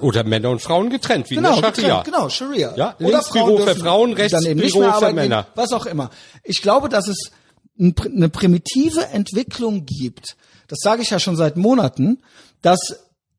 [0.00, 2.00] Oder Männer und Frauen getrennt, wie Genau, in der Scharia.
[2.00, 2.74] getrennt, genau, Sharia.
[2.76, 5.42] Ja, Oder Frauen für Frauen, Rechtsbüro für Männer.
[5.42, 6.10] gehen, Was auch immer.
[6.44, 7.30] Ich glaube, dass es
[7.78, 10.36] eine primitive Entwicklung gibt.
[10.68, 12.22] Das sage ich ja schon seit Monaten,
[12.62, 12.78] dass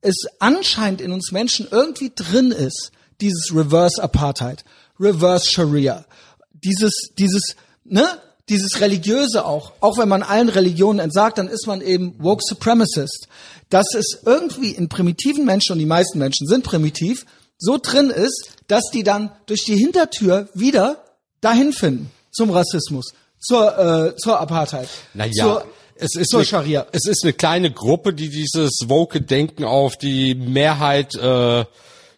[0.01, 2.91] es anscheinend in uns Menschen irgendwie drin ist,
[3.21, 4.65] dieses Reverse Apartheid,
[4.99, 6.05] Reverse Sharia,
[6.51, 8.05] dieses, dieses, ne,
[8.49, 13.27] dieses religiöse auch, auch wenn man allen Religionen entsagt, dann ist man eben woke supremacist,
[13.69, 17.25] dass es irgendwie in primitiven Menschen und die meisten Menschen sind primitiv
[17.57, 21.03] so drin ist, dass die dann durch die Hintertür wieder
[21.39, 25.65] dahin finden zum Rassismus, zur äh, zur Apartheid, Naja, zur,
[25.95, 26.87] es ist eine, Scharia.
[26.91, 31.65] Es ist eine kleine Gruppe, die dieses woke Denken auf die Mehrheit äh,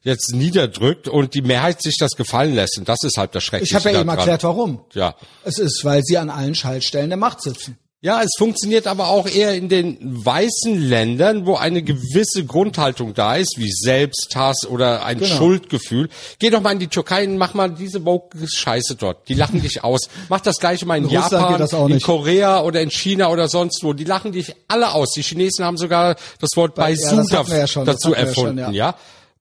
[0.06, 2.78] jetzt niederdrückt und die Mehrheit sich das gefallen lässt.
[2.78, 3.72] Und das ist halt das Schreckliche.
[3.78, 4.80] Ich habe ja eben erklärt, warum.
[4.94, 5.16] Ja.
[5.44, 7.78] Es ist, weil sie an allen Schaltstellen der Macht sitzen.
[8.02, 13.36] Ja, es funktioniert aber auch eher in den weißen Ländern, wo eine gewisse Grundhaltung da
[13.36, 15.36] ist, wie Selbsthass oder ein Genau.
[15.36, 16.10] Schuldgefühl.
[16.38, 19.28] Geh doch mal in die Türkei und mach mal diese woke Scheiße dort.
[19.28, 20.08] Die lachen dich aus.
[20.30, 22.00] Mach das gleiche mal in, In Japan, in.
[22.00, 23.94] Korea oder in China oder sonst wo.
[23.94, 25.14] Die lachen dich alle aus.
[25.14, 28.20] Die Chinesen haben sogar das Wort Ja, Baisu das hatten wir ja das dazu wir
[28.20, 28.96] ja schon, erfunden, ja.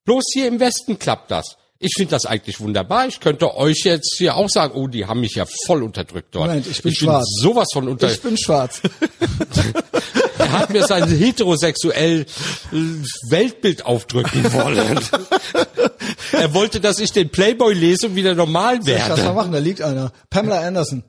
[0.05, 1.57] Bloß hier im Westen klappt das.
[1.79, 3.07] Ich finde das eigentlich wunderbar.
[3.09, 6.47] Ich könnte euch jetzt hier auch sagen, oh, die haben mich ja voll unterdrückt dort.
[6.47, 7.27] Moment, ich bin ich schwarz.
[7.37, 8.11] Bin sowas von unter.
[8.11, 8.81] Ich bin schwarz.
[10.37, 12.27] Er hat mir sein heterosexuell
[12.73, 12.77] äh,
[13.29, 15.01] Weltbild aufdrücken wollen.
[16.33, 19.33] er wollte, dass ich den Playboy lese und wieder normal Ich lass mal werde.
[19.33, 20.13] machen, da liegt einer.
[20.31, 21.05] Pamela Anderson.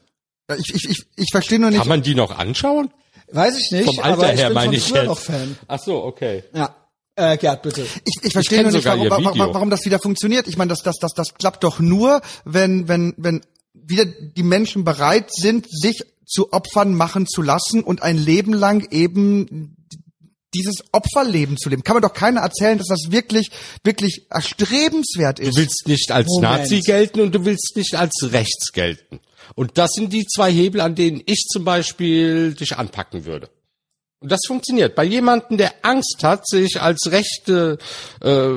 [0.57, 1.79] Ich, ich, ich, ich verstehe nur nicht.
[1.79, 2.91] Kann man die noch anschauen?
[3.31, 5.05] Weiß ich nicht, Vom Alter aber ich her bin meine ich jetzt.
[5.05, 5.57] noch Fan.
[5.67, 6.43] Ach so, okay.
[6.53, 6.75] Ja.
[7.15, 7.83] Äh, Gerd, bitte.
[8.03, 10.47] Ich, ich verstehe kenn nur nicht, warum, warum, warum das wieder funktioniert.
[10.47, 13.41] Ich meine, das, das, das, das klappt doch nur, wenn, wenn, wenn
[13.73, 18.85] wieder die Menschen bereit sind, sich zu Opfern machen zu lassen und ein Leben lang
[18.91, 19.77] eben
[20.53, 21.83] dieses Opferleben zu leben.
[21.83, 23.51] Kann man doch keiner erzählen, dass das wirklich,
[23.83, 25.57] wirklich erstrebenswert Du ist.
[25.57, 26.61] willst nicht als Moment.
[26.61, 29.19] Nazi gelten und du willst nicht als rechts gelten.
[29.53, 33.49] Und das sind die zwei Hebel, an denen ich zum Beispiel dich anpacken würde.
[34.21, 34.95] Und das funktioniert.
[34.95, 37.77] Bei jemandem, der Angst hat, sich als Rechte,
[38.21, 38.49] äh,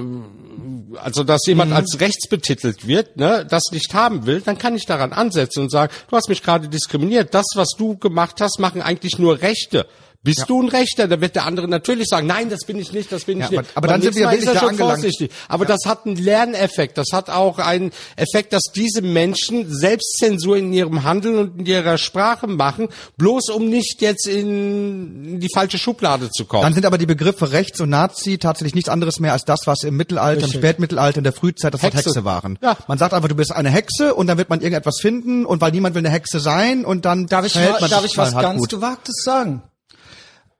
[0.97, 4.87] also dass jemand als rechts betitelt wird, ne, das nicht haben will, dann kann ich
[4.87, 7.35] daran ansetzen und sagen, du hast mich gerade diskriminiert.
[7.35, 9.87] Das, was du gemacht hast, machen eigentlich nur Rechte.
[10.25, 11.07] Bist du ein Rechter?
[11.07, 13.51] Da wird der andere natürlich sagen, nein, das bin ich nicht, das bin ich Ja,
[13.51, 13.59] nicht.
[13.61, 15.01] aber- aber dann sind wir wirklich da schon angelangt.
[15.01, 15.31] vorsichtig.
[15.49, 16.99] Aber das hat einen Lerneffekt.
[16.99, 21.99] Das hat auch einen Effekt, dass diese Menschen Selbstzensur in ihrem Handeln und in ihrer
[21.99, 26.63] Sprache machen, bloß um nicht jetzt in die falsche Schublade zu kommen.
[26.63, 29.85] Dann sind aber die Begriffe Rechts und Nazi tatsächlich nichts anderes mehr als das, was
[29.85, 30.57] im Mittelalter, Richtig.
[30.57, 32.11] im Spätmittelalter, in der Frühzeit das Wort Hexe.
[32.11, 32.59] Hexe waren.
[32.61, 32.77] Ja.
[32.89, 35.71] Man sagt einfach, du bist eine Hexe und dann wird man irgendetwas finden und weil
[35.73, 38.59] niemand will eine Hexe sein und dann Darf ich, mal, man darf ich was ganz
[38.61, 38.69] gut.
[38.71, 39.63] Gewagtes sagen?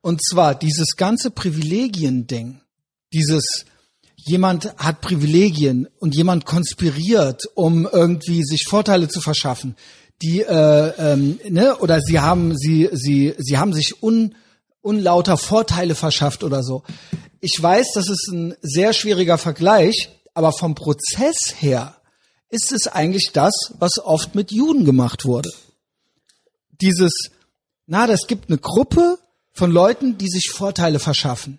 [0.01, 2.61] Und zwar dieses ganze Privilegien-Ding,
[3.13, 3.65] dieses
[4.17, 9.77] jemand hat Privilegien und jemand konspiriert, um irgendwie sich Vorteile zu verschaffen.
[10.23, 14.35] Die äh, ähm, ne oder sie haben sie sie sie haben sich un,
[14.81, 16.83] unlauter Vorteile verschafft oder so.
[17.41, 21.97] Ich weiß, das ist ein sehr schwieriger Vergleich, aber vom Prozess her
[22.51, 25.51] ist es eigentlich das, was oft mit Juden gemacht wurde
[26.81, 27.31] dieses,
[27.87, 29.19] na, das gibt eine Gruppe
[29.59, 31.59] von Leuten, die sich Vorteile verschaffen,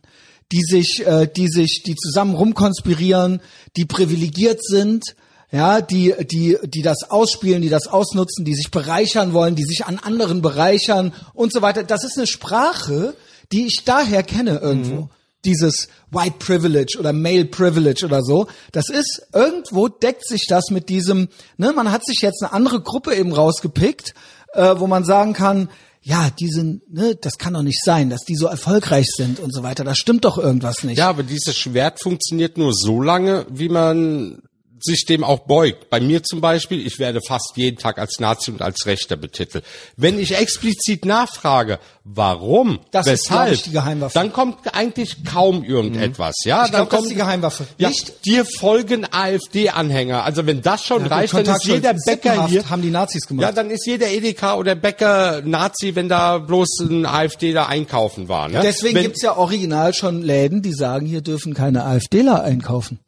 [0.51, 3.41] die sich, äh, die sich, die zusammen rumkonspirieren,
[3.75, 5.15] die privilegiert sind,
[5.51, 9.85] ja, die, die, die das ausspielen, die das ausnutzen, die sich bereichern wollen, die sich
[9.85, 11.83] an anderen bereichern und so weiter.
[11.83, 13.15] Das ist eine Sprache,
[13.51, 15.09] die ich daher kenne irgendwo.
[15.45, 18.47] Dieses White Privilege oder Male Privilege oder so.
[18.73, 22.81] Das ist, irgendwo deckt sich das mit diesem, ne, man hat sich jetzt eine andere
[22.81, 24.13] Gruppe eben rausgepickt,
[24.53, 25.69] äh, wo man sagen kann,
[26.01, 29.53] ja, die sind, ne, das kann doch nicht sein, dass die so erfolgreich sind und
[29.53, 29.83] so weiter.
[29.83, 30.97] Da stimmt doch irgendwas nicht.
[30.97, 34.41] Ja, aber dieses Schwert funktioniert nur so lange, wie man
[34.83, 35.89] sich dem auch beugt.
[35.89, 39.63] Bei mir zum Beispiel, ich werde fast jeden Tag als Nazi und als Rechter betitelt.
[39.97, 44.13] Wenn ich explizit nachfrage, warum, Das ist, glaub weshalb, ich, die Geheimwaffe.
[44.13, 46.35] dann kommt eigentlich kaum irgendetwas.
[46.43, 47.67] Ja, Ich dann glaube, das kommt ist die Geheimwaffe.
[47.77, 50.23] ja, Nicht dir folgen AfD-Anhänger.
[50.23, 52.69] Also wenn das schon Ja, reicht, dann ist jeder ist Bäcker hier.
[52.69, 53.43] haben die Nazis gemacht.
[53.43, 58.27] Ja, dann ist jeder Edeka oder Bäcker Nazi, wenn da bloß ein AfD da einkaufen
[58.27, 58.47] war.
[58.49, 58.59] Ne?
[58.63, 62.99] Deswegen wenn, gibt's ja original schon Läden, die sagen, hier dürfen keine AfDler einkaufen.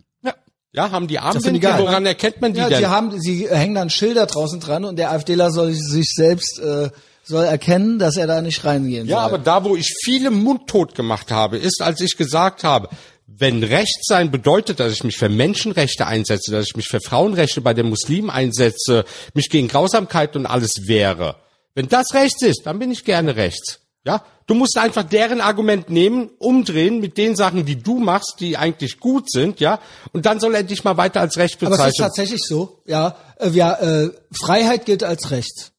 [0.74, 2.80] Ja, ja, haben die geil, woran erkennt man die Ja, denn?
[2.80, 6.89] die haben, sie hängen dann Schilder draußen dran und der AfDler soll sich selbst äh,
[7.24, 9.26] soll erkennen, dass er da nicht reingehen Ja, soll.
[9.26, 12.89] aber da, wo ich viele mundtot gemacht habe, ist, als ich gesagt habe,
[13.28, 17.61] wenn Recht sein bedeutet, dass ich mich für Menschenrechte einsetze, dass ich mich für Frauenrechte
[17.61, 21.36] bei den Muslimen einsetze, mich gegen Grausamkeit und alles wehre.
[21.74, 23.80] Wenn das rechts ist, dann bin ich gerne rechts.
[24.04, 28.58] Ja, du musst einfach deren Argument nehmen, umdrehen mit den Sachen, die du machst, die
[28.58, 29.80] eigentlich gut sind, ja,
[30.12, 32.08] und dann soll er dich mal weiter als recht aber es ist bezeichnen.
[32.08, 35.72] tatsächlich so, ja, äh, ja äh, Freiheit gilt als Recht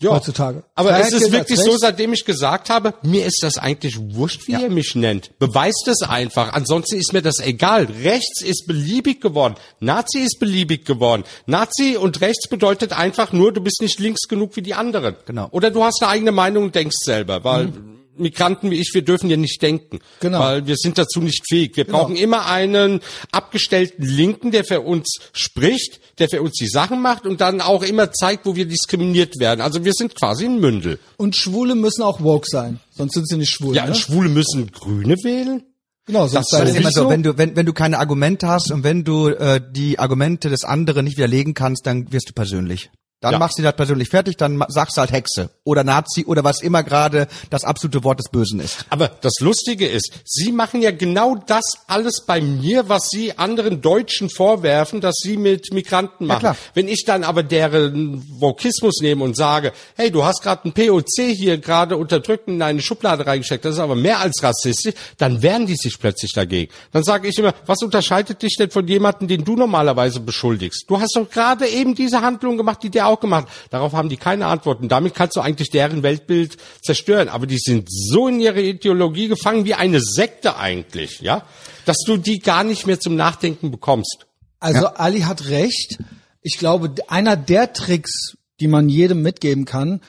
[0.00, 0.12] Ja.
[0.12, 0.62] heutzutage.
[0.74, 4.46] Aber Freiheit es ist wirklich so, seitdem ich gesagt habe, mir ist das eigentlich wurscht,
[4.48, 5.38] wie ihr mich nennt.
[5.38, 6.52] Beweist es einfach.
[6.54, 7.86] Ansonsten ist mir das egal.
[8.02, 9.54] Rechts ist beliebig geworden.
[9.78, 11.24] Nazi ist beliebig geworden.
[11.46, 15.16] Nazi und rechts bedeutet einfach nur, du bist nicht links genug wie die anderen.
[15.26, 15.48] Genau.
[15.50, 17.72] Oder du hast eine eigene Meinung und denkst selber, weil
[18.20, 20.00] Migranten wie ich, wir dürfen ja nicht denken.
[20.20, 20.40] Genau.
[20.40, 21.76] Weil wir sind dazu nicht fähig.
[21.76, 23.00] Wir brauchen immer einen
[23.32, 27.82] abgestellten Linken, der für uns spricht, der für uns die Sachen macht und dann auch
[27.82, 29.60] immer zeigt, wo wir diskriminiert werden.
[29.60, 30.98] Also wir sind quasi ein Mündel.
[31.16, 33.74] Und Schwule müssen auch woke sein, sonst sind sie nicht schwul.
[33.74, 33.90] Ja, ne?
[33.90, 35.64] und Schwule müssen Grüne wählen?
[36.10, 37.10] genau, sonst das Das ist immer so, so?
[37.10, 40.64] wenn du, wenn, wenn du keine Argumente hast und wenn du äh, die Argumente des
[40.64, 42.90] anderen nicht widerlegen kannst, dann wirst du persönlich.
[43.20, 43.38] Dann Ja.
[43.38, 46.82] machst du das persönlich fertig, dann sagst du halt Hexe oder Nazi oder was immer
[46.82, 48.86] gerade das absolute Wort des Bösen ist.
[48.88, 53.82] Aber das Lustige ist, Sie machen ja genau das alles bei mir, was Sie anderen
[53.82, 56.40] Deutschen vorwerfen, dass Sie mit Migranten machen.
[56.40, 56.56] klar.
[56.72, 61.34] Wenn ich dann aber deren Vokismus nehme und sage, hey, du hast gerade ein POC
[61.34, 65.66] hier gerade unterdrückt in eine Schublade reingesteckt, das ist aber mehr als rassistisch, dann wehren
[65.66, 66.72] die sich plötzlich dagegen.
[66.92, 70.84] Dann sage ich immer, was unterscheidet dich denn von jemandem, den du normalerweise beschuldigst?
[70.88, 73.48] Du hast doch gerade eben diese Handlung gemacht, die der auch gemacht.
[73.70, 74.88] Darauf haben die keine Antworten.
[74.88, 77.28] Damit kannst du eigentlich deren Weltbild zerstören.
[77.28, 81.42] Aber die sind so in ihre Ideologie gefangen wie eine Sekte eigentlich, ja,
[81.84, 84.26] dass du die gar nicht mehr zum Nachdenken bekommst.
[84.58, 85.98] Also Ali hat recht.
[86.42, 90.00] Ich glaube, einer der Tricks, die man jedem mitgeben kann,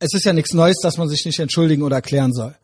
[0.00, 2.54] es ist ja nichts Neues, dass man sich nicht entschuldigen oder erklären soll.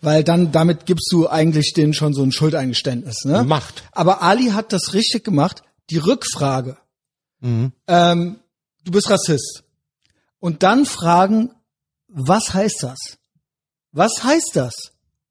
[0.00, 3.24] Weil dann, damit gibst du eigentlich denen schon so ein Schuldeingeständnis.
[3.24, 3.42] Ne?
[3.42, 3.84] Macht.
[3.92, 5.62] Aber Ali hat das richtig gemacht.
[5.90, 6.76] Die Rückfrage.
[7.42, 8.36] Ähm,
[8.84, 9.64] du bist Rassist.
[10.38, 11.50] Und dann fragen,
[12.08, 13.18] was heißt das?
[13.92, 14.74] Was heißt das?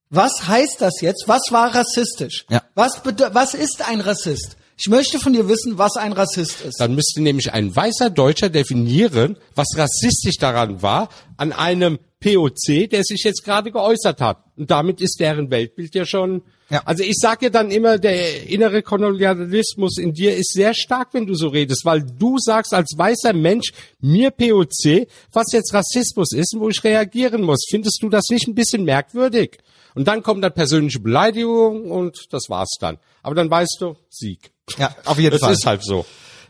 [0.09, 1.27] Was heißt das jetzt?
[1.27, 2.45] Was war rassistisch?
[2.49, 2.63] Ja.
[2.75, 4.57] Was, was ist ein Rassist?
[4.77, 6.79] Ich möchte von dir wissen, was ein Rassist ist.
[6.79, 13.03] Dann müsste nämlich ein weißer Deutscher definieren, was rassistisch daran war, an einem POC, der
[13.03, 14.43] sich jetzt gerade geäußert hat.
[14.55, 16.41] Und damit ist deren Weltbild ja schon.
[16.73, 16.81] Ja.
[16.85, 21.27] Also ich sage ja dann immer, der innere Kolonialismus in dir ist sehr stark, wenn
[21.27, 23.71] du so redest, weil du sagst als weißer Mensch
[24.01, 27.63] mir POC, was jetzt Rassismus ist und wo ich reagieren muss.
[27.69, 29.59] Findest du das nicht ein bisschen merkwürdig?
[29.95, 32.97] Und dann kommt dann persönliche Beleidigung und das war's dann.
[33.21, 34.51] Aber dann weißt du, Sieg.
[34.77, 35.53] Ja, auf jeden Das Fall.
[35.53, 36.05] ist halt so.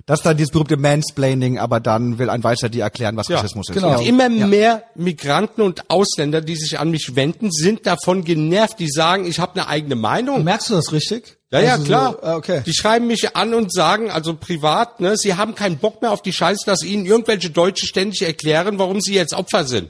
[0.06, 3.70] Das ist dann dieses berühmte Mansplaining, aber dann will ein Weißer dir erklären, was Rassismus
[3.70, 3.76] ist.
[3.76, 3.98] genau.
[4.00, 8.80] Und immer mehr Migranten und Ausländer, die sich an mich wenden, sind davon genervt.
[8.80, 10.44] Die sagen, ich habe eine eigene Meinung.
[10.44, 11.38] Merkst du das richtig?
[11.52, 12.18] Ja, ja, Also so, klar.
[12.22, 12.64] ah, okay.
[12.66, 16.22] Die schreiben mich an und sagen, also privat, ne, sie haben keinen Bock mehr auf
[16.22, 19.90] die Scheiße, dass ihnen irgendwelche Deutsche ständig erklären, warum sie jetzt Opfer sind.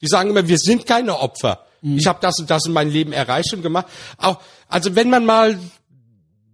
[0.00, 1.60] Die sagen immer, wir sind keine Opfer.
[1.82, 1.98] Mhm.
[1.98, 3.86] Ich habe das und das in meinem Leben erreicht und gemacht.
[4.16, 5.58] Auch, also wenn man mal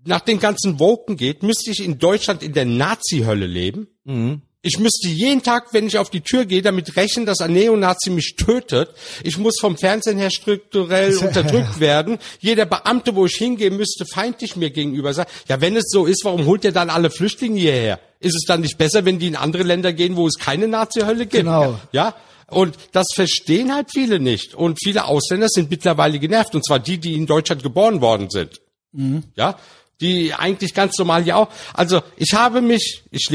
[0.09, 3.89] nach den ganzen Woken geht, müsste ich in Deutschland in der Nazi-Hölle leben.
[4.63, 8.11] Ich müsste jeden Tag, wenn ich auf die Tür gehe, damit rechnen, dass ein Neonazi
[8.11, 8.91] mich tötet.
[9.23, 12.19] Ich muss vom Fernsehen her strukturell unterdrückt werden.
[12.41, 15.27] Jeder Beamte, wo ich hingehe, müsste feindlich mir gegenüber sein.
[15.47, 18.01] Ja, wenn es so ist, warum holt er dann alle Flüchtlinge hierher?
[18.19, 21.27] Ist es dann nicht besser, wenn die in andere Länder gehen, wo es keine Nazi-Hölle
[21.27, 21.45] gibt?
[21.45, 21.79] Genau.
[21.93, 22.17] Ja.
[22.51, 24.55] Und das verstehen halt viele nicht.
[24.55, 26.55] Und viele Ausländer sind mittlerweile genervt.
[26.55, 28.61] Und zwar die, die in Deutschland geboren worden sind.
[29.37, 29.59] Ja,
[30.01, 31.49] die eigentlich ganz normal hier auch.
[31.75, 33.27] Also ich habe mich, ich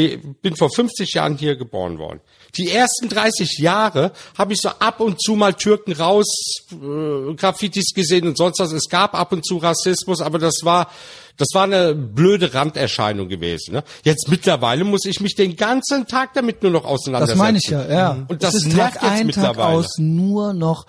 [0.41, 2.22] bin vor 50 Jahren hier geboren worden.
[2.55, 6.28] Die ersten 30 Jahre habe ich so ab und zu mal Türken raus,
[6.72, 8.72] äh, Graffitis gesehen und sonst was.
[8.72, 10.91] Es gab ab und zu Rassismus, aber das war,
[11.38, 13.74] das war eine blöde Randerscheinung gewesen.
[13.74, 13.84] Ne?
[14.03, 17.39] Jetzt mittlerweile muss ich mich den ganzen Tag damit nur noch Das auseinandersetzen.
[17.39, 18.26] meine ich ja, ja.
[18.28, 19.78] Und das es ist nervt Tag jetzt ein, Tag mittlerweile.
[19.80, 20.86] aus nur noch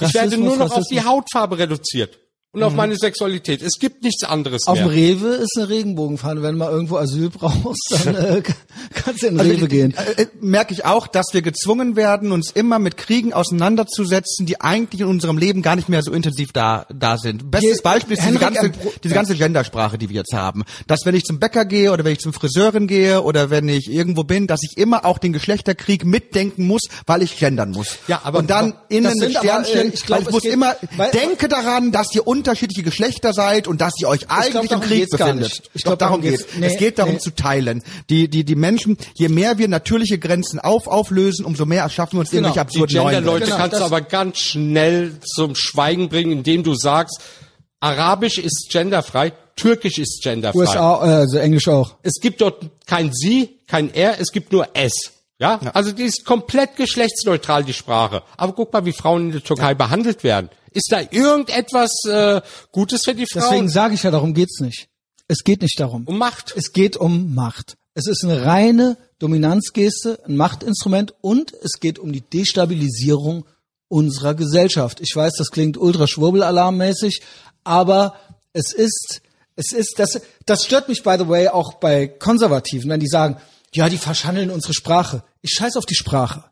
[0.00, 0.88] Ich werde Rassismus, nur noch auf Rassismus.
[0.88, 2.18] die Hautfarbe reduziert.
[2.58, 3.62] Und auf meine Sexualität.
[3.62, 4.96] Es gibt nichts anderes Auf dem mehr.
[4.96, 6.42] Rewe ist eine Regenbogenfahne.
[6.42, 8.42] Wenn du mal irgendwo Asyl brauchst, dann äh,
[8.94, 9.94] kannst du in den Also, Rewe gehen.
[10.16, 14.60] Äh, äh, merke ich auch, dass wir gezwungen werden, uns immer mit Kriegen auseinanderzusetzen, die
[14.60, 17.50] eigentlich in unserem Leben gar nicht mehr so intensiv da, da sind.
[17.50, 18.70] Bestes Beispiel ist diese ganze,
[19.04, 20.64] diese ganze Gendersprache, die wir jetzt haben.
[20.86, 23.90] Dass wenn ich zum Bäcker gehe oder wenn ich zum Friseurin gehe oder wenn ich
[23.90, 27.98] irgendwo bin, dass ich immer auch den Geschlechterkrieg mitdenken muss, weil ich gendern muss.
[28.08, 30.52] Ja, aber- Und dann aber innen das aber, Sternchen, äh, ich glaub, ich muss geht-
[30.52, 34.68] immer, weil- denke daran, dass ihr unterschiedliche Geschlechter seid und dass ihr euch eigentlich im
[34.68, 35.62] darum Krieg befindet.
[35.74, 37.18] Ich Doch, glaub, darum geht's- nee, es geht darum nee.
[37.20, 37.82] zu teilen.
[38.10, 38.77] Die, die, die Menschen,
[39.14, 42.48] je mehr wir natürliche Grenzen auf, auflösen, umso mehr erschaffen wir uns Genau.
[42.48, 46.32] irgendwelche Die absurden neuen Gender-Leute Genau, kannst du das- aber ganz schnell zum Schweigen bringen,
[46.32, 47.20] indem du sagst,
[47.80, 50.58] Arabisch ist genderfrei, Türkisch ist genderfrei.
[50.60, 51.94] USA, äh, also Englisch auch.
[52.02, 54.92] Es gibt dort kein Sie, kein Er, es gibt nur Es.
[55.40, 55.60] Ja?
[55.74, 58.22] Also die ist komplett geschlechtsneutral, die Sprache.
[58.36, 60.50] Aber guck mal, wie Frauen in der Türkei behandelt werden.
[60.72, 62.40] Ist da irgendetwas äh,
[62.72, 63.42] Gutes für die Frauen?
[63.44, 64.88] Deswegen sage ich ja, darum geht's nicht.
[65.28, 66.04] Es geht nicht darum.
[66.06, 66.54] um Macht.
[66.56, 67.76] Es geht um Macht.
[67.98, 73.44] Es ist eine reine Dominanzgeste, ein Machtinstrument und es geht um die Destabilisierung
[73.88, 75.00] unserer Gesellschaft.
[75.00, 77.22] Ich weiß, das klingt ultra schwurbelalarmmäßig,
[77.64, 78.14] aber
[78.52, 79.20] es ist,
[79.56, 83.38] es ist, das, das stört mich by the way auch bei Konservativen, wenn die sagen,
[83.74, 85.24] ja, die verschandeln unsere Sprache.
[85.42, 86.44] Ich scheiß auf die Sprache.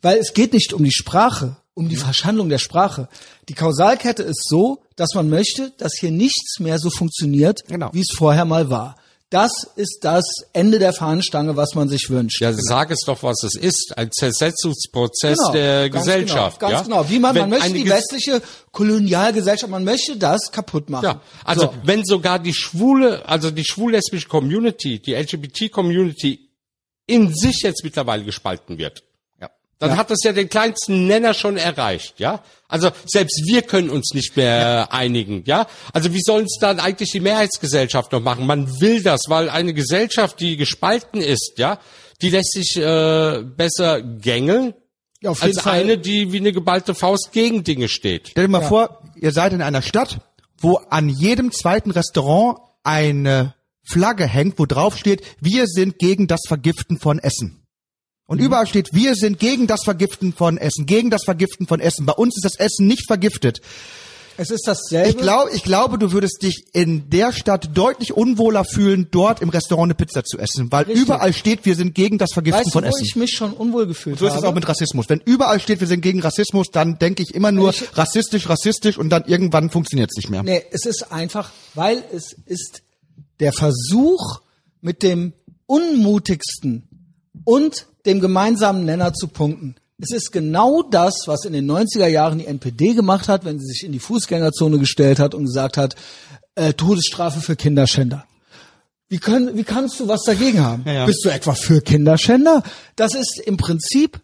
[0.00, 3.08] Weil es geht nicht um die Sprache, um die Verschandlung der Sprache.
[3.48, 7.90] Die Kausalkette ist so, dass man möchte, dass hier nichts mehr so funktioniert, Genau.
[7.92, 8.94] wie es vorher mal war.
[9.30, 12.40] Das ist das Ende der Fahnenstange, was man sich wünscht.
[12.40, 13.94] Ja, sag es doch, was es ist.
[13.96, 16.60] Ein Zersetzungsprozess Genau, der ganz Gesellschaft.
[16.60, 16.84] Genau, ganz ja?
[16.84, 17.10] genau.
[17.10, 21.04] Wie man, Wenn man möchte die westliche Kolonialgesellschaft, man möchte das kaputt machen.
[21.04, 21.74] Ja, also So.
[21.84, 26.50] wenn sogar die schwule, also die schwul-lesbische Community, die LGBT-Community
[27.06, 29.03] in sich jetzt mittlerweile gespalten wird,
[29.84, 29.88] Ja.
[29.88, 32.42] dann hat das ja den kleinsten Nenner schon erreicht, ja?
[32.68, 35.66] Also selbst wir können uns nicht mehr einigen, ja?
[35.92, 38.46] Also wie sollen es dann eigentlich die Mehrheitsgesellschaft noch machen?
[38.46, 41.78] Man will das, weil eine Gesellschaft, die gespalten ist, ja,
[42.22, 44.74] die lässt sich äh, besser gängeln
[45.20, 45.80] Ja, auf jeden als Fall.
[45.80, 48.28] eine, die wie eine geballte Faust gegen Dinge steht.
[48.30, 50.20] Stell dir mal vor, ihr seid in einer Stadt,
[50.58, 53.54] wo an jedem zweiten Restaurant eine
[53.86, 57.63] Flagge hängt, wo drauf steht, wir sind gegen das Vergiften von Essen.
[58.26, 62.06] Und überall steht, wir sind gegen das Vergiften von Essen, gegen das Vergiften von Essen.
[62.06, 63.60] Bei uns ist das Essen nicht vergiftet.
[64.36, 65.10] Es ist dasselbe.
[65.10, 69.48] Ich glaube, ich glaube, du würdest dich in der Stadt deutlich unwohler fühlen, dort im
[69.48, 71.04] Restaurant eine Pizza zu essen, weil Richtig.
[71.04, 73.04] überall steht, wir sind gegen das Vergiften weißt du, von wo Essen.
[73.04, 74.48] ich mich schon unwohl gefühlt So ist es habe?
[74.48, 75.08] auch mit Rassismus.
[75.08, 78.98] Wenn überall steht, wir sind gegen Rassismus, dann denke ich immer nur Ich- rassistisch, rassistisch
[78.98, 80.42] und dann irgendwann funktioniert es nicht mehr.
[80.42, 82.82] Nee, es ist einfach, weil es ist
[83.38, 84.40] der Versuch,
[84.80, 85.32] mit dem
[85.66, 86.88] unmutigsten
[87.44, 89.76] und dem gemeinsamen Nenner zu punkten.
[90.00, 93.66] Es ist genau das, was in den 90er Jahren die NPD gemacht hat, wenn sie
[93.66, 95.94] sich in die Fußgängerzone gestellt hat und gesagt hat,
[96.56, 98.24] äh, Todesstrafe für Kinderschänder.
[99.08, 100.82] Wie, können, wie kannst du was dagegen haben?
[100.86, 101.06] ja.
[101.06, 102.62] Bist du etwa für Kinderschänder?
[102.96, 104.20] Das ist im Prinzip,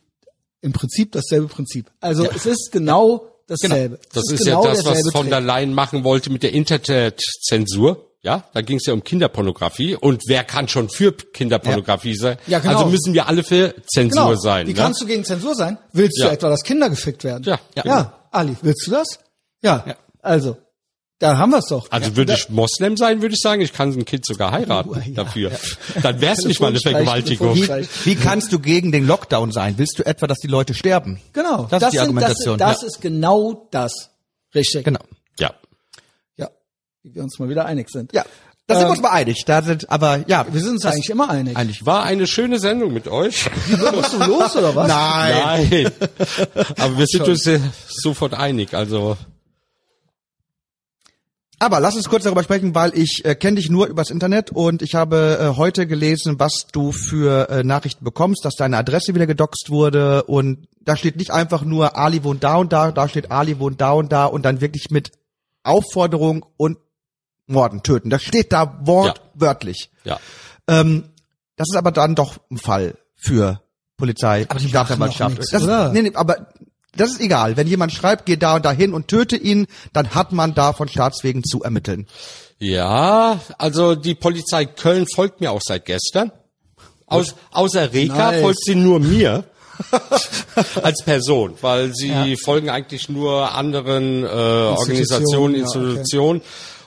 [0.61, 1.91] im Prinzip dasselbe Prinzip.
[2.01, 4.01] Also es ist genau dasselbe.
[4.03, 8.10] Es Das ist genau ja das, was von der Leyen machen wollte mit der Internetzensur.
[8.23, 9.97] Ja, da ging es ja um Kinderpornografie.
[9.97, 12.37] Und wer kann schon für Kinderpornografie sein?
[12.47, 12.79] Ja, genau.
[12.79, 14.35] Also müssen wir alle für Zensur Genau.
[14.41, 14.67] sein.
[14.67, 14.79] Wie ne?
[14.79, 15.79] kannst du gegen Zensur sein?
[15.93, 16.27] Willst Ja.
[16.27, 17.45] du etwa, dass Kinder gefickt werden?
[17.45, 17.59] Ja.
[17.75, 17.83] ja.
[17.87, 18.13] Ja.
[18.31, 19.19] Ali, willst du das?
[19.63, 19.83] Ja.
[19.87, 19.97] Ja.
[20.21, 20.59] Also,
[21.19, 21.87] da haben wir's doch.
[21.91, 24.95] Also würde ich Moslem sein, würde ich sagen, ich kann ein Kind sogar heiraten Oh,
[24.97, 25.13] ja.
[25.15, 25.51] dafür.
[26.03, 27.55] Dann wäre es nicht mal eine Vergewaltigung.
[27.55, 27.89] Telefonstreich.
[28.05, 29.75] Wie kannst du gegen den Lockdown sein?
[29.79, 31.21] Willst du etwa, dass die Leute sterben?
[31.33, 31.67] Genau.
[31.71, 32.59] Das, ist die sind- Argumentation.
[32.59, 32.87] Das, das ja.
[32.89, 34.11] ist genau das.
[34.55, 34.85] Richtig.
[34.85, 35.01] genau.
[35.39, 35.55] Ja.
[37.03, 38.13] Wie wir uns mal wieder einig sind.
[38.13, 38.25] Ja,
[38.67, 39.45] da sind wir Ähm, uns mal einig.
[39.47, 41.57] Da sind, aber ja, Wir sind uns eigentlich immer einig.
[41.57, 41.87] eigentlich.
[41.87, 43.49] War eine schöne Sendung mit euch.
[43.69, 44.87] Bist du los oder was?
[44.89, 45.69] Nein.
[45.71, 45.93] Nein.
[46.79, 47.49] Aber wir sind uns
[47.89, 48.75] sofort einig.
[48.75, 49.17] Also
[51.59, 54.83] Aber lass uns kurz darüber sprechen, weil ich äh, kenne dich nur übers Internet und
[54.83, 59.27] ich habe äh, heute gelesen, was du für äh, Nachrichten bekommst, dass deine Adresse wieder
[59.27, 63.31] gedoxt wurde und da steht nicht einfach nur Ali wohnt da und da, da steht
[63.31, 65.13] Ali wohnt da und da und dann wirklich mit
[65.63, 66.79] Aufforderung und
[67.51, 68.11] Morden, töten.
[68.11, 69.91] Das steht da wortwörtlich.
[70.05, 70.19] ja.
[70.69, 71.05] Ähm,
[71.57, 73.61] das ist aber dann doch ein Fall für
[73.99, 75.37] Polizei, Aber die Staatsanwaltschaft.
[75.37, 75.91] nichts, das, oder?
[75.93, 76.47] Nee, nee, aber
[76.97, 77.57] das ist egal.
[77.59, 80.89] Wenn jemand schreibt, geh da und dahin und töte ihn, dann hat man da von
[80.89, 82.07] Staatswegen zu ermitteln.
[82.59, 86.33] Ja, also die Polizei Köln folgt mir auch seit gestern.
[87.07, 88.41] Aus, außer Reka Nice.
[88.41, 89.45] folgt sie nur mir
[90.83, 96.43] als Person, weil sie folgen eigentlich nur anderen äh, Organisationen, ja, okay.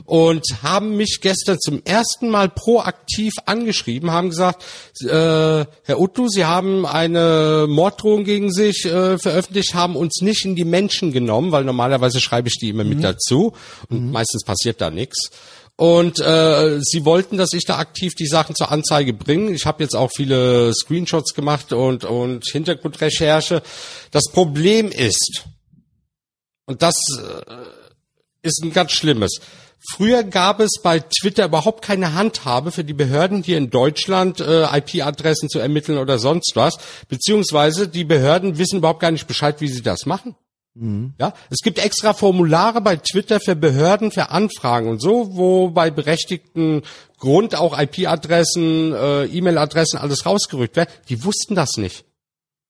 [0.06, 4.64] Und haben mich gestern zum ersten Mal proaktiv angeschrieben, haben gesagt,
[5.02, 10.56] äh, Herr Uttu, Sie haben eine Morddrohung gegen sich äh, veröffentlicht, haben uns nicht in
[10.56, 13.54] die Menschen genommen, weil normalerweise schreibe ich die immer mit dazu
[13.90, 15.30] und meistens passiert da nichts.
[15.76, 19.52] Und äh, sie wollten, dass ich da aktiv die Sachen zur Anzeige bringe.
[19.52, 23.64] Ich habe jetzt auch viele Screenshots gemacht und, und Hintergrundrecherche.
[24.12, 25.46] Das Problem ist,
[26.66, 29.40] und das äh, ist ein ganz schlimmes.
[29.92, 34.64] Früher gab es bei Twitter überhaupt keine Handhabe für die Behörden hier in Deutschland, äh,
[34.78, 36.78] IP-Adressen zu ermitteln oder sonst was.
[37.10, 40.36] Beziehungsweise die Behörden wissen überhaupt gar nicht Bescheid, wie sie das machen.
[41.20, 45.92] Ja, es gibt extra Formulare bei Twitter für Behörden, für Anfragen und so, wo bei
[45.92, 46.82] berechtigten
[47.20, 50.90] Grund auch IP-Adressen, äh, E-Mail-Adressen alles rausgerückt werden.
[51.10, 52.06] Die wussten das nicht.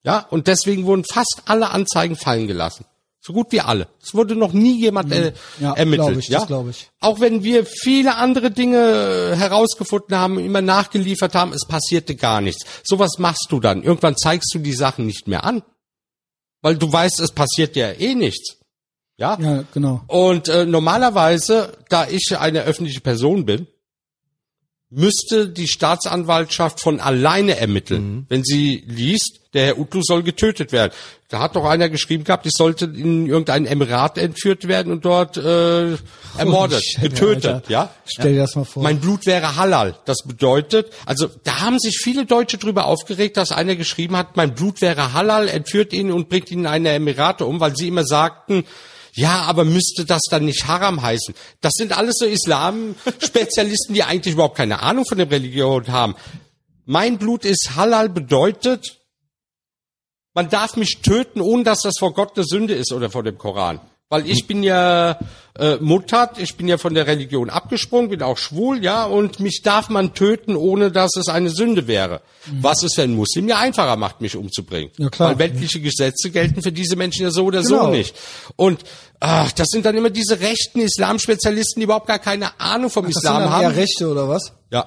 [0.04, 2.86] Ja, und deswegen wurden fast alle Anzeigen fallen gelassen.
[3.26, 3.88] So gut wie alle.
[4.02, 6.08] Es wurde noch nie jemand äh, Ja, ermittelt.
[6.10, 6.40] glaub ich, ja?
[6.40, 6.90] das glaub ich.
[7.00, 12.42] Auch wenn wir viele andere Dinge äh, herausgefunden haben, immer nachgeliefert haben, es passierte gar
[12.42, 12.66] nichts.
[12.84, 13.82] Sowas machst du dann.
[13.82, 15.64] Irgendwann zeigst du die Sachen nicht mehr an.
[16.62, 18.58] Weil du weißt, es passiert ja eh nichts.
[19.18, 19.38] Ja?
[19.40, 20.02] Ja, genau.
[20.08, 23.68] Und äh, normalerweise, da ich eine öffentliche Person bin,
[24.96, 30.94] müsste die Staatsanwaltschaft von alleine ermitteln, wenn sie liest, der Herr Utlu soll getötet werden.
[31.30, 35.38] Da hat doch einer geschrieben gehabt, ich sollte in irgendein Emirat entführt werden und dort
[35.38, 35.96] äh,
[36.38, 37.72] ermordet, Shit, getötet, Alter.
[37.72, 37.90] ja?
[38.06, 38.84] Stell dir das mal vor.
[38.84, 39.96] Mein Blut wäre halal.
[40.06, 44.54] Das bedeutet, also da haben sich viele Deutsche drüber aufgeregt, dass einer geschrieben hat, mein
[44.54, 48.06] Blut wäre halal, entführt ihn und bringt ihn in eine Emirate um, weil sie immer
[48.06, 48.66] sagten,
[49.16, 51.36] ja, aber müsste das dann nicht Haram heißen?
[51.62, 56.16] Das sind alles so Islam-Spezialisten, die eigentlich überhaupt keine Ahnung von der Religion haben.
[56.86, 59.00] Mein Blut ist halal bedeutet,
[60.34, 63.38] man darf mich töten, ohne dass das vor Gott eine Sünde ist oder vor dem
[63.38, 63.80] Koran.
[64.14, 65.18] Weil ich bin ja
[65.58, 69.62] äh, Muttert, ich bin ja von der Religion abgesprungen, bin auch schwul, ja, und mich
[69.64, 72.22] darf man töten, ohne dass es eine Sünde wäre.
[72.62, 74.92] Was es für einen Muslim ja einfacher macht, mich umzubringen.
[74.98, 75.30] Ja, klar.
[75.32, 77.90] Weil weltliche Gesetze gelten für diese Menschen ja so oder so Genau.
[77.90, 78.16] nicht.
[78.56, 78.84] Und
[79.20, 83.18] ach, das sind dann immer diese rechten Islamspezialisten, die überhaupt gar keine Ahnung vom sind
[83.18, 83.64] Islam haben.
[83.64, 84.54] eher Rechte oder was?
[84.72, 84.86] Ja,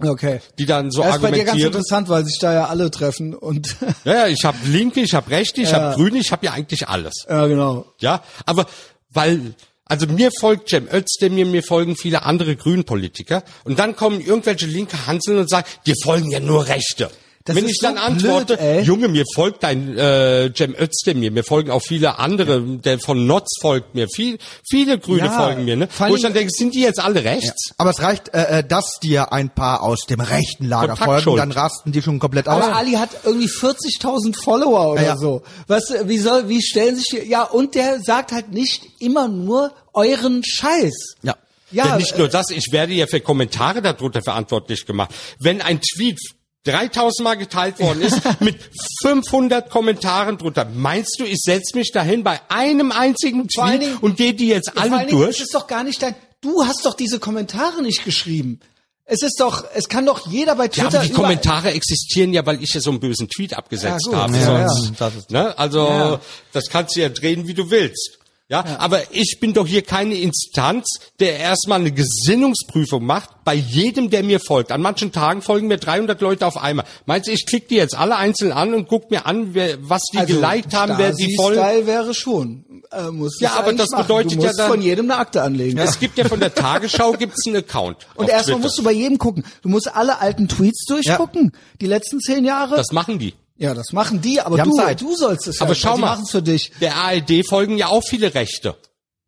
[0.00, 0.40] Okay.
[0.58, 1.72] die dann so Das ist bei dir ganz argumentieren.
[1.72, 5.30] interessant, weil sich da ja alle treffen und Ja, ja, ich habe Linke, ich habe
[5.30, 5.80] Rechte, ich Ja.
[5.80, 7.14] habe Grüne, ich habe ja eigentlich alles.
[7.28, 7.86] ja genau.
[8.00, 8.66] Ja, aber
[9.10, 9.54] weil,
[9.86, 15.06] also mir folgt Cem Özdemir, mir folgen viele andere Grünpolitiker und dann kommen irgendwelche linke
[15.06, 17.10] Hanseln und sagen, dir folgen ja nur Rechte.
[17.46, 18.84] Das Wenn ist ich dann so antworte, blöd.
[18.86, 23.48] Junge, mir folgt dein äh, Cem Özdemir, mir folgen auch viele andere, der von Notz
[23.60, 24.38] folgt mir, viel,
[24.68, 25.88] viele Grüne Ja, folgen mir, ne?
[25.96, 27.72] Wo ich dann denke, sind die jetzt alle rechts?
[27.78, 31.52] Aber es reicht, äh, äh, dass dir ein paar aus dem rechten Lager folgen, dann
[31.52, 32.64] rasten die schon komplett aus.
[32.64, 35.16] Aber Ali hat irgendwie 40.000 Follower oder Ja, ja.
[35.16, 35.42] so.
[35.68, 39.72] Was, wie soll, wie stellen sich die, ja, und der sagt halt nicht immer nur
[39.92, 41.14] euren Scheiß.
[41.22, 41.36] Ja.
[41.72, 45.10] Ja, Denn nicht nur das, ich werde ja für Kommentare darunter verantwortlich gemacht.
[45.40, 46.18] Wenn ein Tweet
[46.66, 48.56] 3000 Mal geteilt worden ist, mit
[49.02, 53.88] 500 Kommentaren drunter, meinst du, ich setze mich dahin bei einem einzigen Vor allen Tweet
[53.90, 55.36] Dingen- und gehe die jetzt Vor alle allen Dingen, durch?
[55.36, 58.60] Es ist doch gar nicht dein, du hast doch diese Kommentare nicht geschrieben.
[59.08, 62.44] Es ist doch, es kann doch jeder bei Ja, Twitter aber die Kommentare existieren ja,
[62.44, 64.36] weil ich ja so einen bösen Tweet abgesetzt Ja, habe.
[64.36, 65.10] Ja, sonst, ja.
[65.10, 65.56] Das ne?
[65.56, 66.20] Also, Ja.
[66.52, 68.15] das kannst du ja drehen, wie du willst.
[68.48, 70.86] Ja, aber ich bin doch hier keine Instanz,
[71.18, 74.70] der erstmal eine Gesinnungsprüfung macht bei jedem, der mir folgt.
[74.70, 76.86] An manchen Tagen folgen mir 300 Leute auf einmal.
[77.06, 80.02] Meinst du, ich klicke die jetzt alle einzeln an und guck mir an, wer, was
[80.12, 81.60] die geliked haben, wer die folgen?
[81.60, 82.64] Style wäre schon.
[82.92, 84.02] Äh, muss Ja, aber das machen.
[84.04, 85.78] bedeutet du ja musst dann- von jedem eine Akte anlegen.
[85.78, 88.06] Es gibt ja von der Tagesschau gibt's einen Account.
[88.14, 89.44] Und erstmal musst du bei jedem gucken.
[89.62, 91.50] Du musst alle alten Tweets durchgucken.
[91.80, 92.76] Die letzten zehn Jahre.
[92.76, 93.34] Das machen die.
[93.58, 95.00] Ja, das machen die, aber Die du, Zeit.
[95.00, 96.08] du sollst es Aber ja, schau mal.
[96.12, 96.72] machen's für dich.
[96.80, 98.76] Der ARD folgen ja auch viele Rechte.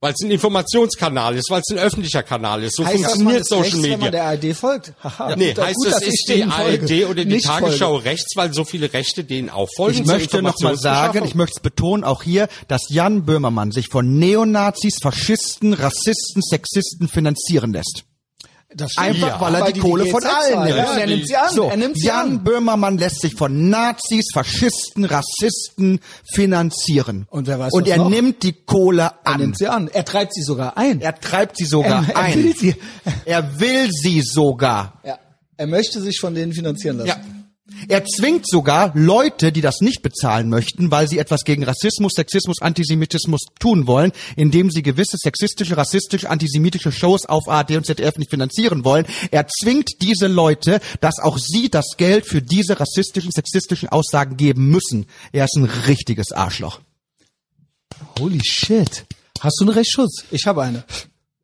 [0.00, 2.76] Weil es ein Informationskanal ist, weil es ein öffentlicher Kanal ist.
[2.76, 4.10] So Heißt das, man funktioniert Social rechts, wenn man Media.
[4.10, 4.92] der ARD folgt?
[5.02, 6.42] Haha, Nee, gut, heißt gut, ich ist die.
[6.44, 8.04] ARD oder die Nicht Tagesschau folge.
[8.04, 9.98] rechts, weil so viele Rechte denen auch folgen?
[10.02, 13.88] Ich möchte noch mal sagen, ich möchte es betonen, auch hier, dass Jan Böhmermann sich
[13.88, 18.04] von Neonazis, Faschisten, Rassisten, Sexisten finanzieren lässt.
[18.74, 19.06] Das stimmt.
[19.06, 20.76] Einfach, weil er die, die Kohle GZ von allen nimmt.
[20.76, 21.54] Ja, er die- nimmt sie an.
[21.54, 22.44] So, er nimmt sie Jan an.
[22.44, 26.00] Böhmermann lässt sich von Nazis, Faschisten, Rassisten
[26.34, 27.26] finanzieren.
[27.30, 28.10] Und wer weiß Und was er noch?
[28.10, 29.40] nimmt die Kohle Er an.
[29.40, 29.88] nimmt sie an.
[29.88, 31.00] Er treibt sie sogar ein.
[31.00, 32.34] Er treibt sie sogar Er- er ein.
[32.44, 32.74] will sie.
[33.24, 35.00] Er will sie sogar.
[35.04, 35.18] ja.
[35.56, 37.08] Er möchte sich von denen finanzieren lassen.
[37.08, 37.16] Ja.
[37.86, 42.62] Er zwingt sogar Leute, die das nicht bezahlen möchten, weil sie etwas gegen Rassismus, Sexismus,
[42.62, 48.30] Antisemitismus tun wollen, indem sie gewisse sexistische, rassistische, antisemitische Shows auf ARD und ZDF nicht
[48.30, 49.06] finanzieren wollen.
[49.30, 54.70] Er zwingt diese Leute, dass auch sie das Geld für diese rassistischen, sexistischen Aussagen geben
[54.70, 55.06] müssen.
[55.32, 56.80] Er ist ein richtiges Arschloch.
[58.18, 59.04] Holy shit.
[59.40, 60.24] Hast du einen Rechtsschutz?
[60.30, 60.84] Ich habe eine.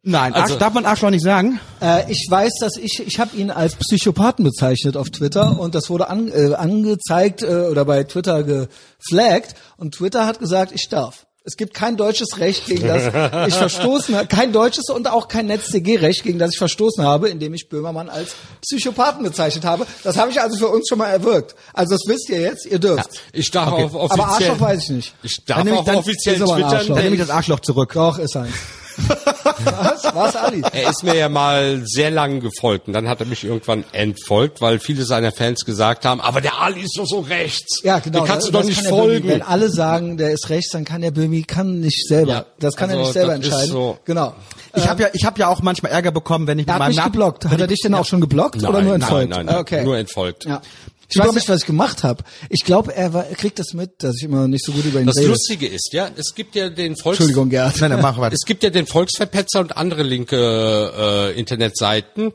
[0.07, 1.59] Nein, Also- Arsch, darf man Arschloch nicht sagen?
[1.81, 5.89] Äh, ich weiß, dass ich, ich habe ihn als Psychopathen bezeichnet auf Twitter und das
[5.89, 11.27] wurde an, äh, angezeigt äh, oder bei Twitter geflaggt und Twitter hat gesagt, ich darf.
[11.47, 15.47] Es gibt kein deutsches Recht, gegen das ich verstoßen habe, kein deutsches und auch kein
[15.47, 19.87] NetzDG-Recht, gegen das ich verstoßen habe, indem ich Böhmermann als Psychopathen bezeichnet habe.
[20.05, 21.55] Das habe ich also für uns schon mal erwirkt.
[21.75, 23.11] Also das wisst ihr jetzt, ihr dürft.
[23.35, 24.11] Ich darf auch offiziell.
[24.25, 25.15] Aber Arschloch weiß ich nicht.
[25.23, 26.87] Ich darf Dann dann offiziell twittern.
[26.89, 27.93] Dann nehme ich das Arschloch zurück.
[27.93, 28.55] Doch, ist eins.
[28.97, 30.05] Was?
[30.15, 30.63] Was, Ali?
[30.73, 34.61] Er ist mir ja mal sehr lang gefolgt und dann hat er mich irgendwann entfolgt,
[34.61, 37.81] weil viele seiner Fans gesagt haben, aber der Ali ist doch so rechts.
[37.83, 38.21] Ja, genau.
[38.21, 39.01] Den kannst du das doch nicht der Böhmi.
[39.03, 39.29] folgen.
[39.29, 42.33] Wenn alle sagen, der ist rechts, dann kann der Böhmi kann nicht selber.
[42.33, 43.71] Ja, das kann er also nicht selber entscheiden.
[43.71, 43.99] so.
[44.05, 44.35] Genau.
[44.77, 46.79] Ich habe ja, ich habe ja auch manchmal Ärger bekommen, wenn ich Er mit hat
[46.81, 47.45] meinem mich Namen geblockt.
[47.47, 49.31] Hat er dich denn auch schon geblockt Nein, oder nur nein, entfolgt?
[49.31, 49.85] nein, nein, Ah, okay.
[49.85, 50.45] nur entfolgt.
[50.47, 50.61] Ja.
[51.09, 52.25] Ich weiß nicht, was ich gemacht habe.
[52.49, 55.07] Ich glaube, er, war, kriegt das mit, dass ich immer nicht so gut über ihn
[55.07, 55.29] Das rede.
[55.29, 57.81] Lustige ist ja, es gibt ja den Volks Entschuldigung, Gerd.
[57.81, 58.35] Nein, dann mach weiter.
[58.35, 62.33] Es gibt ja den Volksverpetzer und andere linke äh, Internetseiten,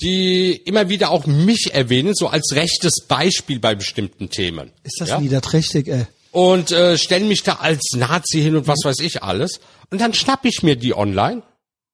[0.00, 4.72] die immer wieder auch mich erwähnen, so als rechtes Beispiel bei bestimmten Themen.
[4.82, 5.20] Ist das ja?
[5.20, 6.06] niederträchtig, ey?
[6.32, 9.60] Und äh, stellen mich da als Nazi hin und was weiß ich alles.
[9.90, 11.42] Und dann schnapp ich mir die online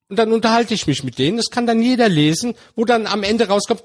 [0.09, 1.37] und dann unterhalte ich mich mit denen.
[1.37, 3.85] Das kann dann jeder lesen, wo dann am Ende rauskommt,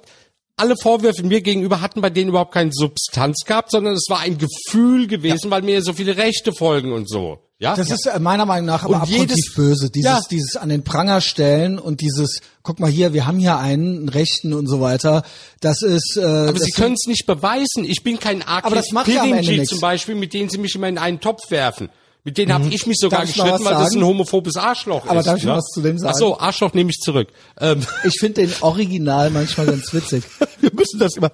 [0.57, 4.37] alle Vorwürfe mir gegenüber hatten bei denen überhaupt keine Substanz gehabt, sondern es war ein
[4.37, 7.39] Gefühl gewesen, weil mir so viele Rechte folgen und so.
[7.59, 9.89] Ja, Das ist äh, meiner Meinung nach aber Und jedes- böse.
[9.89, 10.21] Dieses, Ja.
[10.29, 14.09] dieses an den Pranger stellen und dieses, guck mal hier, wir haben hier einen, einen
[14.09, 15.23] Rechten und so weiter.
[15.59, 17.83] Das ist, äh, Aber sie können es nicht beweisen.
[17.83, 20.59] Ich bin kein Aber Akif das macht ja am Ende zum Beispiel, mit denen sie
[20.59, 21.89] mich immer in einen Topf werfen.
[22.27, 23.31] Mit denen habe ich mich sogar Mhm.
[23.37, 25.27] Darf was weil das ein homophobes Arschloch Aber ist.
[25.27, 25.55] darf ich ja?
[25.55, 26.11] was zu dem sagen?
[26.13, 27.29] Ach so, Arschloch nehme ich zurück.
[27.57, 30.25] Ähm, Ich finde den Original manchmal ganz witzig.
[30.59, 31.31] Wir müssen das immer.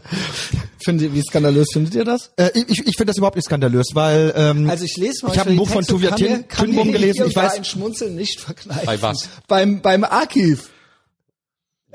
[0.86, 2.30] Findet, wie skandalös findet ihr das?
[2.36, 5.40] Äh, ich ich finde das überhaupt nicht skandalös, weil ähm, Also ich lese mal Ich
[5.40, 7.26] habe ein Buch von Tuvia Tinbum gelesen.
[7.28, 8.86] Ich weiß, ein Schmunzeln nicht verkneifen.
[8.86, 9.30] Bei was?
[9.48, 10.70] Beim beim Archiv.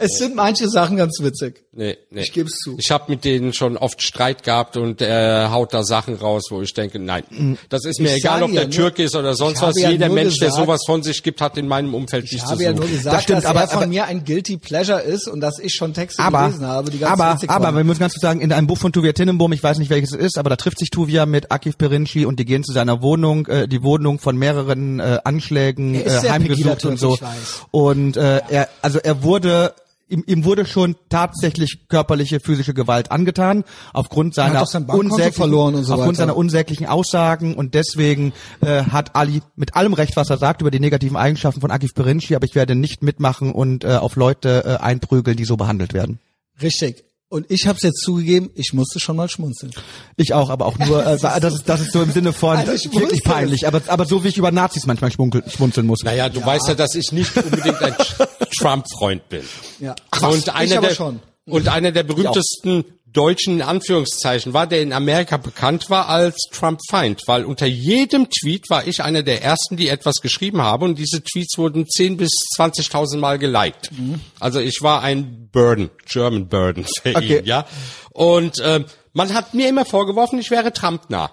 [0.01, 1.65] Es sind manche Sachen ganz witzig.
[1.73, 2.21] nee, nee.
[2.23, 2.77] Ich geb's zu.
[2.79, 6.63] Ich habe mit denen schon oft Streit gehabt und er haut da Sachen raus, wo
[6.63, 9.35] ich denke, nein, das ist mir Ich egal, ob ja der nur- Türke ist oder
[9.35, 9.81] sonst ich was.
[9.81, 12.47] ja Jeder Mensch, der gesagt- sowas von sich gibt, hat in meinem Umfeld Ich nichts
[12.47, 12.81] zu habe ja suchen.
[12.81, 15.41] nur gesagt, Das stimmt, dass aber- er von aber- mir ein guilty pleasure ist und
[15.41, 17.77] dass ich schon Texte aber, gelesen habe, die ganz aber, witzig aber, waren.
[17.77, 20.13] wir müssen ganz kurz sagen, in einem Buch von Tuvia Tinnenbohm, ich weiß nicht welches
[20.13, 23.03] es ist, aber da trifft sich Tuvia mit Akif Perinci und die gehen zu seiner
[23.03, 27.15] Wohnung, äh, die Wohnung von mehreren äh, Anschlägen äh, heimgesucht und so.
[27.17, 27.63] ich weiß.
[27.73, 29.75] Und äh, er, also er wurde
[30.09, 36.17] Ihm, ihm wurde schon tatsächlich körperliche, physische Gewalt angetan, aufgrund seiner, sein unsäglichen, so aufgrund
[36.17, 40.71] seiner unsäglichen Aussagen und deswegen äh, hat Ali mit allem Recht, was er sagt über
[40.71, 44.65] die negativen Eigenschaften von Akif Perinci, aber ich werde nicht mitmachen und äh, auf Leute
[44.65, 46.19] äh, einprügeln, die so behandelt werden.
[46.61, 47.05] Richtig.
[47.31, 49.73] Und ich habe es jetzt zugegeben, ich musste schon mal schmunzeln.
[50.17, 52.93] Ich auch, aber auch nur, äh, das ist, das ist so im Sinne von, Also
[52.95, 56.03] wirklich peinlich, aber, aber so wie ich über Nazis manchmal schmunzeln muss.
[56.05, 57.95] Naja, du weißt ja, dass ich nicht unbedingt ein
[58.59, 59.43] Trump-Freund bin.
[59.79, 59.95] Ja.
[60.23, 61.21] und ich einer aber der, schon.
[61.45, 67.23] Und einer der berühmtesten Deutschen in Anführungszeichen war, der in Amerika bekannt war als Trump-Feind,
[67.27, 71.23] weil unter jedem Tweet war ich einer der ersten, die etwas geschrieben habe und diese
[71.23, 73.91] Tweets wurden 10 bis 20.000 Mal geliked.
[73.93, 74.21] Mhm.
[74.41, 77.39] Also ich war ein Burden, German Burden für Okay.
[77.39, 77.67] ihn, ja.
[78.11, 81.31] Und ähm, man hat mir immer vorgeworfen, ich wäre Trump-nah.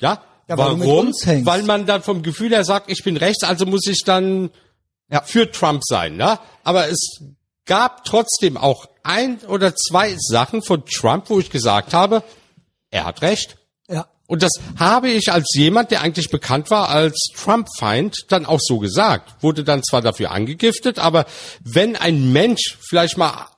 [0.00, 0.22] Ja?
[0.48, 0.82] Ja, Warum?
[0.82, 1.46] hängst.
[1.46, 4.50] Weil man dann vom Gefühl her sagt, ich bin rechts, also muss ich dann
[5.10, 5.22] Ja.
[5.22, 6.38] für Trump sein, ne?
[6.64, 7.20] Aber es
[7.66, 12.22] gab trotzdem auch ein oder zwei Sachen von Trump, wo ich gesagt habe,
[12.90, 13.56] er hat recht.
[13.88, 14.08] Ja.
[14.26, 18.78] Und das habe ich als jemand, der eigentlich bekannt war als Trump-Feind, dann auch so
[18.78, 19.42] gesagt.
[19.42, 21.26] Wurde dann zwar dafür angegiftet, aber
[21.64, 23.48] wenn ein Mensch vielleicht mal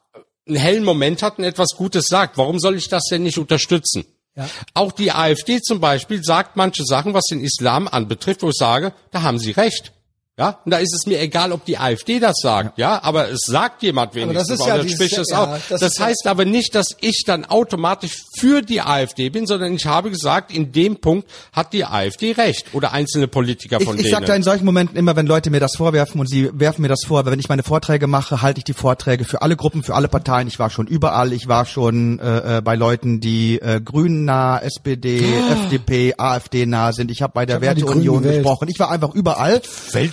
[0.47, 4.05] einen hellen Moment hat und etwas Gutes sagt, warum soll ich das denn nicht unterstützen?
[4.35, 4.49] Ja.
[4.75, 8.95] Auch die AfD zum Beispiel sagt manche Sachen, was den Islam anbetrifft, wo ich sage,
[9.11, 9.93] da haben sie recht.
[10.39, 13.41] Ja, und da ist es mir egal, ob die AfD das sagt, ja, aber es
[13.45, 15.59] sagt jemand wenigstens, das ist ja dann dieses- ja, auch.
[15.69, 19.47] das Das, ist ja- heißt aber nicht, dass ich dann automatisch für die AfD bin,
[19.47, 23.85] sondern ich habe gesagt, in dem Punkt hat die AfD recht oder einzelne Politiker Ich,
[23.85, 24.15] von ich denen.
[24.15, 26.89] sage da in solchen Momenten immer, wenn Leute mir das vorwerfen und sie werfen mir
[26.89, 29.83] das vor, aber wenn ich meine Vorträge mache, halte ich die Vorträge für alle Gruppen,
[29.83, 30.49] für alle Parteien.
[30.49, 31.35] Ich war schon überall.
[31.35, 36.95] Ich war schon äh, äh, bei Leuten, die äh, Grünen nah, SPD, FDP, AfD nah
[36.95, 37.11] sind.
[37.11, 38.69] Ich habe bei der Werteunion gesprochen.
[38.71, 39.61] Ich war einfach überall.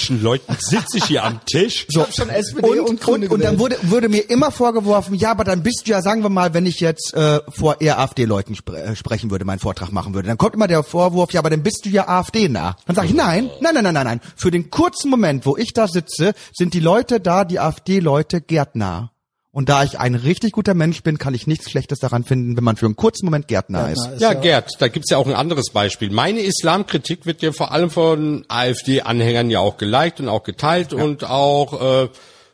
[0.10, 1.86] Welchen Leuten sitze ich hier am Tisch?
[1.89, 2.01] So.
[2.01, 5.32] hab schon SPD und, und Grüne und, und dann wurde, wurde mir immer vorgeworfen, ja,
[5.32, 8.55] aber dann bist du ja, sagen wir mal, wenn ich jetzt äh, vor eher AfD-Leuten
[8.55, 11.49] spre äh, sprechen würde, meinen Vortrag machen würde, dann kommt immer der Vorwurf, ja, aber
[11.49, 12.76] dann bist du ja AfD-nah.
[12.86, 14.22] Dann sage ich, nein, nein, nein, nein, nein, nein.
[14.36, 19.12] Für den kurzen Moment, wo ich da sitze, sind die Leute da, die AfD-Leute, gärtnah.
[19.52, 22.64] Und da ich ein richtig guter Mensch bin, kann ich nichts Schlechtes daran finden, wenn
[22.64, 24.08] man für einen kurzen Moment Gärtner ist.
[24.20, 26.12] Ja, Gerd, da gibt's ja auch ein anderes Beispiel.
[26.12, 31.24] Meine Islamkritik wird ja vor allem von AfD-Anhängern ja auch geliked und auch geteilt und
[31.24, 32.10] auch äh,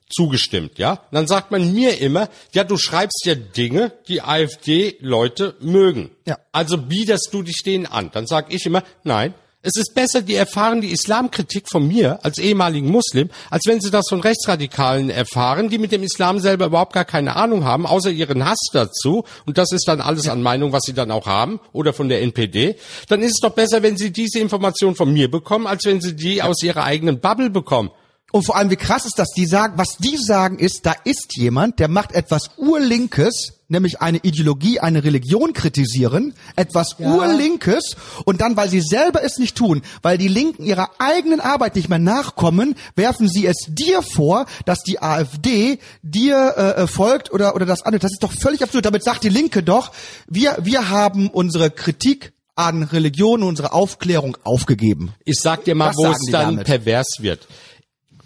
[0.10, 1.02] zugestimmt, ja?
[1.12, 6.12] Dann sagt man mir immer, ja, du schreibst ja Dinge, die AfD-Leute mögen.
[6.26, 6.38] Ja.
[6.54, 8.10] Also biederst du dich denen an.
[8.14, 9.34] Dann sag ich immer, nein,
[9.66, 13.90] es ist besser, die erfahren die Islamkritik von mir als ehemaligen Muslim, als wenn sie
[13.90, 18.12] das von Rechtsradikalen erfahren, die mit dem Islam selber überhaupt gar keine Ahnung haben, außer
[18.12, 19.24] ihren Hass dazu.
[19.48, 22.22] Und das ist dann alles an Meinung, was sie dann auch haben, oder von der
[22.22, 22.76] NPD.
[23.10, 26.16] Dann ist es doch besser, wenn sie diese Information von mir bekommen, als wenn sie
[26.16, 27.90] die aus ihrer eigenen Bubble bekommen.
[28.32, 29.32] Und vor allem, wie krass ist das?
[29.32, 34.20] Die sagen, was die sagen ist, da ist jemand, der macht etwas Urlinkes, nämlich eine
[34.20, 37.14] Ideologie, eine Religion kritisieren, etwas Ja.
[37.14, 37.96] Urlinkes,
[38.26, 41.90] und dann, weil sie selber es nicht tun, weil die Linken ihrer eigenen Arbeit nicht
[41.90, 47.56] mehr nachkommen, werfen sie es dir vor, dass die AfD dir äh, äh, folgt oder,
[47.56, 48.00] oder das andere.
[48.00, 48.86] Das ist doch völlig absurd.
[48.86, 49.92] Damit sagt die Linke doch,
[50.28, 55.14] wir, wir haben unsere Kritik an Religion und unsere Aufklärung aufgegeben.
[55.26, 56.66] Ich sag dir mal, Das wo es dann damit.
[56.68, 57.48] pervers wird.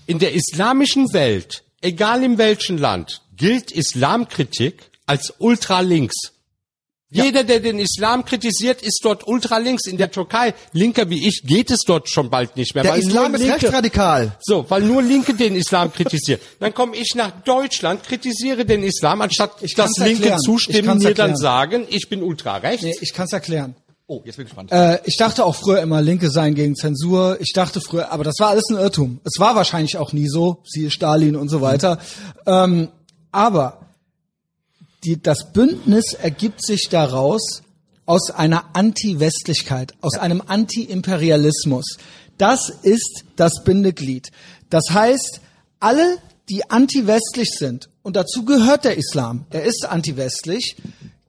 [0.05, 6.15] In der islamischen Welt, egal in welchem Land, gilt Islamkritik als ultralinks.
[7.11, 9.87] Jeder, der den Islam kritisiert, ist dort ultralinks.
[9.87, 12.83] In der Türkei, Linker wie ich, geht es dort schon bald nicht mehr.
[12.83, 14.37] Der Islam ist Linke, rechtsradikal.
[14.39, 16.39] so, weil nur Linke den Islam kritisieren.
[16.59, 20.39] Dann komme ich nach Deutschland, kritisiere den Islam, anstatt Ich dass kann's Linke erklären.
[20.41, 22.83] Zustimmen, mir dann sagen, ich bin ultrarechts.
[22.83, 23.75] Nee, ich kann es erklären.
[24.05, 24.71] Oh, jetzt bin ich gespannt.
[24.71, 27.37] Äh, ich dachte auch früher immer, Linke seien gegen Zensur.
[27.41, 29.19] Ich dachte früher, aber das war alles ein Irrtum.
[29.23, 31.97] Es war wahrscheinlich auch nie so, siehe Stalin und so weiter.
[32.45, 32.89] Ähm,
[33.31, 33.88] aber
[35.03, 37.61] die, das Bündnis ergibt sich daraus
[38.05, 41.97] aus einer Anti-Westlichkeit, aus einem Anti-Imperialismus.
[42.37, 44.31] Das ist das Bindeglied.
[44.69, 45.41] Das heißt,
[45.79, 46.17] alle,
[46.49, 50.77] die anti-westlich sind, und dazu gehört der Islam, er ist anti-westlich,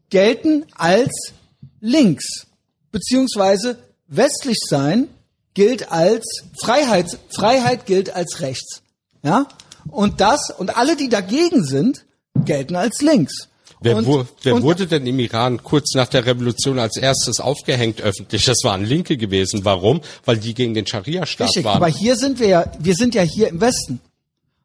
[0.09, 1.33] gelten als
[1.81, 2.47] links,
[2.91, 5.09] beziehungsweise westlich sein
[5.55, 6.25] gilt als
[6.63, 8.83] Freiheit, Freiheit gilt als rechts.
[9.23, 9.47] Ja?
[9.89, 12.07] Und das, und alle, die dagegen sind,
[12.45, 13.50] gelten als links.
[13.83, 17.41] Wer, und, wu- wer und, wurde denn im Iran kurz nach der Revolution als erstes
[17.41, 18.45] aufgehängt öffentlich?
[18.45, 19.65] Das waren Linke gewesen.
[19.65, 20.01] Warum?
[20.25, 21.77] Weil die gegen den Scharia-Staat waren.
[21.77, 24.01] aber hier sind wir ja, wir sind ja hier im Westen.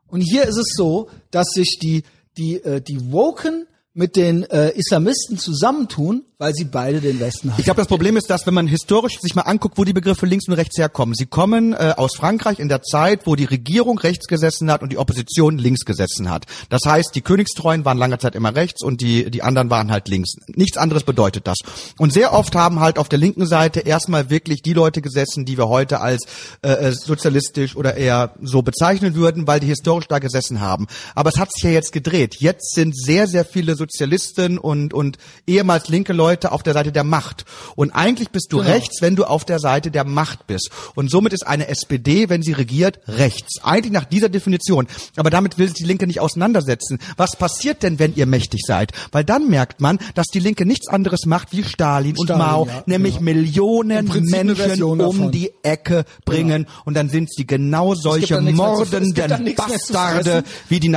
[0.08, 2.04] Und hier ist es so, dass sich die,
[2.38, 7.60] die, äh, die Woken mit den äh, Islamisten zusammentun, weil sie beide den Westen haben.
[7.60, 10.26] Ich glaube, das Problem ist, dass wenn man historisch sich mal anguckt, wo die Begriffe
[10.26, 13.98] links und rechts herkommen, sie kommen äh, aus Frankreich in der Zeit, wo die Regierung
[13.98, 16.46] rechts gesessen hat und die Opposition links gesessen hat.
[16.70, 20.10] Das heißt, die Königstreuen waren lange Zeit immer rechts und die die anderen waren halt
[20.10, 20.34] links.
[20.48, 21.60] Nichts anderes bedeutet das.
[21.98, 25.58] Und sehr oft haben halt auf der linken Seite erstmal wirklich die Leute gesessen, die
[25.58, 26.26] wir heute als
[26.62, 30.88] äh, äh, sozialistisch oder eher so bezeichnen würden, weil die historisch da gesessen haben.
[31.16, 32.36] Aber es hat sich ja jetzt gedreht.
[32.40, 35.18] Jetzt sind sehr sehr viele Sozialisten und und
[35.48, 37.46] ehemals linke Leute auf der Seite der Macht.
[37.76, 38.70] Und eigentlich bist du Genau.
[38.72, 40.70] rechts, wenn du auf der Seite der Macht bist.
[40.96, 43.64] Und somit ist eine SPD, wenn sie regiert, rechts.
[43.64, 44.88] Eigentlich nach dieser Definition.
[45.16, 47.00] Aber damit will sich die Linke nicht auseinandersetzen.
[47.18, 48.92] Was passiert denn, wenn ihr mächtig seid?
[49.12, 52.68] Weil dann merkt man, dass die Linke nichts anderes macht wie Stalin, und Stalin, Mao,
[52.68, 53.22] ja, nämlich ja.
[53.22, 55.32] Millionen Menschen um davon.
[55.32, 56.68] die Ecke bringen.
[56.86, 60.90] Und dann sind sie genau solche mordenden Bastarde wie die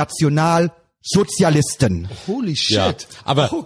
[1.01, 2.09] Nationalsozialisten.
[2.27, 2.75] Holy shit.
[2.75, 3.65] Ja, aber oh,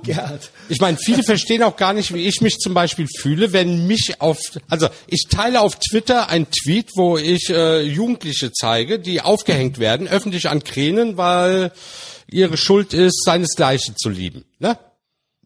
[0.69, 4.21] ich meine, viele verstehen auch gar nicht, wie ich mich zum Beispiel fühle, wenn mich
[4.21, 4.37] auf,
[4.69, 10.07] also ich teile auf Twitter ein Tweet, wo ich äh, Jugendliche zeige, die aufgehängt werden,
[10.07, 11.71] öffentlich an Kränen, weil
[12.27, 14.45] ihre Schuld ist, seinesgleichen zu lieben.
[14.59, 14.77] Ne?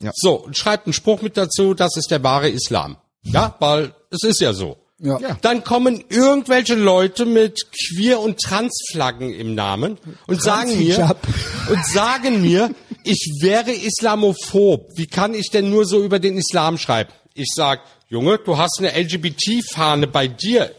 [0.02, 0.12] Ja.
[0.14, 2.98] So, und schreibt einen Spruch mit dazu, das ist der wahre Islam.
[3.24, 4.78] Ja, weil es ist ja so.
[5.00, 5.38] Ja.
[5.42, 11.16] Dann kommen irgendwelche Leute mit Queer- und Transflaggen im Namen und sagen mir,
[11.70, 12.72] und sagen mir,
[13.04, 14.90] ich wäre islamophob.
[14.96, 17.12] Wie kann ich denn nur so über den Islam schreiben?
[17.36, 20.72] Ich sag, Junge, du hast eine LGBT-Fahne bei dir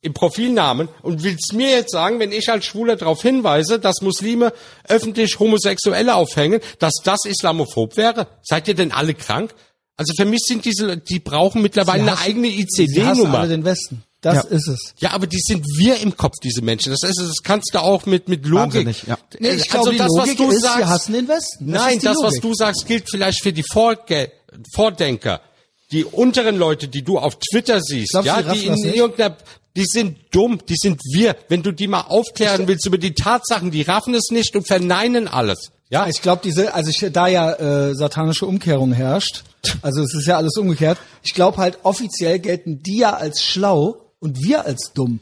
[0.00, 4.52] im Profilnamen und willst mir jetzt sagen, wenn ich als Schwuler darauf hinweise, dass Muslime
[4.86, 8.28] öffentlich Homosexuelle aufhängen, dass das islamophob wäre?
[8.42, 9.52] Seid ihr denn alle krank?
[9.98, 13.40] Also für mich sind diese, die brauchen mittlerweile eine eigene ICD-Nummer.
[13.40, 14.04] alle den Westen.
[14.20, 14.40] Das Ja.
[14.42, 14.94] ist es.
[14.98, 16.90] Ja, aber die sind wir im Kopf, diese Menschen.
[16.90, 18.74] Das ist, das kannst du auch mit, mit Logik.
[18.74, 19.18] Wahnsinnig, ja.
[19.38, 21.70] Nee, ich Also glaube, die das, was Logik du ist, sagst, wir hassen den Westen.
[21.72, 22.42] Das Nein, das, was Logik.
[22.42, 24.32] du sagst, gilt vielleicht für die Vorge
[24.74, 25.40] Vordenker.
[25.92, 28.96] Die unteren Leute, die du auf Twitter siehst, Glaubst ja, die in nicht?
[28.96, 29.36] irgendeiner,
[29.76, 31.36] die sind dumm, die sind wir.
[31.48, 35.28] Wenn du die mal aufklären willst über die Tatsachen, die raffen es nicht und verneinen
[35.28, 35.70] alles.
[35.90, 39.44] Ja, Ich glaube, diese, also ich, da ja äh, satanische Umkehrung herrscht,
[39.82, 40.98] also es ist ja alles umgekehrt.
[41.22, 45.20] Ich glaube halt offiziell gelten die ja als schlau und wir als dumm.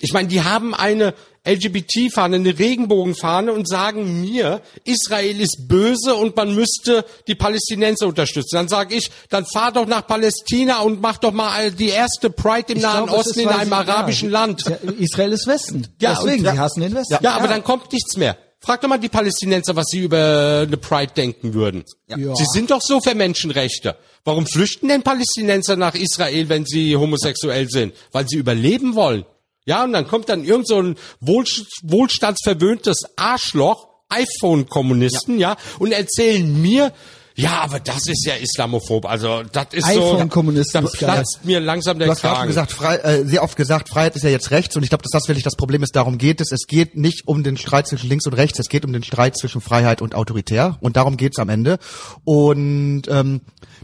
[0.00, 1.14] Ich meine, die haben eine
[1.44, 8.56] LGBT-Fahne, eine Regenbogenfahne und sagen mir, Israel ist böse und man müsste die Palästinenser unterstützen.
[8.56, 12.72] Dann sage ich, dann fahr doch nach Palästina und mach doch mal die erste Pride
[12.72, 14.64] im Ich Nahen glaube, es Osten in einem arabischen ja, Land.
[14.68, 15.86] ja, Israel ist Westen.
[16.00, 17.16] Ja, Deswegen, und- die hassen den Westen.
[17.22, 18.36] Ja, aber dann kommt nichts mehr.
[18.68, 21.84] Frag doch mal die Palästinenser, was sie über eine Pride denken würden.
[22.06, 22.34] Ja.
[22.34, 23.96] Sie sind doch so für Menschenrechte.
[24.24, 27.94] Warum flüchten denn Palästinenser nach Israel, wenn sie homosexuell sind?
[28.12, 29.24] Weil sie überleben wollen.
[29.64, 31.46] Ja, und dann kommt dann irgend so ein wohl,
[31.80, 35.56] wohlstandsverwöhntes Arschloch, iPhone-Kommunisten, ja.
[35.78, 36.92] und erzählen mir,
[37.38, 39.06] ja, aber das ist ja islamophob.
[39.06, 42.48] Also das ist so, iPhone-Kommunisten da platzt mir langsam der Du hast Kragen.
[42.48, 45.12] gesagt, frei, äh, sehr oft gesagt, Freiheit ist ja jetzt rechts und ich glaube, dass
[45.12, 45.94] das wirklich das Problem ist.
[45.94, 46.50] Darum geht es.
[46.50, 49.36] Es geht nicht um den Streit zwischen links und rechts, es geht um den Streit
[49.36, 51.78] zwischen Freiheit und autoritär und darum geht's am Ende.
[52.24, 53.40] Und ähm,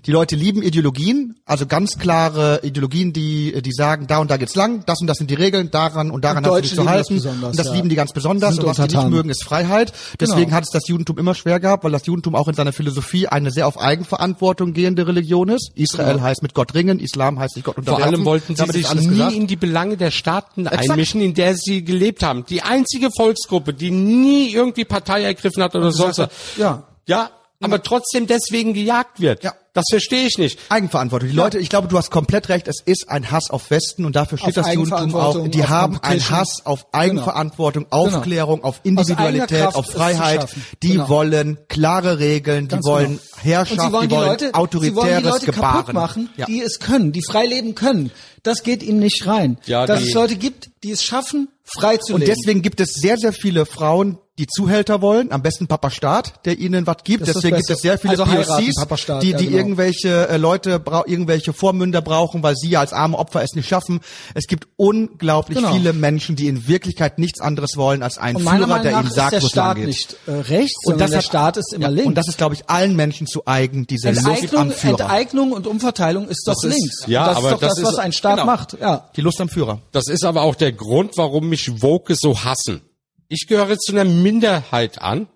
[0.06, 4.54] die Leute lieben Ideologien, also ganz klare Ideologien, die die sagen, da und da geht's
[4.54, 6.78] lang, das und das sind die Regeln, daran und daran Und hast du Deutsche dich
[6.78, 7.14] zu das halten.
[7.14, 7.72] besonders, und das ja.
[7.74, 8.54] lieben die ganz besonders.
[8.54, 9.10] Sind und was die nicht untertan.
[9.12, 9.92] mögen, ist Freiheit.
[10.20, 10.56] Deswegen Genau.
[10.56, 13.50] hat es das Judentum immer schwer gehabt, weil das Judentum auch in seiner Philosophie eine
[13.50, 15.70] sehr auf Eigenverantwortung gehende Religion ist.
[15.74, 17.84] Israel heißt mit Gott ringen, Islam heißt sich Gott Genau.
[17.86, 18.14] Vor unterwerfen.
[18.16, 19.32] allem wollten sie sich alles nie gesagt.
[19.34, 20.90] in die Belange der Staaten Exakt.
[20.90, 22.44] einmischen, in der sie gelebt haben.
[22.46, 26.28] Die einzige Volksgruppe, die nie irgendwie Partei ergriffen hat oder sonst was.
[26.58, 26.82] ja.
[27.06, 27.30] Ja,
[27.64, 29.42] aber trotzdem deswegen gejagt wird.
[29.44, 29.54] Ja.
[29.72, 30.60] Das verstehe ich nicht.
[30.68, 31.28] Eigenverantwortung.
[31.30, 34.14] Die Leute, ich glaube, du hast komplett recht, es ist ein Hass auf Westen und
[34.14, 35.48] dafür steht Auf das Judentum auch.
[35.48, 36.30] Die haben einen.
[36.30, 40.46] Hass auf Eigenverantwortung, Aufklärung, auf Individualität, auf Freiheit.
[40.84, 41.08] Die Genau.
[41.08, 43.20] wollen klare Regeln, die Ganz wollen genau.
[43.42, 45.74] Herrschaft, und sie wollen die wollen Leute, autoritäres sie wollen die Leute Gebaren.
[45.78, 46.46] kaputt machen, Ja.
[46.46, 48.12] die es können, die frei leben können.
[48.44, 49.58] Das geht ihnen nicht rein.
[49.66, 52.32] Ja, Dass die- es Leute gibt, die es schaffen, frei zu Und leben.
[52.36, 56.58] deswegen gibt es sehr, sehr viele Frauen, die Zuhälter wollen, am besten Papa Staat, der
[56.58, 57.20] ihnen was gibt.
[57.22, 59.36] Das ist das Deswegen gibt es sehr viele Also heiraten, POCs, Papa Staat, die, ja,
[59.38, 59.56] die genau.
[59.58, 63.68] irgendwelche äh, Leute, brau irgendwelche Vormünder brauchen, weil sie ja als arme Opfer es nicht
[63.68, 64.00] schaffen.
[64.34, 65.72] Es gibt unglaublich Genau.
[65.72, 69.34] viele Menschen, die in Wirklichkeit nichts anderes wollen als einen und Führer, der ihnen sagt,
[69.34, 69.86] ist wo der es lang Staat geht.
[69.86, 72.06] nicht äh, rechts, sondern der Staat ist immer ja, links.
[72.08, 75.00] Und das ist, glaube ich, allen Menschen zu eigen, diese Lust Enteignung, am Führer.
[75.00, 77.04] Enteignung und Umverteilung ist doch Das ist- links.
[77.06, 78.46] ja, Und das aber ist doch das, das was ist- ein Staat genau.
[78.46, 78.76] macht.
[78.80, 79.08] Ja.
[79.14, 79.80] Die Lust am Führer.
[79.92, 82.80] Das ist aber auch der Grund, warum mich Woke so hassen.
[83.28, 85.28] Ich gehöre zu einer Minderheit an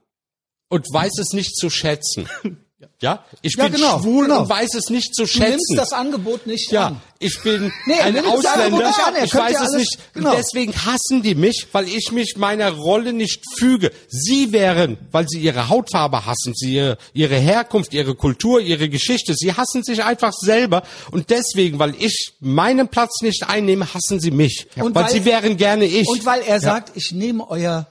[0.69, 2.29] und weiß es nicht zu schätzen.
[3.01, 4.43] Ja, ich Ja, bin genau, schwul genau.
[4.43, 5.51] und weiß es nicht zu Du schätzen.
[5.51, 7.01] nimmst das Angebot nicht Ja, an.
[7.19, 8.71] ich bin Nee, ein Ausländer.
[8.87, 9.99] nicht an, er Ich weiß ja es alles- nicht.
[10.15, 10.35] genau.
[10.37, 13.91] Deswegen hassen die mich, weil ich mich meiner Rolle nicht füge.
[14.09, 19.35] Sie wären, weil sie ihre Hautfarbe hassen, sie ihre, ihre Herkunft, ihre Kultur, ihre Geschichte.
[19.35, 24.31] Sie hassen sich einfach selber und deswegen, weil ich meinen Platz nicht einnehme, hassen sie
[24.31, 24.69] mich.
[24.77, 26.07] Und weil, weil- sie wären gerne ich.
[26.07, 27.89] Und weil er sagt, ich nehme euer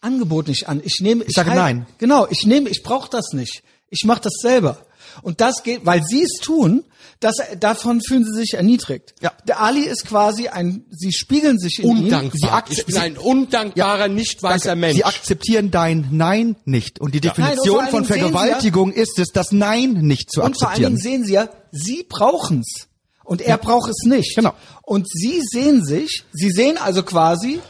[0.00, 0.82] Angebot nicht an.
[0.84, 1.86] Ich nehme, ich, sage halt- nein.
[1.98, 3.62] Genau, ich nehme, ich brauche das nicht.
[3.94, 4.78] Ich mache das selber.
[5.22, 6.84] Und das geht, weil sie es tun,
[7.20, 9.14] das, davon fühlen sie sich erniedrigt.
[9.22, 9.32] Ja.
[9.46, 12.52] Der Ali ist quasi ein, sie spiegeln sich in undankbar.
[12.52, 14.80] Ak- ich bin ein undankbarer, nicht weißer Danke.
[14.80, 14.96] Mensch.
[14.96, 17.00] Sie akzeptieren dein Nein nicht.
[17.00, 20.42] Und die Definition Nein, und von Sie ja- Vergewaltigung ist es, das Nein nicht zu
[20.42, 20.96] Und vor allen akzeptieren.
[20.96, 22.88] Dingen sehen sie ja, sie brauchen's.
[23.22, 24.34] Und er braucht es nicht.
[24.36, 24.52] Genau.
[24.82, 27.60] Und sie sehen sich, sie sehen also quasi,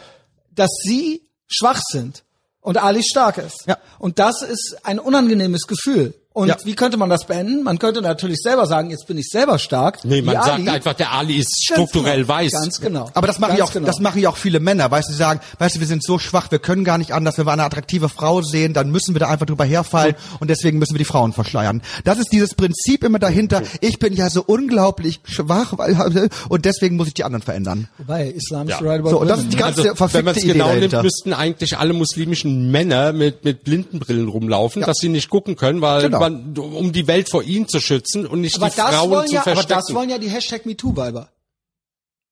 [0.50, 2.23] dass sie schwach sind
[2.64, 3.64] und Ali stark ist.
[3.66, 3.78] Ja.
[3.98, 6.14] Und das ist ein unangenehmes Gefühl.
[6.34, 6.56] Und Ja.
[6.64, 7.62] wie könnte man das beenden?
[7.62, 10.04] Man könnte natürlich selber sagen, jetzt bin ich selber stark.
[10.04, 10.68] nee, man sagt Ali.
[10.68, 12.28] einfach, der Ali ist strukturell genau.
[12.28, 12.50] weiß.
[12.52, 13.08] Ganz genau.
[13.14, 13.86] Aber das machen Ganz ja auch, genau.
[13.86, 16.18] das machen ja auch viele Männer, weißt du, die sagen, weißt du, wir sind so
[16.18, 19.20] schwach, wir können gar nicht anders, wenn wir eine attraktive Frau sehen, dann müssen wir
[19.20, 21.82] da einfach drüber herfallen und deswegen müssen wir die Frauen verschleiern.
[22.02, 26.96] Das ist dieses Prinzip immer dahinter, ich bin ja so unglaublich schwach weil, und deswegen
[26.96, 27.86] muss ich die anderen verändern.
[27.98, 28.78] Wobei, Islam Ja.
[28.80, 31.02] right about So, und das ist die ganze Also, wenn man es genau nimmt, dahinter.
[31.04, 36.02] müssten eigentlich alle muslimischen Männer mit, mit Blindenbrillen rumlaufen, dass sie nicht gucken können, weil
[36.02, 36.23] Genau.
[36.30, 39.26] Man, um die Welt vor ihnen zu schützen und nicht aber die das Frauen wollen
[39.28, 39.80] zu ja, aber verstecken.
[39.86, 41.28] das wollen ja die Hashtag MeToo-Weiber.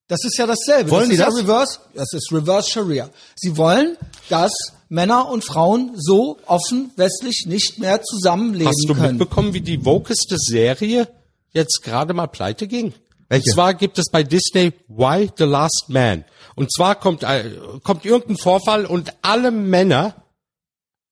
[0.08, 0.90] Das ist ja dasselbe.
[0.90, 1.34] Wollen das die ist das?
[1.34, 3.10] Ja Reverse, das ist Reverse Sharia.
[3.36, 3.96] Sie wollen,
[4.28, 4.52] dass
[4.88, 9.16] Männer und Frauen so offen westlich nicht mehr zusammenleben Hast du können.
[9.16, 11.08] mitbekommen, wie die wokeste Serie
[11.52, 12.92] jetzt gerade mal pleite ging?
[13.28, 13.44] Welche?
[13.44, 16.24] Und zwar gibt es bei Disney Why the Last Man.
[16.54, 17.50] Und zwar kommt, äh,
[17.82, 20.14] kommt irgendein Vorfall und alle Männer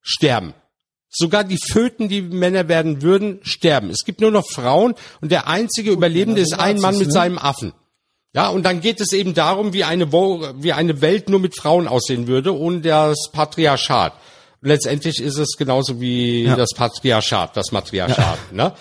[0.03, 0.53] sterben.
[1.11, 3.91] Sogar die Föten, die Männer werden würden, sterben.
[3.91, 7.13] Es gibt nur noch Frauen und der einzige Überlebende ist ein Mann mit ne?
[7.13, 7.73] seinem Affen.
[8.33, 11.57] Ja, und dann geht es eben darum, wie eine, Wo wie eine Welt nur mit
[11.57, 14.13] Frauen aussehen würde und das Patriarchat.
[14.63, 16.55] Und letztendlich ist es genauso wie Ja.
[16.55, 18.53] das Patriarchat, das Matriarchat.
[18.53, 18.73] Ne?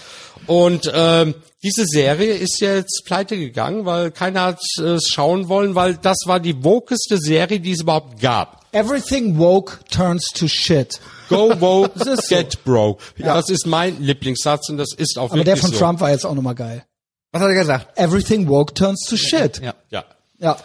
[0.47, 5.75] Und ähm, diese Serie ist jetzt pleite gegangen, weil keiner hat äh, es schauen wollen,
[5.75, 8.65] weil das war die wokeste Serie, die es überhaupt gab.
[8.71, 10.99] Everything woke turns to shit.
[11.27, 12.35] Go woke, ist so.
[12.35, 13.03] get broke.
[13.17, 15.77] Das ist mein Lieblingssatz und das ist auch Aber wirklich der von so.
[15.77, 16.85] Trump war jetzt auch nochmal geil.
[17.31, 17.97] Was hat er gesagt?
[17.97, 19.61] Everything woke turns to shit.
[19.61, 19.75] Ja.
[19.89, 20.05] Ja.
[20.39, 20.57] Ja.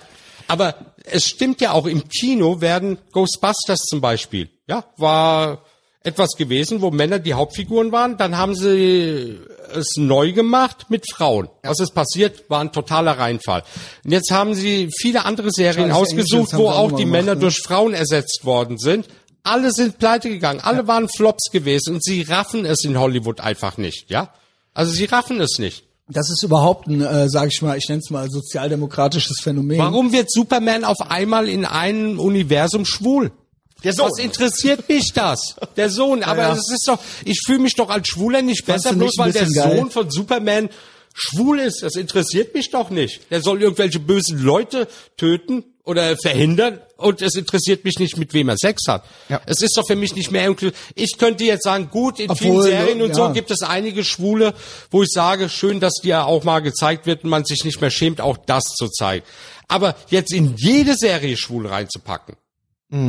[0.48, 0.74] Aber
[1.04, 5.62] es stimmt ja auch, im Kino werden Ghostbusters zum Beispiel, ja, war
[6.02, 9.38] etwas gewesen, wo Männer die Hauptfiguren waren, dann haben sie
[9.74, 11.48] es neu gemacht mit Frauen.
[11.62, 13.62] Was ist passiert, war ein totaler Reinfall.
[14.04, 17.34] Und jetzt haben sie viele andere Serien Charlie's ausgesucht, Angels wo auch die gemacht, Männer
[17.34, 17.40] ne?
[17.40, 19.06] durch Frauen ersetzt worden sind.
[19.42, 23.76] Alle sind pleite gegangen, alle waren Flops gewesen und sie raffen es in Hollywood einfach
[23.76, 24.32] nicht, ja?
[24.72, 25.84] Also sie raffen es nicht.
[26.08, 29.78] Das ist überhaupt ein, äh, sag ich mal, ich nenne es mal sozialdemokratisches Phänomen.
[29.78, 33.32] Warum wird Superman auf einmal in einem Universum schwul?
[33.82, 34.10] Der Sohn.
[34.10, 35.56] Was interessiert mich das?
[35.76, 36.22] Der Sohn.
[36.22, 36.52] Aber ja.
[36.52, 39.24] es ist doch, ich fühle mich doch als Schwuler nicht Fandst besser, bloß nicht ein
[39.24, 39.76] weil der geil?
[39.76, 40.70] Sohn von Superman
[41.14, 41.82] schwul ist.
[41.82, 43.30] Das interessiert mich doch nicht.
[43.30, 48.48] Der soll irgendwelche bösen Leute töten oder verhindern und es interessiert mich nicht, mit wem
[48.48, 49.04] er Sex hat.
[49.28, 49.40] Ja.
[49.46, 52.62] Es ist doch für mich nicht mehr irgendwie, ich könnte jetzt sagen, gut, in Obwohl,
[52.62, 53.14] vielen Serien und ja.
[53.14, 54.54] so gibt es einige Schwule,
[54.90, 57.80] wo ich sage, schön, dass die ja auch mal gezeigt wird und man sich nicht
[57.80, 59.24] mehr schämt, auch das zu zeigen.
[59.68, 62.36] Aber jetzt in jede Serie schwul reinzupacken,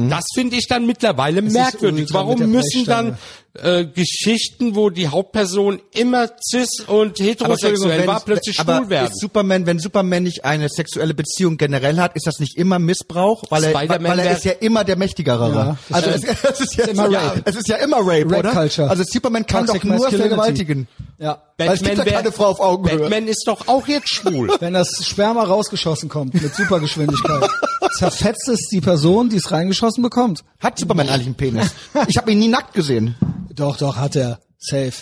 [0.10, 2.10] das finde ich dann mittlerweile merkwürdig.
[2.12, 3.18] Warum müssen dann
[3.61, 9.11] äh, Geschichten, wo die Hauptperson immer cis und heterosexuell war, plötzlich aber schwul werden?
[9.11, 13.44] Ist Superman, wenn Superman nicht eine sexuelle Beziehung generell hat, ist das nicht immer Missbrauch,
[13.49, 15.49] weil er, weil, er ist ja immer der mächtigere.
[15.49, 17.41] Ja, das also es, es ist ja immer ja, Rape.
[17.45, 18.52] es ist ja immer Rape, Rape oder?
[18.52, 18.90] Culture.
[18.90, 20.88] Also Superman kann Toxic doch nur vergewaltigen.
[21.18, 21.41] Ja.
[21.57, 22.99] Weil es gibt ja keine Frau auf Augenhöhe.
[22.99, 24.49] Batman ist doch auch jetzt schwul.
[24.60, 27.49] Wenn das Sperma rausgeschossen kommt mit Supergeschwindigkeit,
[27.98, 30.44] zerfetzt es die Person, die es reingeschossen bekommt.
[30.60, 31.73] Hat Superman eigentlich einen Penis?
[32.07, 33.15] Ich habe ihn nie nackt gesehen.
[33.56, 34.40] Doch, doch, hat er.
[34.60, 34.94] Safe.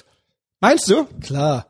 [0.59, 1.05] Meinst du?
[1.21, 1.67] Klar.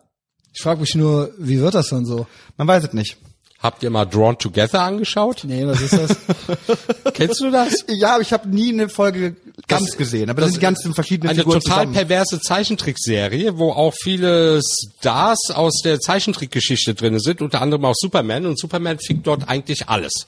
[0.53, 2.27] Ich frage mich nur, wie wird das dann so?
[2.57, 3.17] Man weiß es nicht.
[3.59, 5.45] Habt ihr mal Drawn Together angeschaut?
[5.45, 6.17] Nee, was ist das?
[7.13, 7.85] Kennst du das?
[7.87, 9.37] Ja, aber ich habe nie eine Folge
[9.69, 10.29] ganz gesehen.
[10.29, 11.93] Aber das, sind die ganzen verschiedenen Eine Figuren total zusammen.
[11.93, 18.45] perverse Zeichentrickserie, wo auch viele Stars aus der Zeichentrickgeschichte drin sind, unter anderem auch Superman.
[18.45, 20.25] Und Superman fickt dort eigentlich alles.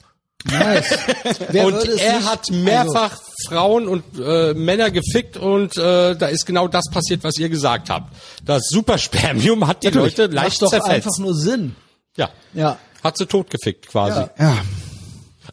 [0.50, 0.98] Nice.
[1.64, 3.18] Und er hat mehrfach
[3.48, 7.90] Frauen und äh, Männer gefickt und äh, da ist genau das passiert, was ihr gesagt
[7.90, 8.12] habt.
[8.44, 10.16] Das Superspermium hat die Natürlich.
[10.16, 10.90] Leute Macht leicht doch zerfetzt.
[10.90, 11.76] einfach nur Sinn.
[12.16, 12.30] Ja.
[12.54, 12.78] Ja.
[13.04, 14.20] Hat sie totgefickt quasi.
[14.20, 14.30] Ja.
[14.38, 14.56] Ja.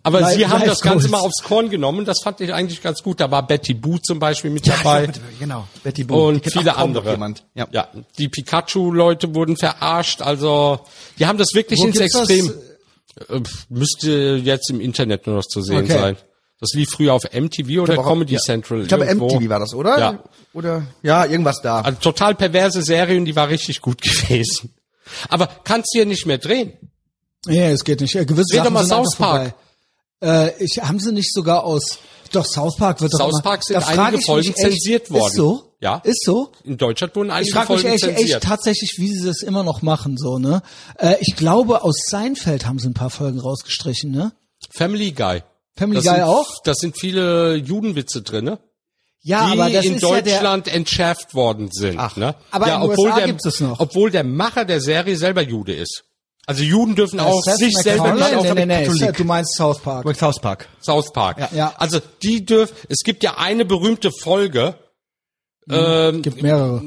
[0.02, 2.04] Aber Life- sie haben Life das Ganze mal aufs Korn genommen.
[2.06, 3.20] Das fand ich eigentlich ganz gut.
[3.20, 5.08] Da war Betty Boo zum Beispiel mit dabei.
[5.40, 5.68] genau.
[5.84, 6.06] Betty.
[6.06, 7.18] Die Und viele andere.
[7.54, 7.68] Ja.
[7.72, 7.88] ja,
[8.18, 10.22] die Pikachu-Leute wurden verarscht.
[10.22, 10.80] Also,
[11.20, 12.28] die haben das wirklich Wo ins gibt's das?
[13.30, 15.94] Äh, müsste jetzt im Internet nur noch zu sehen Okay.
[15.94, 16.18] sein.
[16.60, 18.40] Das lief früher auf MTV oder auch- Comedy ja.
[18.40, 18.82] Central.
[18.84, 19.28] Ich glaube, irgendwo.
[19.36, 20.00] MTV war das, oder?
[20.00, 20.24] Ja.
[20.54, 21.82] Oder, ja, irgendwas da.
[21.82, 24.74] Also total perverse Serie und die war richtig gut gewesen.
[25.30, 26.74] Aber kannst du ja nicht mehr drehen.
[27.46, 28.16] Nee, es geht nicht.
[28.16, 29.56] Äh, Gewisse Dreh doch Sachen mal sind einfach South Park.
[30.22, 30.54] vorbei.
[30.58, 32.00] Äh, ich, haben sie nicht sogar aus,
[32.32, 35.28] doch South Park wird doch South Park sind da einige mich Folgen echt, zensiert worden.
[35.28, 35.73] Ist so?
[35.84, 35.98] Ja.
[36.06, 36.50] Ist so?
[36.64, 38.44] In Deutschland wurden Ich einige frage mich Folgen echt, echt zensiert.
[38.44, 40.62] tatsächlich, wie sie das immer noch machen, so, ne?
[40.98, 44.32] Äh, ich glaube, aus Seinfeld haben sie ein paar Folgen rausgestrichen, ne?
[44.74, 45.44] Family Guy.
[45.76, 46.48] Family das Guy sind, auch?
[46.64, 48.60] Das sind viele Judenwitze drinne.
[49.24, 52.00] Ja, die aber das in ist ja der, Deutschland entschärft worden sind.
[52.00, 52.16] Ach.
[52.16, 52.36] ne?
[52.52, 53.80] Aber ja, in obwohl USA der, gibt es noch.
[53.82, 56.06] Obwohl der Macher der Serie selber Jude ist.
[56.46, 59.80] Also Juden dürfen auch Seth sich selber nicht auf nee, nee, nee, du meinst South
[59.80, 60.16] Park.
[60.16, 60.68] South Park.
[60.82, 61.40] South Park.
[61.40, 61.50] Ja.
[61.54, 61.74] Ja.
[61.78, 64.76] Also die dürfen, es gibt ja eine berühmte Folge
[65.70, 66.82] ähm, Gibt mehrere.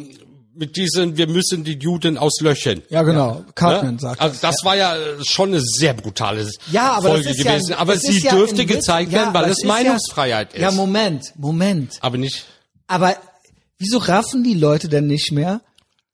[0.54, 2.82] mit diesen, wir müssen die Juden auslöschen.
[2.88, 3.44] Ja, genau.
[3.54, 4.00] Cartman Ne?
[4.00, 7.70] sagt also das war ja schon eine sehr brutale Ja, aber Folge ist gewesen.
[7.70, 10.68] ja, aber sie ist ja dürfte gezeigt Ja, werden, weil es ist Meinungsfreiheit ja, Ja,
[10.70, 10.74] ist.
[10.76, 11.98] Moment, Moment.
[12.00, 12.46] aber nicht.
[12.86, 13.16] Aber
[13.78, 15.60] wieso raffen die Leute denn nicht mehr,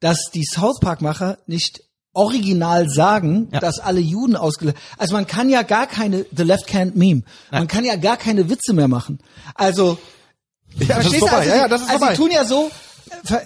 [0.01, 1.81] dass die South Park-Macher nicht
[2.15, 3.61] original sagen, Ja.
[3.61, 4.77] dass alle Juden ausgelöscht.
[4.99, 7.23] Also man kann ja gar keine The Left Can't Meme.
[7.51, 9.21] Man kann ja gar keine Witze mehr machen.
[9.55, 9.97] Also
[10.81, 11.37] Ja, das ist vorbei.
[11.37, 12.15] Also, Ja, ja, das ist also vorbei.
[12.15, 12.71] sie tun ja so,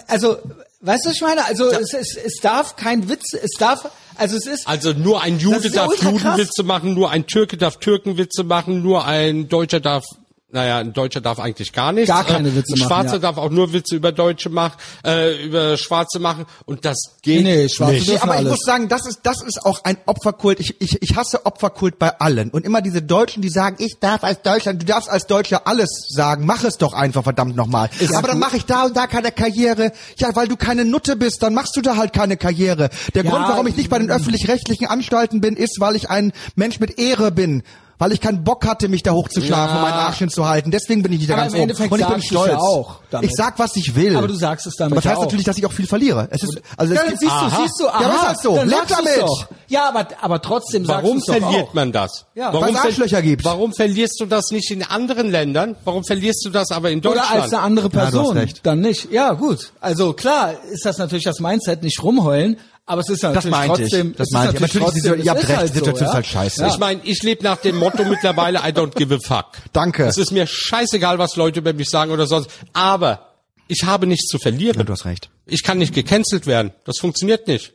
[0.07, 0.37] also
[0.81, 1.45] weißt du, was ich meine?
[1.45, 5.39] Also es, es, es darf kein Witz, es darf, also es ist Also nur ein
[5.39, 6.03] Jude ja darf.
[6.03, 10.05] Judenwitze machen, nur ein Türke darf Türkenwitze machen, nur ein Deutscher darf,
[10.49, 12.09] naja, ein Deutscher darf eigentlich gar nichts.
[12.09, 13.19] Gar keine Witze ein machen, Schwarzer ja.
[13.19, 17.63] darf auch nur Witze über Deutsche machen, äh, über Schwarze machen und das geht Nee,
[17.65, 18.23] nee, Schwarze nicht.
[18.23, 18.51] Aber ich alles.
[18.53, 20.61] muss sagen, das ist, das ist auch ein Opferkult.
[20.61, 22.51] Ich, ich, ich hasse Opferkult bei allen.
[22.51, 25.89] Und immer diese Deutschen, die sagen, ich darf als Deutschland, du darfst als Deutscher alles
[26.11, 27.91] sagen, mach es doch einfach verdammt nochmal.
[28.15, 29.91] Aber dann mache ich da und da keine Karriere.
[30.17, 32.91] Ja, weil du keine Nutte bist, dann machst du da halt keine Karriere.
[33.15, 36.33] Der Ja, Grund, warum ich nicht bei den öffentlich-rechtlichen Anstalten bin, ist, weil ich ein
[36.55, 37.65] Mensch mit Ehre bin.
[37.99, 39.83] Weil ich keinen Bock hatte, mich da hochzuschlafen, Ja.
[39.83, 40.71] um meinen Arsch hinzuhalten.
[40.71, 41.63] Deswegen bin ich nicht da ganz oben.
[41.71, 42.51] Und ich bin stolz.
[42.53, 43.31] ja auch damit.
[43.31, 44.17] Ich sag, was ich will.
[44.17, 45.25] Aber du sagst es damit Aber das heißt ja auch.
[45.25, 46.29] natürlich, dass ich auch viel verliere.
[46.31, 47.59] Es ist, also es ja, dann gibt- siehst du, Aha.
[47.63, 48.55] siehst du, aha, Ja, aber ist so.
[48.57, 49.21] dann Lebt damit.
[49.23, 49.47] Doch.
[49.69, 51.75] Ja, aber, aber trotzdem Warum sagst doch verliert auch.
[51.75, 52.27] man das?
[52.35, 53.45] Ja, warum es Arschlöcher gibt.
[53.45, 55.75] Warum verlierst du das nicht in anderen Ländern?
[55.85, 57.31] Warum verlierst du das aber in Deutschland?
[57.31, 58.37] Oder als eine andere Ja, du hast Person.
[58.37, 58.61] recht.
[58.65, 59.11] Dann nicht.
[59.11, 59.73] Ja, gut.
[59.81, 62.59] Also klar ist das natürlich das Mindset, nicht rumheulen,
[62.89, 63.91] Aber es ist ja Das meinte ich.
[63.91, 64.61] trotzdem, Das es ist meinte ich.
[64.61, 66.15] natürlich trotzdem, ihr habt ist recht, halt die Situation so, ist ja?
[66.15, 66.61] halt scheiße.
[66.63, 66.69] Ja.
[66.69, 69.47] Ich meine, ich lebe nach dem Motto mittlerweile I don't give a fuck.
[69.73, 70.05] Danke.
[70.07, 72.49] Es ist mir scheißegal, was Leute über mich sagen oder sonst.
[72.73, 73.33] Aber
[73.67, 74.77] ich habe nichts zu verlieren.
[74.79, 75.31] Ja, du hast recht.
[75.47, 76.73] Ich kann nicht gecancelt werden.
[76.85, 77.73] Das funktioniert nicht.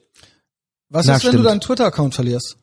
[0.87, 1.45] Was Na, ist, wenn du stimmt.
[1.49, 2.55] deinen Twitter-Account verlierst?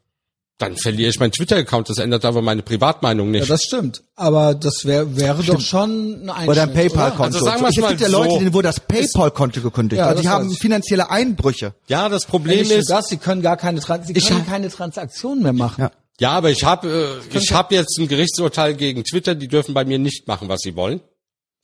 [0.58, 1.88] Dann verliere ich meinen Twitter-Account.
[1.88, 3.50] Das ändert aber meine Privatmeinung Ja, nicht.
[3.50, 4.02] das stimmt.
[4.16, 7.22] Aber das wär, wäre doch schon ein Einschnitt, Oder ein PayPal-Konto.
[7.22, 8.18] Also sagen wir's es mal gibt ja so.
[8.24, 10.00] Leute, denen wurde das PayPal-Konto gekündigt.
[10.00, 11.74] Ja, also die haben finanzielle Einbrüche.
[11.86, 12.26] ja, das?
[12.26, 15.52] Problem nur ist, das, sie können gar keine, Trans sie Ich können keine Transaktionen mehr
[15.52, 15.82] machen.
[15.82, 15.90] Ja.
[16.18, 19.36] ja, aber ich habe äh, ich habe jetzt ein Gerichtsurteil gegen Twitter.
[19.36, 21.00] Die dürfen bei mir nicht machen, was sie wollen.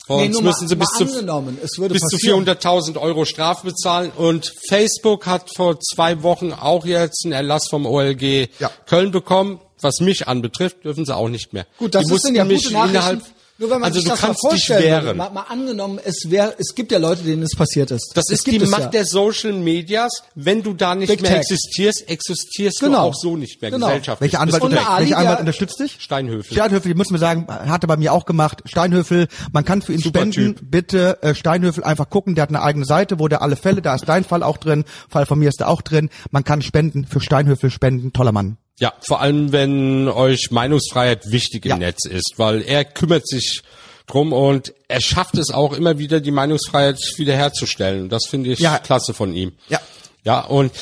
[0.08, 2.44] Nee, Sonst nur müssen sie bis zu angenommen, es würde bis zu passieren.
[2.44, 4.12] 400.000 Euro Strafe bezahlen.
[4.16, 8.70] Und Facebook hat vor zwei Wochen auch jetzt einen Erlass vom OLG Ja.
[8.86, 9.60] Köln bekommen.
[9.80, 11.66] Was mich anbetrifft, dürfen sie auch nicht mehr.
[11.78, 13.22] Gut, das Die ist ja gute Nachrichten.
[13.56, 15.16] Nur wenn man also sich du das mal kannst dich vorstellen würde, wehren.
[15.16, 18.10] mal, mal angenommen, es wäre, es gibt ja Leute, denen es passiert ist.
[18.14, 18.88] Das Es ist die Macht ja.
[18.88, 20.10] der Social Medias.
[20.34, 21.40] Wenn du da nicht Big mehr Tech.
[21.42, 22.98] existierst, existierst du Genau.
[23.02, 23.86] auch so nicht mehr Genau.
[23.86, 24.32] gesellschaftlich.
[24.32, 25.96] Welcher Anwalt, unter, der Ali, welcher Anwalt unterstützt dich?
[26.00, 26.52] Steinhöfel.
[26.52, 28.62] Steinhöfel, die muss man sagen, hat er bei mir auch gemacht.
[28.64, 30.56] Steinhöfel, man kann für ihn Super spenden.
[30.56, 30.70] Typ.
[30.70, 33.94] Bitte äh, Steinhöfel einfach gucken, der hat eine eigene Seite, wo der alle Fälle, da
[33.94, 36.10] ist dein Fall auch drin, Fall von mir ist da auch drin.
[36.32, 38.56] Man kann spenden, für Steinhöfel spenden, toller Mann.
[38.80, 41.76] Ja, vor allem wenn euch Meinungsfreiheit wichtig im Ja.
[41.78, 43.62] Netz ist, weil er kümmert sich
[44.06, 48.08] drum und er schafft es auch immer wieder, die Meinungsfreiheit wiederherzustellen.
[48.08, 48.78] Das finde ich Ja.
[48.78, 49.52] klasse von ihm.
[49.68, 49.80] Ja.
[50.24, 50.72] Ja, und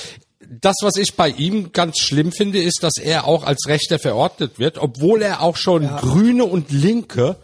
[0.60, 4.59] das, was ich bei ihm ganz schlimm finde, ist, dass er auch als Rechter verordnet
[4.59, 7.36] wird, obwohl er auch schon Grüne und Linke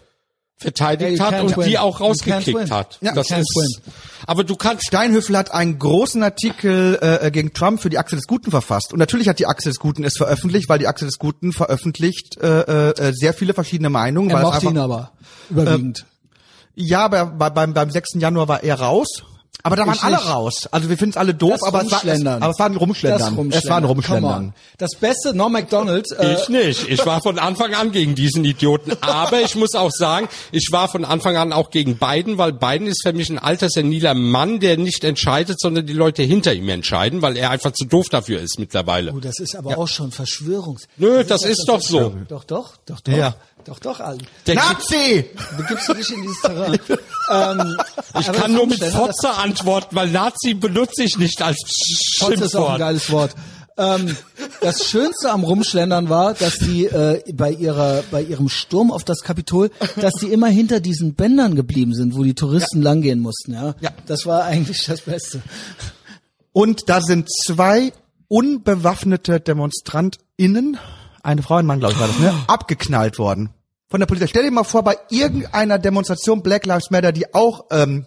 [0.58, 1.76] verteidigt hat und die win.
[1.76, 2.98] auch You can't rausgekickt hat.
[3.00, 3.92] Ja, das ist, win.
[4.26, 8.26] aber du kannst Steinhöfel hat einen großen Artikel äh, gegen Trump für die Achse des
[8.26, 8.92] Guten verfasst.
[8.92, 12.38] Und natürlich hat die Achse des Guten es veröffentlicht, weil die Achse des Guten veröffentlicht
[12.42, 14.30] äh, äh, sehr viele verschiedene Meinungen.
[14.30, 15.12] Er weil mochte einfach, ihn aber
[15.50, 16.06] überwiegend.
[16.74, 18.14] Ja, aber bei, beim, beim 6.
[18.14, 19.24] Januar war er raus.
[19.64, 20.28] Aber da waren Ich alle nicht.
[20.28, 20.68] raus.
[20.70, 22.42] Also wir finden es alle doof, Das aber es, war, es, Rumschlendern.
[22.42, 23.48] aber es war ein Rumschlendern.
[23.50, 24.54] Das Es war ein Come Rumschlendern.
[24.78, 26.88] Das Beste, Norm MacDonald, äh, Ich nicht.
[26.88, 28.92] Ich war von Anfang an gegen diesen Idioten.
[29.00, 32.86] Aber ich muss auch sagen, ich war von Anfang an auch gegen Biden, weil Biden
[32.86, 36.68] ist für mich ein alter, seniler Mann, der nicht entscheidet, sondern die Leute hinter ihm
[36.68, 39.12] entscheiden, weil er einfach zu doof dafür ist mittlerweile.
[39.12, 40.86] oh, das ist aber auch schon Verschwörungs.
[40.96, 42.14] Nö, das ist ja doch so.
[42.28, 43.12] Doch, doch, doch, doch.
[43.12, 43.34] Ja.
[43.64, 44.24] Doch, doch, Ali.
[44.46, 45.24] Der Nazi!
[45.58, 46.78] Begibst du dich in dieses Terrain?
[47.30, 47.76] ähm,
[48.18, 51.58] ich kann nur mit Fotze antworten, weil Nazi benutze ich nicht als
[52.18, 52.78] Fotze ist auch ein Schimpfwort.
[52.78, 53.34] geiles Wort.
[53.78, 54.16] Ähm,
[54.60, 59.20] das Schönste am Rumschlendern war, dass die äh, bei ihrer bei ihrem Sturm auf das
[59.20, 63.52] Kapitol, dass die immer hinter diesen Bändern geblieben sind, wo die Touristen langgehen mussten.
[63.52, 63.74] Ja?
[63.80, 63.90] Ja.
[64.06, 65.42] das war eigentlich das Beste.
[66.52, 67.92] Und da sind zwei
[68.26, 70.76] unbewaffnete DemonstrantInnen,
[71.22, 73.50] eine Frau und ein Mann, glaube ich, war das, ne, abgeknallt worden.
[73.90, 74.26] Von der Polizei.
[74.26, 78.04] Stell dir mal vor, bei irgendeiner Demonstration Black Lives Matter, die auch ähm,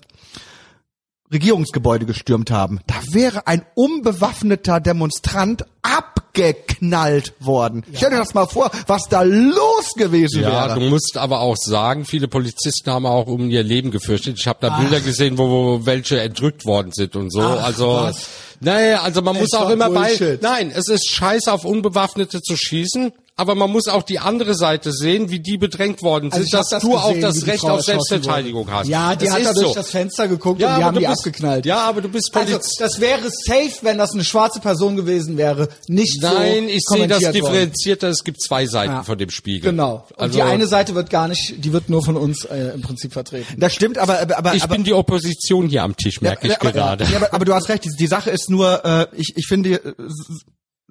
[1.33, 7.83] Regierungsgebäude gestürmt haben, da wäre ein unbewaffneter Demonstrant abgeknallt worden.
[7.95, 10.79] Stell dir das mal vor, was da los gewesen Ja, wäre.
[10.79, 14.37] du musst aber auch sagen, viele Polizisten haben auch um ihr Leben gefürchtet.
[14.39, 17.41] Ich habe da Bilder gesehen, wo, wo welche entrückt worden sind und so.
[17.41, 18.27] Ach, also, was?
[18.59, 20.09] naja, also man muss Es auch war immer bei.
[20.15, 20.41] Bullshit.
[20.41, 23.13] Nein, es ist scheiße, auf Unbewaffnete zu schießen.
[23.37, 26.67] Aber man muss auch die andere Seite sehen, wie die bedrängt worden sind, Also dass
[26.69, 28.75] das du auch gesehen, das wie die Recht Frau auf Selbstverteidigung wurde.
[28.75, 28.87] hast.
[28.87, 29.73] Ja, die Das hat da durch so.
[29.73, 31.65] das Fenster geguckt Ja, und die haben die bist- abgeknallt.
[31.65, 32.79] Ja, aber du bist Also, Polizist.
[32.81, 35.69] das wäre safe, wenn das eine schwarze Person gewesen wäre.
[35.87, 38.09] Nicht Nein, so ich sehe das differenzierter.
[38.09, 39.03] Es gibt zwei Seiten Ja.
[39.03, 39.71] von dem Spiegel.
[39.71, 40.05] Genau.
[40.11, 42.81] Und Also, die eine Seite wird gar nicht, die wird nur von uns äh, im
[42.81, 43.55] Prinzip vertreten.
[43.57, 46.59] Das stimmt, aber, aber, aber ich aber, bin die Opposition hier am Tisch, merke ich
[46.61, 47.05] aber, gerade.
[47.05, 49.75] Ja, aber, aber du hast recht, die, die Sache ist nur, äh, ich, ich finde,
[49.75, 49.93] äh,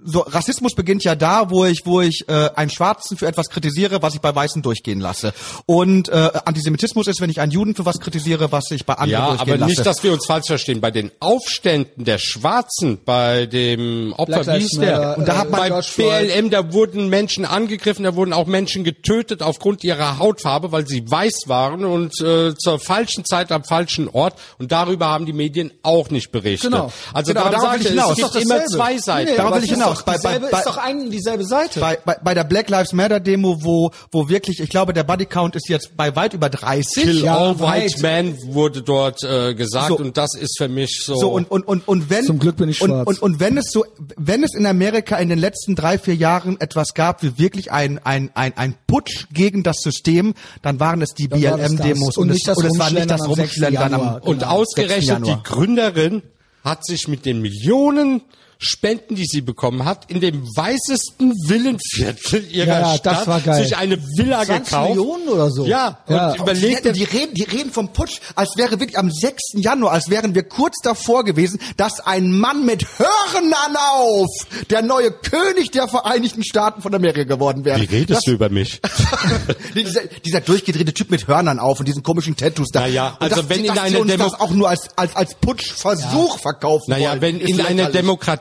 [0.04, 4.02] so Rassismus beginnt ja da, wo ich, wo ich äh, einen Schwarzen für etwas kritisiere,
[4.02, 5.32] was ich bei Weißen durchgehen lasse.
[5.66, 9.10] Und äh, Antisemitismus ist, wenn ich einen Juden für was kritisiere, was ich bei anderen
[9.10, 9.70] Ja, durchgehen aber lasse.
[9.70, 10.80] nicht, dass wir uns falsch verstehen.
[10.80, 15.18] Bei den Aufständen der Schwarzen, bei dem Opfer, wie hieß der?
[15.18, 15.80] Und da äh, hat man bei.
[15.96, 21.10] BLM, da wurden Menschen angegriffen, da wurden auch Menschen getötet aufgrund ihrer Hautfarbe, weil sie
[21.10, 24.34] weiß waren und äh, zur falschen Zeit am falschen Ort.
[24.58, 26.70] Und darüber haben die Medien auch nicht berichtet.
[26.70, 26.92] Genau.
[27.12, 28.12] Also Genau, darum darauf sage ich, ich hinaus.
[28.12, 29.36] es Ist gibt immer zwei Seiten.
[29.36, 29.89] Darauf aber will ich hinaus.
[29.94, 31.80] Doch Bei- dieselbe, bei- ist doch ein und dieselbe Seite.
[31.80, 35.56] bei, bei, bei der Black Lives Matter Demo, wo, wo wirklich, ich glaube, der Bodycount
[35.56, 37.02] ist jetzt bei weit über 30.
[37.02, 37.84] Kill Ja, all weit.
[37.92, 39.98] white men wurde dort äh, gesagt So.
[39.98, 41.14] und das ist für mich so.
[41.16, 43.06] So und und und und wenn Zum Glück bin ich und, schwarz.
[43.08, 43.84] und und wenn es so
[44.16, 47.98] wenn es in Amerika in den letzten drei vier Jahren etwas gab wie wirklich ein
[48.04, 52.16] ein ein ein Putsch gegen das System, dann waren es die BLM-Demos.
[52.16, 53.38] Und nicht das es, und es war nicht das Rumschlendern am 6.
[53.40, 54.24] Rumschlendern am Januar.
[54.26, 54.50] Und Genau.
[54.52, 55.36] ausgerechnet 6.
[55.36, 55.42] die.
[55.42, 56.22] Gründerin
[56.64, 58.22] hat sich mit den Millionen
[58.62, 63.40] Spenden, die sie bekommen hat, in dem weißesten Villenviertel ihrer Ja, ja, Stadt das war
[63.40, 63.62] geil.
[63.64, 64.88] sich eine Villa 20 gekauft.
[64.90, 65.64] Millionen oder so.
[65.66, 66.34] Ja, und Ja.
[66.36, 69.54] überlegt, die, die, reden, die reden vom Putsch, als wäre wirklich am 6.
[69.62, 74.28] Januar, als wären wir kurz davor gewesen, dass ein Mann mit Hörnern auf
[74.68, 77.80] der neue König der Vereinigten Staaten von Amerika geworden wäre.
[77.80, 78.80] wie redest Das- du über mich?
[79.74, 82.80] dieser, dieser durchgedrehte Typ mit Hörnern auf und diesen komischen Tattoos da.
[82.80, 84.88] Na ja, Und also dass- wenn in einer sie uns Demo- das auch nur als
[84.96, 87.92] als als Putschversuch verkaufen Naja, wollen, wenn in einer lächerlich.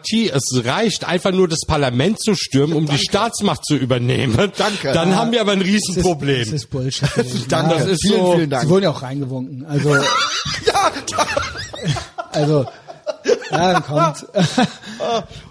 [0.10, 4.92] Demokratie es reicht, einfach nur das Parlament zu stürmen, um die Staatsmacht zu übernehmen, Danke.
[4.94, 5.16] dann Ja.
[5.18, 6.54] haben wir aber ein Das Riesenproblem.
[6.54, 7.10] ist Bullshit.
[7.50, 8.70] Danke, das ist vielen, so- vielen Sie Dank.
[8.70, 9.66] wurden ja auch reingewunken.
[9.66, 9.96] Also,
[10.66, 10.92] Ja,
[12.32, 12.66] also,
[13.52, 14.26] ja, dann kommt.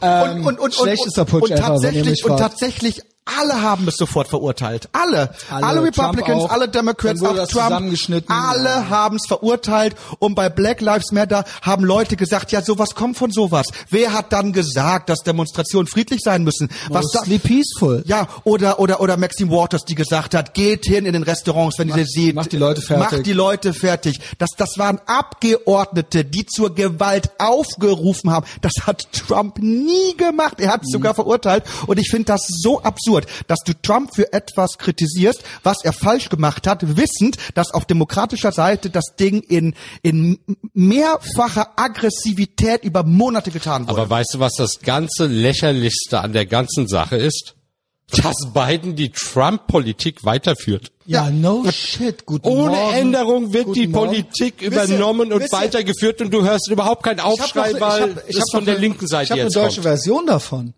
[0.01, 3.02] und, und, und, schlechtester und, Putsch und, wenn ihr mich tatsächlich, und tatsächlich
[3.38, 4.88] alle haben es sofort verurteilt.
[4.92, 5.30] Alle.
[5.50, 6.50] Alle, Alle, Republicans, auch.
[6.50, 7.94] alle Democrats, auch Trump.
[8.28, 9.96] Alle haben es verurteilt.
[10.18, 13.66] Und bei Black Lives Matter haben Leute gesagt, ja, sowas kommt von sowas.
[13.90, 16.68] Wer hat dann gesagt, dass Demonstrationen friedlich sein müssen?
[16.88, 18.02] Was da, Mostly peaceful.
[18.06, 21.88] ja, oder, oder, oder Maxine Waters, die gesagt hat, geht hin in den Restaurants, wenn
[21.88, 22.34] ihr sie seht.
[22.34, 23.12] macht die Leute fertig.
[23.12, 24.20] Macht die Leute fertig.
[24.38, 28.46] Das, das waren Abgeordnete, die zur Gewalt aufgerufen haben.
[28.60, 30.60] Das hat Trump nie gemacht.
[30.60, 31.64] Er hat es sogar verurteilt.
[31.86, 36.28] Und ich finde das so absurd, dass du Trump für etwas kritisierst, was er falsch
[36.28, 40.39] gemacht hat, wissend, dass auf demokratischer Seite das Ding in, in
[40.74, 44.01] mehrfacher Aggressivität über Monate getan wurde.
[44.01, 47.55] Aber weißt du, was das ganze lächerlichste an der ganzen Sache ist?
[48.23, 50.93] Dass Biden die Trump-Politik weiterführt.
[51.05, 52.24] Ja, no shit.
[52.24, 52.95] Guten Ohne Morgen.
[52.97, 54.07] Änderung wird Guten die Morgen.
[54.07, 57.77] Politik Wisst ihr- übernommen und weitergeführt und du hörst überhaupt keinen Ich hab Aufschrei, noch-
[57.77, 59.82] ich weil hab- hab von noch der linken Seite Ich habe eine jetzt deutsche kommt.
[59.85, 60.73] Version davon.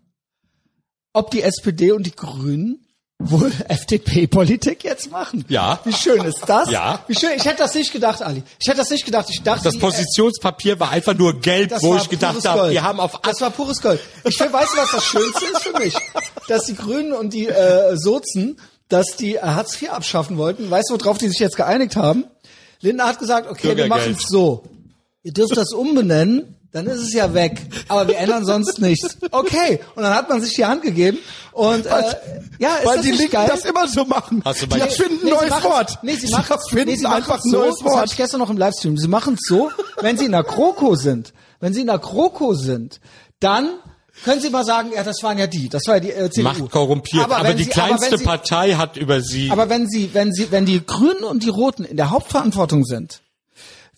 [1.13, 2.85] Ob die SPD und die Grünen
[3.19, 5.45] wohl FDP-Politik jetzt machen.
[5.47, 5.79] Ja.
[5.83, 6.71] Wie schön ist das?
[6.71, 7.03] Ja.
[7.07, 7.31] Wie schön.
[7.35, 8.41] Ich hätte das nicht gedacht, Ali.
[8.59, 9.27] Ich hätte das nicht gedacht.
[9.29, 12.99] Ich dachte, Das die- Positionspapier war einfach nur gelb, wo ich gedacht habe, wir haben
[12.99, 13.99] auf Das war pures Gold.
[14.23, 15.93] Ich will, weißt du, was das Schönste ist für mich?
[16.47, 18.59] Dass die Grünen und die äh, Sozen,
[18.89, 20.71] dass die äh, Hartz IV abschaffen wollten.
[20.71, 22.25] Weißt du, worauf die sich jetzt geeinigt haben?
[22.79, 24.63] Lindner hat gesagt, okay, wir machen es so.
[25.23, 27.61] Ihr dürft das umbenennen, dann ist es ja weg.
[27.89, 29.17] Aber wir ändern sonst nichts.
[29.31, 29.79] Okay.
[29.95, 31.17] Und dann hat man sich die Hand gegeben.
[31.51, 31.89] Und äh,
[32.59, 33.47] ja, ist Weil das die nicht Linken geil?
[33.49, 34.41] das immer so machen.
[34.45, 35.99] Hast du bei die erfinden ein Nee, sie neues Wort.
[36.01, 38.11] Nee, sie machen erfinden nee, sie einfach ein so, neues das hatte Wort.
[38.11, 38.97] ich gestern noch im Livestream.
[38.97, 39.69] Sie machen es so,
[40.01, 43.01] wenn sie in der Kroko sind, wenn sie in der Kroko sind,
[43.39, 43.69] dann
[44.23, 46.43] können Sie mal sagen, ja, das waren ja die, das war ja die äh, CDU.
[46.43, 47.23] Macht korrumpiert.
[47.23, 49.49] Aber, wenn die sie, kleinste aber sie, Partei hat über sie.
[49.49, 53.21] Aber wenn Sie, wenn Sie, wenn die Grünen und die Roten in der Hauptverantwortung sind,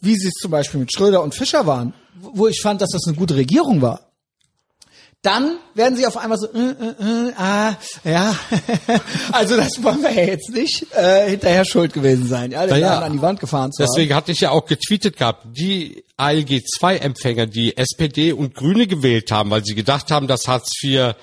[0.03, 3.07] wie sie es zum Beispiel mit Schröder und Fischer waren, wo ich fand, dass das
[3.07, 4.01] eine gute Regierung war,
[5.21, 8.35] dann werden sie auf einmal so, äh, äh, äh, ah, ja,
[9.31, 13.03] also das wollen wir ja jetzt nicht äh, hinterher schuld gewesen sein, ja, den Laden
[13.03, 13.89] an die Wand gefahren zu haben.
[13.95, 19.49] Deswegen hatte ich ja auch getweetet gehabt, die ALG-2-Empfänger, die SPD und Grüne gewählt haben,
[19.49, 21.15] weil sie gedacht haben, dass Hartz IV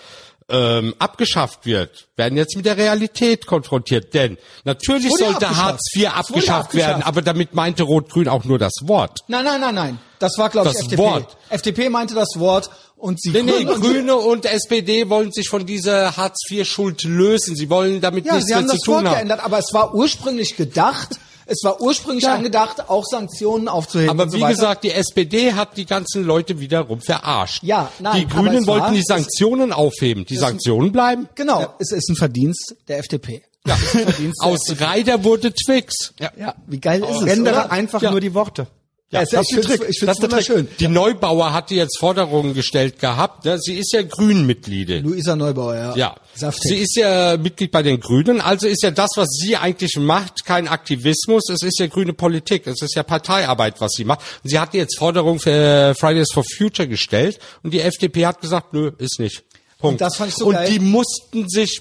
[0.50, 4.12] ähm, abgeschafft wird, werden jetzt mit der Realität konfrontiert.
[4.14, 5.56] Denn natürlich sollte abgeschafft.
[5.56, 7.06] Hartz IV Es wurde abgeschafft werden, abgeschafft.
[7.08, 9.20] aber damit meinte Rot-Grün auch nur das Wort.
[9.28, 9.98] Nein, nein, nein, nein.
[10.18, 11.02] Das war, glaube ich, Das FDP.
[11.02, 11.36] Wort.
[11.48, 15.32] FDP meinte das Wort und sie Nee, nee, Grüne und die- Grüne und SPD wollen
[15.32, 17.56] sich von dieser Hartz-IV-Schuld lösen.
[17.56, 19.14] Sie wollen damit Ja, nichts sie haben mehr das zu Wort tun haben.
[19.16, 21.08] geändert, aber es war ursprünglich gedacht,
[21.50, 22.34] es war ursprünglich Ja.
[22.34, 24.10] angedacht, auch Sanktionen aufzuheben.
[24.10, 24.54] Aber und so wie weiter.
[24.54, 27.62] gesagt, die SPD hat die ganzen Leute wiederum verarscht.
[27.62, 30.24] Ja, nein, die Grünen es war- wollten die Sanktionen aufheben.
[30.24, 31.28] Die Sanktionen bleiben.
[31.34, 33.42] Genau, es ist ein Verdienst der FDP.
[33.66, 33.76] Ja.
[33.76, 36.14] Verdienst der Aus Reider wurde Twix.
[36.18, 37.26] Ja, wie geil ist es?
[37.26, 37.72] Ändere oder?
[37.72, 38.10] einfach Ja.
[38.10, 38.66] nur die Worte.
[39.12, 40.22] Ja, das ist ich Das ist der Trick.
[40.22, 40.68] wunderschön.
[40.78, 43.44] Die Neubauer hatte jetzt Forderungen gestellt gehabt.
[43.44, 43.58] Ne?
[43.58, 45.02] Sie ist ja Grünmitglied.
[45.02, 45.96] Luisa Neubauer, ja.
[45.96, 46.16] Ja.
[46.34, 46.62] Saftig.
[46.70, 50.44] Sie ist ja Mitglied bei den Grünen, also ist ja das, was sie eigentlich macht,
[50.44, 54.20] kein Aktivismus, es ist ja grüne Politik, es ist ja Parteiarbeit, was sie macht.
[54.44, 58.72] Und sie hat jetzt Forderungen für Fridays for Future gestellt und die FDP hat gesagt,
[58.74, 59.42] nö, ist nicht.
[59.80, 59.94] Punkt.
[59.94, 60.70] Und das fand ich so Und geil.
[60.70, 61.80] die mussten sich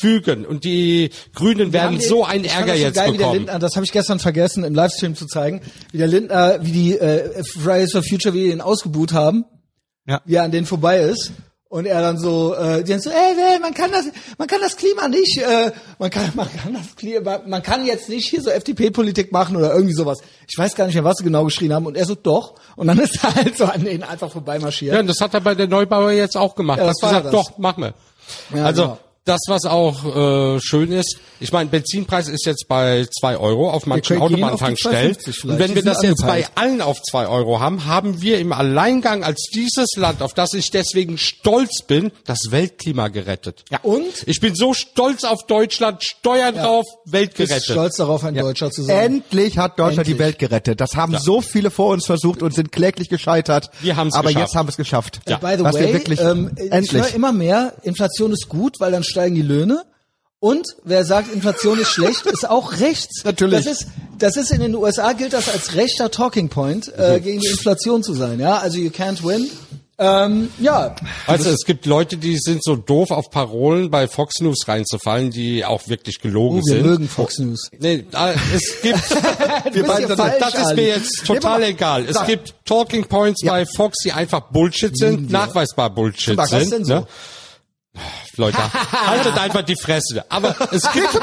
[0.00, 3.34] fügen und die Grünen werden die- so einen Ärger jetzt geil, Wie der bekommen.
[3.38, 5.60] Lindner, das habe ich gestern vergessen im Livestream zu zeigen,
[5.92, 9.44] wie der Lindner, wie die äh, Fridays for Future, wie die ihn ausgebuht haben,
[10.06, 10.20] Ja.
[10.24, 11.32] wie er an denen vorbei ist.
[11.68, 14.04] Und er dann so, äh, die dann so, ey, ey, man kann das,
[14.36, 18.10] man kann das Klima nicht, äh, man kann, man kann das Klima, man kann jetzt
[18.10, 20.18] nicht hier so FDP-Politik machen oder irgendwie sowas.
[20.48, 21.86] Ich weiß gar nicht mehr, was sie genau geschrien haben.
[21.86, 22.56] Und er so, doch.
[22.76, 24.92] Und dann ist er halt so an denen einfach vorbei marschiert.
[24.92, 26.78] Ja, und das hat er bei der Neubauer jetzt auch gemacht.
[26.78, 27.46] Ja, das hat war gesagt, das.
[27.52, 27.94] doch, machen wir.
[28.54, 28.98] Ja, also genau.
[29.24, 33.86] Das, was auch äh, schön ist, ich meine, Benzinpreis ist jetzt bei zwei Euro auf
[33.86, 35.14] manchen Autobahntankstellen.
[35.14, 35.44] 2,50 vielleicht.
[35.44, 38.52] Und wenn Die wir das jetzt bei allen auf zwei Euro haben, haben wir im
[38.52, 43.64] Alleingang als dieses Land, auf das ich deswegen stolz bin, das Weltklima gerettet.
[43.70, 43.78] Ja.
[43.82, 44.24] Und?
[44.26, 47.70] Ich bin so stolz auf Deutschland, Steuern drauf, Welt Bist gerettet.
[47.72, 48.96] stolz darauf, ein Deutscher zu sein.
[49.16, 50.16] Endlich hat Deutschland Endlich.
[50.16, 50.80] die Welt gerettet.
[50.80, 53.70] Das haben so viele vor uns versucht und sind kläglich gescheitert.
[53.80, 54.46] Wir haben's Aber geschafft.
[54.48, 55.20] jetzt haben wir es geschafft.
[55.28, 55.38] Ja.
[55.38, 59.34] By the way, wirklich ähm, ich höre immer mehr, Inflation ist gut, weil dann steigen
[59.36, 59.84] die Löhne.
[60.40, 63.22] Und wer sagt, Inflation ist schlecht, ist auch rechts.
[63.24, 63.64] Natürlich.
[63.64, 63.86] Das ist,
[64.18, 67.22] das ist in den USA gilt das als rechter Talking Point, äh, Mhm.
[67.22, 68.40] gegen die Inflation zu sein.
[68.40, 69.48] Ja, also you can't win.
[69.98, 70.96] Ähm, ja,
[71.28, 75.64] Also es gibt Leute, die sind so doof, auf Parolen bei Fox News reinzufallen, die
[75.64, 76.86] auch wirklich gelogen oh, wir sind.
[76.86, 77.68] mögen Fox News.
[77.78, 78.04] Nee,
[78.52, 78.98] es gibt,
[79.72, 82.04] Wir beiden sind- das ist mir jetzt total Nee, egal.
[82.06, 86.72] Es sag- gibt Talking Points bei Fox, die einfach Bullshit sind, nachweisbar Bullshit sind.
[86.72, 86.94] denn so?
[86.94, 87.06] Ne?
[88.36, 88.58] Leute,
[88.92, 90.24] haltet einfach die Fresse.
[90.30, 91.18] Aber es gibt,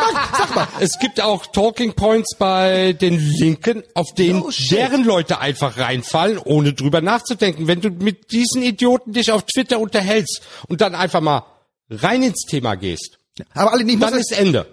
[0.80, 6.38] es gibt auch Talking Points bei den Linken, auf denen Oh, deren Leute einfach reinfallen,
[6.38, 7.68] ohne drüber nachzudenken.
[7.68, 11.44] Wenn du mit diesen Idioten dich auf Twitter unterhältst und dann einfach mal
[11.90, 13.19] rein ins Thema gehst,
[13.53, 14.02] Aber alle nicht.
[14.02, 14.66] Dann ist Ende.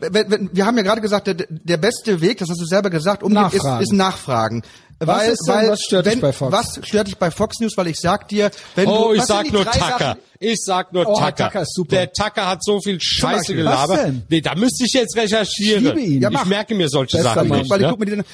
[0.52, 3.28] Wir haben ja gerade gesagt, der, der beste Weg, das hast du selber gesagt, ist,
[3.30, 3.82] Nachfragen.
[3.82, 4.62] ist Nachfragen.
[4.98, 6.52] Was weil, ist denn- weil, was stört dich wenn, bei Fox?
[6.52, 7.76] Was stört dich bei Fox News?
[7.76, 9.78] Weil ich sag dir, wenn Oh, du, ich sag die nur Tucker.
[9.78, 11.32] Sachen- Ich sag nur Oh, Tucker.
[11.48, 11.97] Tucker ist super.
[11.97, 13.98] Der Tucker hat so viel Scheiße gelabert.
[13.98, 14.22] Was denn?
[14.30, 15.84] Nee, da müsste ich jetzt recherchieren.
[15.86, 16.22] Ich liebe ihn.
[16.22, 17.68] Ja, ich merke mir solche Bester Sachen nicht.
[17.68, 17.90] Weil ich ne?
[17.90, 18.24] guck mir den,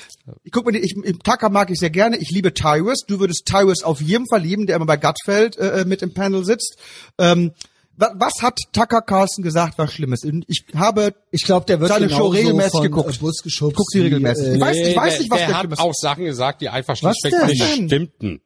[0.45, 2.17] ich guck mir den, ich, ich, Tucker mag ich sehr gerne.
[2.19, 3.01] Ich liebe Tyrus.
[3.09, 6.45] Du würdest Tyrus auf jeden Fall lieben, der immer bei Gutfeld äh, mit im Panel
[6.45, 6.77] sitzt.
[7.19, 7.51] Ähm,
[7.97, 10.23] was hat Tucker Carlson gesagt, was Schlimmes?
[10.49, 13.15] Ich habe Ich glaube, der wird seine Show regelmäßig von, geguckt.
[13.15, 13.73] Äh, Bus geschubst.
[13.73, 14.47] Ich guck sie regelmäßig.
[14.47, 16.61] Äh, Ich weiß- ich weiß der, nicht, was der der hat Schlimmes- auch Sachen gesagt,
[16.63, 17.49] die einfach Was schlichtweg denn?
[17.49, 18.41] nicht stimmten.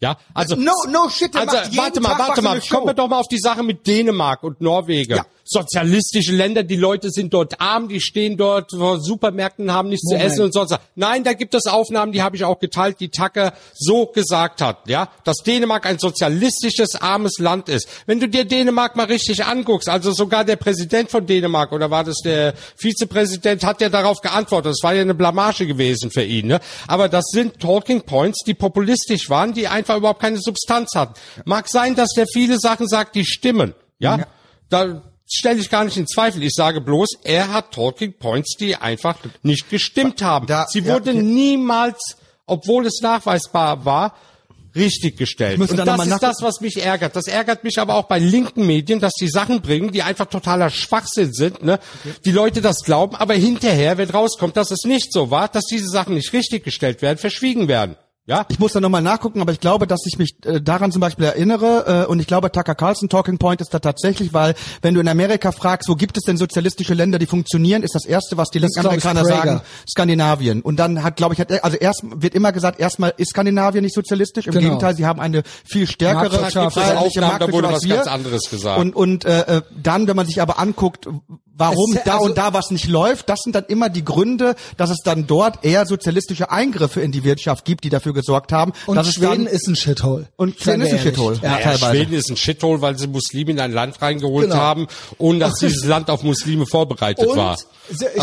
[0.00, 2.86] Ja, also No, no shit, der also macht jeden warte mal, Tag warte mal, kommen
[2.86, 5.16] wir doch mal auf die Sache mit Dänemark und Norwegen.
[5.16, 5.26] Ja.
[5.48, 10.22] Sozialistische Länder, die Leute sind dort arm, die stehen dort vor Supermärkten, haben nichts Moment.
[10.22, 10.80] zu essen und sonst was.
[10.96, 14.88] Nein, da gibt es Aufnahmen, die habe ich auch geteilt, die Tucker so gesagt hat,
[14.88, 17.88] ja, dass Dänemark ein sozialistisches, armes Land ist.
[18.06, 22.02] Wenn du dir Dänemark mal richtig anguckst, also sogar der Präsident von Dänemark oder war
[22.02, 24.72] das der Vizepräsident, hat ja darauf geantwortet.
[24.72, 26.48] Das war ja eine Blamage gewesen für ihn.
[26.48, 26.60] Ne?
[26.88, 31.14] Aber das sind Talking Points, die populistisch waren, die einfach überhaupt keine Substanz hatten.
[31.44, 33.74] Mag sein, dass der viele Sachen sagt, die stimmen.
[33.98, 34.26] Ja,
[34.68, 36.42] da stelle ich gar nicht in Zweifel.
[36.42, 40.46] Ich sage bloß, er hat Talking Points, die einfach nicht gestimmt haben.
[40.46, 41.22] Da- Sie ja, wurde okay.
[41.22, 42.16] niemals,
[42.46, 44.14] obwohl es nachweisbar war,
[44.76, 45.58] richtig gestellt.
[45.58, 47.16] Und da das ist das, was mich ärgert.
[47.16, 50.70] Das ärgert mich aber auch bei linken Medien, dass die Sachen bringen, die einfach totaler
[50.70, 51.62] Schwachsinn sind.
[51.64, 51.80] Ne?
[52.24, 55.88] Die Leute das glauben, aber hinterher, wenn rauskommt, dass es nicht so war, dass diese
[55.88, 57.96] Sachen nicht richtig gestellt werden, verschwiegen werden.
[58.28, 61.00] Ja, Ich muss da nochmal nachgucken, aber ich glaube, dass ich mich äh, daran zum
[61.00, 64.94] Beispiel erinnere äh, und ich glaube, Tucker Carlson Talking Point ist da tatsächlich, weil wenn
[64.94, 68.36] du in Amerika fragst, wo gibt es denn sozialistische Länder, die funktionieren, ist das erste,
[68.36, 70.60] was die linken Amerikaner sagen, Skandinavien.
[70.62, 73.84] Und dann hat, glaube ich, hat, er- also erst wird immer gesagt, erstmal ist Skandinavien
[73.84, 74.46] nicht sozialistisch.
[74.48, 74.64] Im Genau.
[74.64, 76.74] Gegenteil, sie haben eine viel stärkere Marktwirtschaft.
[76.74, 78.80] freiheitliche Aufnahmen, da wurde Marktwirtschaft was ganz anderes gesagt.
[78.80, 81.06] Und, und äh, äh, dann, wenn man sich aber anguckt,
[81.58, 84.56] warum Es- da also- und da was nicht läuft, das sind dann immer die Gründe,
[84.76, 88.72] dass es dann dort eher sozialistische Eingriffe in die Wirtschaft gibt, die dafür gesorgt haben.
[88.86, 90.26] Und Schweden dann, ist ein Shithole.
[90.34, 90.98] Und Schweden ist ein.
[90.98, 91.36] Shithole.
[91.36, 91.42] Ja.
[91.44, 91.58] Ja.
[91.58, 91.92] Ja, teilweise.
[91.96, 94.56] Schweden ist ein Shithole, weil sie Muslime in ein Land reingeholt Genau.
[94.56, 94.86] haben,
[95.18, 97.56] ohne dass dieses Land auf Muslime vorbereitet Und war.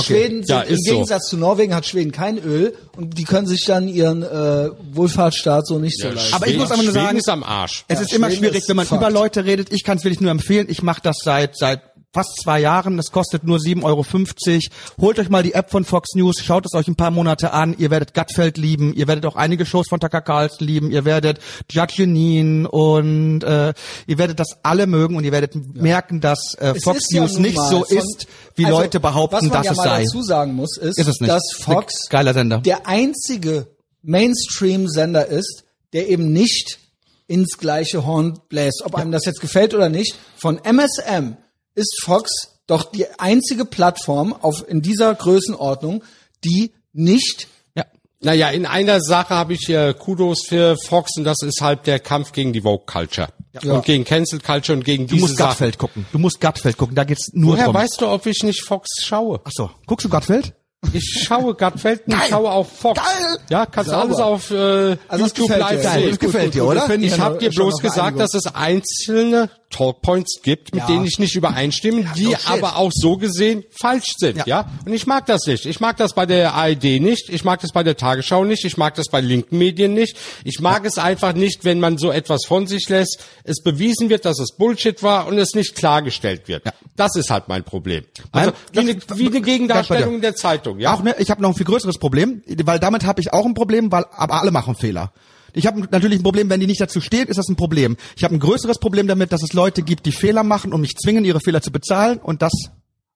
[0.02, 0.92] Schweden sind Ja, im ist so.
[0.94, 5.66] Gegensatz zu Norwegen hat Schweden kein Öl und die können sich dann ihren äh, Wohlfahrtsstaat
[5.68, 6.34] so nicht so leisten.
[6.34, 7.86] Aber ich muss aber nur Schweden sagen, ist am Arsch.
[7.88, 9.02] Es Ja, ist immer Schweden schwierig, ist wenn man Fakt.
[9.02, 9.72] über Leute redet.
[9.72, 10.68] Ich kann es wirklich nur empfehlen.
[10.70, 11.82] Ich mache das seit seit
[12.14, 12.98] fast zwei Jahren.
[12.98, 14.06] Das kostet nur 7,50 Euro.
[15.02, 17.76] Holt euch mal die App von Fox News, schaut es euch ein paar Monate an.
[17.78, 18.94] Ihr werdet Gutfeld lieben.
[18.94, 20.92] Ihr werdet auch einige Shows von Tucker Carlson lieben.
[20.92, 23.74] Ihr werdet Judge Janine und äh,
[24.08, 27.42] ihr werdet das alle mögen und ihr werdet merken, dass äh, Fox ja News nun
[27.42, 30.04] nicht so ist, wie Also, Leute behaupten, was man dass ja es mal sei.
[30.04, 32.60] dazu sagen muss, ist, Ist dass Fox geiler Sender.
[32.60, 33.68] der einzige
[34.04, 35.64] Mainstream-Sender ist,
[35.94, 36.80] der eben nicht
[37.28, 38.84] ins gleiche Horn bläst.
[38.86, 40.16] Ob einem das jetzt gefällt oder nicht.
[40.36, 41.38] Von MSM
[41.76, 42.32] ist Fox
[42.68, 46.04] doch die einzige Plattform auf, in dieser Größenordnung,
[46.44, 47.86] die nicht Ja.
[48.22, 52.00] Naja, in einer Sache habe ich hier Kudos für Fox und das ist halt der
[52.00, 53.30] Kampf gegen die Woke Culture.
[53.62, 53.74] Ja.
[53.74, 55.50] Und gegen Cancel Culture und gegen Du diese musst Sachen.
[55.52, 56.06] Gutfeld gucken.
[56.12, 56.96] Du musst Gutfeld gucken.
[56.96, 57.76] Da geht's nur Woher drum.
[57.76, 59.42] weißt du, ob ich nicht Fox schaue?
[59.44, 59.70] Ach so.
[59.86, 60.54] Guckst du Gutfeld?
[60.92, 63.00] Ich schaue Gutfelden, ich schaue auf Fox.
[63.02, 63.38] Geil.
[63.50, 66.10] Ja, kannst du alles auf äh, Also YouTube live sehen.
[66.10, 66.90] das gefällt dir, oder?
[66.96, 70.88] Ich ja habe dir bloß gesagt, dass es einzelne Talkpoints gibt, mit Ja.
[70.88, 72.38] denen ich nicht übereinstimme, die shit.
[72.52, 74.44] aber auch so gesehen falsch sind, ja.
[74.46, 74.70] Ja.
[74.86, 75.66] Und ich mag das nicht.
[75.66, 78.78] Ich mag das bei der ARD nicht, ich mag das bei der Tagesschau nicht, ich
[78.78, 80.16] mag das bei linken Medien nicht.
[80.44, 84.26] Ich mag es einfach nicht, wenn man so etwas von sich lässt, es bewiesen wird,
[84.26, 86.64] dass es Bullshit war und es nicht klargestellt wird.
[86.96, 88.04] Das ist halt mein Problem.
[88.32, 90.94] Also wie eine, wie eine Gegendarstellung der Zeitung, ja.
[90.94, 93.54] Auch ne, ich habe noch ein viel größeres Problem, weil damit habe ich auch ein
[93.54, 95.12] Problem, weil aber alle machen Fehler.
[95.54, 97.96] Ich habe natürlich ein Problem, wenn die nicht dazu stehen, ist das ein Problem.
[98.18, 100.96] Ich habe ein größeres Problem damit, dass es Leute gibt, die Fehler machen und mich
[100.98, 102.52] zwingen, ihre Fehler zu bezahlen und das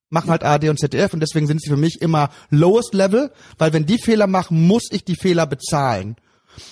[0.09, 3.73] machen halt ARD und ZDF und deswegen sind sie für mich immer lowest level, weil
[3.73, 6.15] wenn die Fehler machen, muss ich die Fehler bezahlen.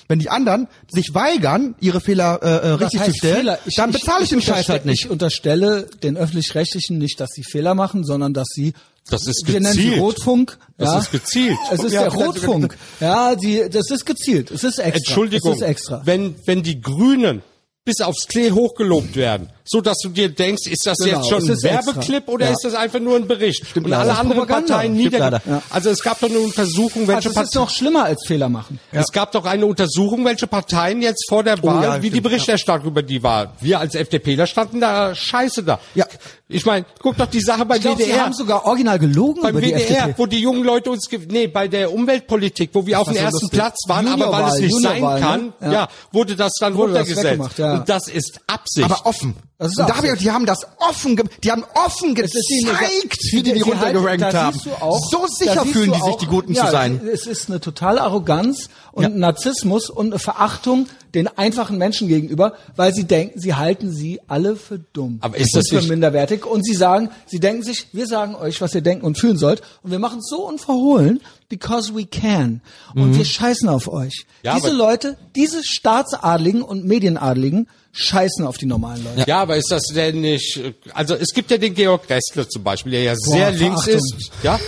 [0.07, 3.59] Wenn die anderen sich weigern, ihre Fehler äh, äh, richtig zu heißt stellen, Fehler?
[3.75, 5.05] dann bezahle ich, den Scheiß halt nicht.
[5.05, 8.73] Ich unterstelle den öffentlich-rechtlichen nicht, dass sie Fehler machen, sondern dass sie
[9.09, 10.01] Das ist wir nennen sie gezielt.
[10.01, 10.57] Rotfunk.
[10.77, 10.99] Das ja.
[10.99, 11.57] ist gezielt.
[11.71, 12.77] Es ist Ja, der Rotfunk.
[12.99, 14.49] Ja, die, das ist gezielt.
[14.51, 14.97] Es ist extra.
[14.97, 16.01] Entschuldigung, Es ist extra.
[16.05, 17.43] wenn wenn die Grünen
[17.85, 21.43] bis aufs Klee hochgelobt werden, so dass du dir denkst, ist das Genau, jetzt schon
[21.43, 21.85] ein ist extra.
[21.93, 22.51] Werbeclip oder Ja.
[22.53, 23.63] ist das einfach nur ein Bericht?
[23.77, 24.01] und leider.
[24.01, 24.47] alle anderen.
[24.47, 25.19] Parteien Stimmt nieder.
[25.19, 25.41] leider.
[25.47, 25.61] Ja.
[25.69, 28.49] Also es gab doch eine Untersuchung, welche also es ist Parteien noch schlimmer als Fehler
[28.49, 28.79] machen.
[28.91, 32.23] es gab doch eine Untersuchung, welche Parteien jetzt vor der Wahl, ja, wie die stimmt,
[32.23, 33.53] Berichterstattung über die war.
[33.61, 35.79] Wir als FDPler standen da scheiße da.
[35.93, 36.07] Ja.
[36.47, 38.25] Ich meine, guck doch die Sache bei Ich glaube, sie WDR.
[38.25, 40.13] haben sogar original gelogen beim die WDR, FDP.
[40.17, 43.49] wo die jungen Leute uns, nee, bei der Umweltpolitik, wo wir auf dem ersten.
[43.49, 45.53] Platz waren, aber weil es nicht sein kann, ne?
[45.61, 45.71] ja.
[45.71, 45.87] Ja.
[46.11, 47.59] wurde das dann runtergesetzt.
[47.79, 48.85] Und das ist Absicht.
[48.85, 49.35] Aber offen.
[49.57, 52.13] Das ist und auch da habe ich, die haben das offen, ge die haben offen
[52.13, 54.59] gezeigt, wie die die runtergerankt haben.
[54.81, 56.99] auch- so sicher fühlen die sich, auch- die Guten ja, zu sein.
[57.07, 59.09] Es ist eine totale Arroganz und Ja.
[59.09, 64.57] Narzissmus und eine Verachtung den einfachen Menschen gegenüber, weil sie denken, sie halten sie alle
[64.57, 65.19] für dumm.
[65.21, 68.35] Aber ist und das für nicht- minderwertig und sie sagen, sie denken sich, wir sagen
[68.35, 72.05] euch, was ihr denken und fühlen sollt und wir machen es so unverhohlen, because we
[72.05, 72.61] can.
[72.93, 74.25] Und wir scheißen auf euch.
[74.43, 79.25] Ja, diese Leute, diese Staatsadligen und Medienadligen scheißen auf die normalen Leute.
[79.27, 80.59] Ja, aber ist das denn nicht,
[80.93, 84.19] also es gibt ja den Georg Ressler zum Beispiel, der ja sehr links Verachtung.
[84.19, 84.59] ist, ja,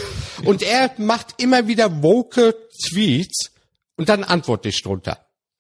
[0.46, 2.56] und er macht immer wieder woke
[2.88, 3.52] Tweets
[3.98, 5.20] und dann antworte ich drunter.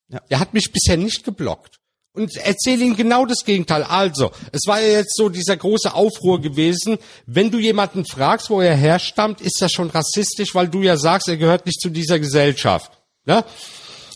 [0.10, 0.22] Ja.
[0.30, 1.77] Er hat mich bisher nicht geblockt.
[2.18, 3.84] Und erzähle ihm genau das Gegenteil.
[3.84, 6.98] Also, es war ja jetzt so dieser große Aufruhr gewesen.
[7.28, 11.28] Wenn du jemanden fragst, wo er herstammt, ist das schon rassistisch, weil du ja sagst,
[11.28, 12.92] er gehört nicht zu dieser Gesellschaft.
[13.26, 13.46] Ne?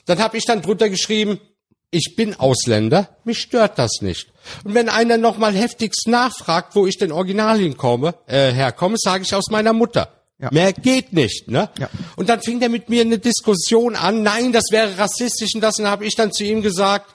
[0.07, 1.39] Dann habe ich dann drunter geschrieben,
[1.91, 4.27] ich bin Ausländer, mich stört das nicht.
[4.63, 9.35] Und wenn einer nochmal heftigst nachfragt, wo ich denn original hinkomme, äh, herkomme, sage ich
[9.35, 10.09] aus meiner Mutter.
[10.39, 10.49] Ja.
[10.51, 11.69] Mehr geht nicht, ne?
[11.77, 11.87] Ja.
[12.15, 15.77] Und dann fing der mit mir eine Diskussion an, nein, das wäre rassistisch und das,
[15.77, 17.13] und dann habe ich dann zu ihm gesagt,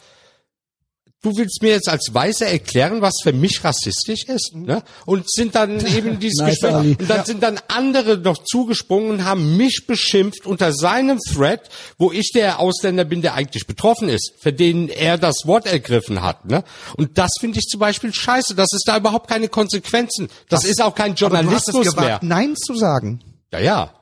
[1.27, 4.83] du willst mir jetzt als Weißer erklären, was für mich rassistisch ist, ne?
[5.07, 6.97] Und sind dann eben dieses Nice, Gespräch, Ali.
[7.01, 11.63] und dann sind dann andere noch zugesprungen und haben mich beschimpft unter seinem Thread,
[11.99, 16.23] wo ich der Ausländer bin, der eigentlich betroffen ist, für den er das Wort ergriffen
[16.23, 16.63] hat, ne?
[16.97, 20.29] Und das finde ich zum Beispiel scheiße, das ist da überhaupt keine Konsequenzen.
[20.49, 22.21] Das, ist auch kein Journalismus gewagt, mehr.
[22.23, 23.21] Nein zu sagen.
[23.53, 23.93] Ja, ja.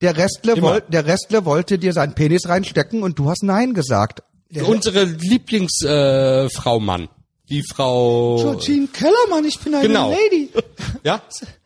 [0.00, 0.62] Der Restle, Immer.
[0.62, 4.24] woll, der Restle wollte dir seinen Penis reinstecken und du hast Nein gesagt.
[4.60, 7.08] Unsere Lieblingsfrau äh, Mann,
[7.48, 10.10] die Frau Georgine Kellermann, ich bin eine Genau.
[10.10, 10.50] Lady.
[11.04, 11.22] Ja,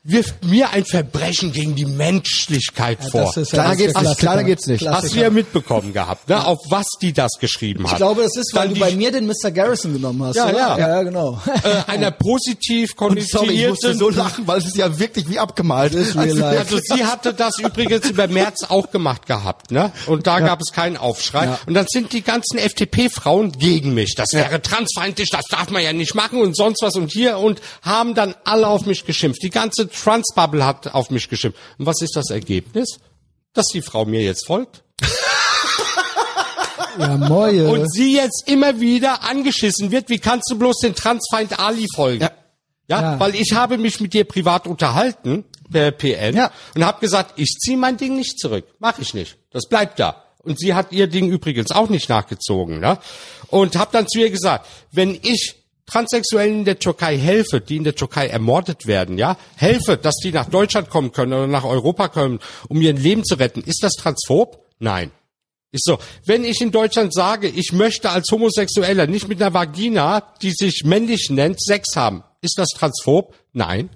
[0.08, 3.22] wirft mir ein Verbrechen gegen die Menschlichkeit vor.
[3.22, 4.80] Das ist ja Kleiner das ist geht's nicht, kleiner geht's nicht.
[4.80, 5.02] Klassiker.
[5.04, 6.46] Hast du ja mitbekommen gehabt, ne?
[6.46, 7.92] Auf was die das geschrieben hat.
[7.92, 9.50] Ich glaube, es ist, weil Dann du bei mir den Mr.
[9.50, 10.36] Garrison genommen hast.
[10.36, 10.78] Ja, ja.
[10.78, 11.40] ja, ja, genau.
[11.64, 15.28] äh, einer positiv Und sorry, ich musste konditionierten so lachen, weil es ist ja wirklich
[15.28, 15.94] wie abgemalt.
[15.94, 16.44] real Also.
[16.44, 19.92] Also sie hatte das übrigens über März auch gemacht gehabt, ne?
[20.06, 21.46] Und da gab es keinen Aufschrei.
[21.46, 21.58] Ja.
[21.66, 24.14] Und dann sind die ganzen FDP-Frauen gegen mich.
[24.14, 27.60] Das wäre transfeindlich, das darf man ja nicht machen und sonst was und hier und
[27.82, 29.42] haben dann alle auf mich geschimpft.
[29.42, 31.58] Die ganze Transbubble hat auf mich geschimpft.
[31.78, 32.98] Und was ist das Ergebnis?
[33.54, 34.82] Dass die Frau mir jetzt folgt.
[36.98, 37.68] Ja, Moje.
[37.68, 40.08] Und sie jetzt immer wieder angeschissen wird.
[40.08, 42.22] Wie kannst du bloß den Transfeind Ali folgen?
[42.22, 42.30] Ja.
[42.88, 43.20] Ja, Ja.
[43.20, 46.52] weil ich habe mich mit dir privat unterhalten, per PN, Ja.
[46.74, 48.64] und habe gesagt, ich ziehe mein Ding nicht zurück.
[48.78, 49.36] Mach ich nicht.
[49.50, 50.22] Das bleibt da.
[50.42, 52.78] Und sie hat ihr Ding übrigens auch nicht nachgezogen.
[52.80, 52.98] Ne?
[53.48, 57.84] Und habe dann zu ihr gesagt, wenn ich Transsexuellen in der Türkei helfe, die in
[57.84, 62.08] der Türkei ermordet werden, ja, helfe, dass die nach Deutschland kommen können oder nach Europa
[62.08, 64.64] kommen, um ihr Leben zu retten, ist das transphob?
[64.78, 65.12] Nein.
[65.72, 70.32] Ist so, wenn ich in Deutschland sage, ich möchte als Homosexueller nicht mit einer Vagina,
[70.42, 73.34] die sich männlich nennt, Sex haben, ist das transphob?
[73.52, 73.90] Nein.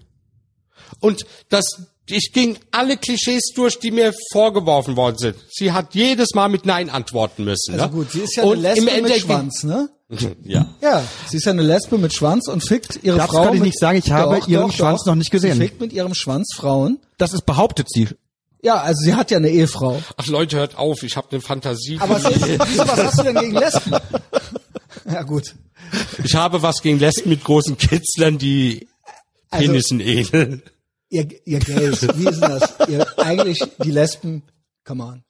[1.00, 1.64] Und das,
[2.06, 5.36] ich ging alle Klischees durch, die mir vorgeworfen worden sind.
[5.50, 7.74] Sie hat jedes Mal mit Nein antworten müssen.
[7.74, 7.90] also ne?
[7.90, 9.88] gut, sie ist ja Und eine Lesbe im mit Schwanz, ne?
[10.44, 10.66] Ja.
[10.82, 13.44] Ja, sie ist ja eine Lesbe mit Schwanz und fickt ihre Das Frau.
[13.44, 15.54] kann ich nicht sagen, ich habe ihren Schwanz noch nicht gesehen.
[15.54, 16.98] Sie fickt mit ihrem Schwanz Frauen.
[17.18, 18.08] das ist behauptet sie.
[18.62, 20.02] Ja, also sie hat ja eine Ehefrau.
[20.16, 21.96] Ach Leute, hört auf, ich habe eine Fantasie.
[22.00, 23.94] Aber was, ist, wieso, was hast du denn gegen Lesben?
[25.10, 25.54] Ja gut.
[26.22, 28.86] ich habe was gegen Lesben mit großen Kitzlern, die
[29.50, 30.62] Also- Penissen ähneln.
[31.08, 32.74] Ihr, ihr Gays, wie ist denn das?
[32.88, 34.42] Ihr, eigentlich die Lesben,
[34.84, 35.24] come on.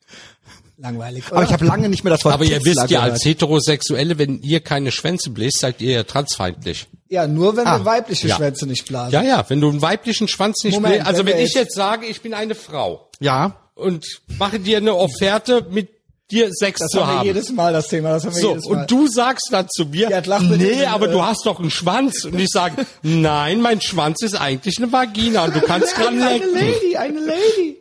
[0.80, 1.24] Langweilig.
[1.26, 1.36] Oder?
[1.36, 3.12] Aber ich habe lange nicht mehr das Wort Aber ihr Kitzler wisst ja, gehört.
[3.12, 6.86] als Heterosexuelle, wenn ihr keine Schwänze bläst, seid ihr ja transfeindlich.
[7.08, 8.36] ja, nur wenn wir weibliche Ja.
[8.36, 9.12] Schwänze nicht blasen.
[9.12, 11.54] Ja, ja, wenn du einen weiblichen Schwanz nicht Moment, bläst, also wenn wenn wir ich
[11.54, 13.56] jetzt- sage, ich bin eine Frau Ja.
[13.74, 14.06] und
[14.38, 15.88] mache dir eine Offerte, mit
[16.30, 17.26] dir Sex Das zu haben wir haben.
[17.26, 18.10] jedes Mal das Thema.
[18.10, 18.80] Das haben wir So, jedes Mal.
[18.82, 20.08] und du sagst dann zu mir,
[20.56, 22.24] nee, aber äh, du hast doch einen Schwanz.
[22.24, 26.26] Und ich sage, nein, mein Schwanz ist eigentlich eine Vagina und du kannst dran eine,
[26.28, 26.54] eine lecken.
[26.54, 27.79] Lady, eine Lady.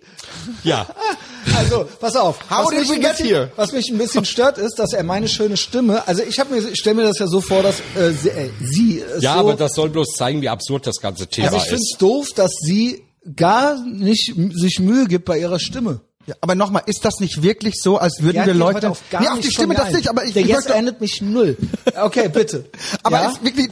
[0.64, 0.88] Ja,
[1.58, 2.38] Also, pass auf.
[2.50, 3.52] How was did mich we ein get bisschen, here?
[3.56, 6.68] Was mich ein bisschen stört, ist, dass er meine schöne Stimme, also ich habe mir,
[6.70, 9.54] ich stelle mir das ja so vor, dass äh, sie, äh, sie ja, so, aber
[9.56, 11.94] das soll bloß zeigen, wie absurd das ganze Thema also ich finde ist.
[11.94, 13.04] es doof, dass sie
[13.36, 16.02] gar nicht sich Mühe gibt bei ihrer Stimme.
[16.28, 16.36] ja.
[16.42, 18.90] Aber nochmal, ist das nicht wirklich so, als würden Ja, wir Leute...
[18.90, 21.02] auf gar nee, auf die Stimme das nicht, aber ich, Der ich jetzt möchte, endet
[21.02, 21.58] mich null.
[22.02, 22.66] Okay, bitte.
[23.04, 23.30] aber ja?
[23.30, 23.70] ist wirklich,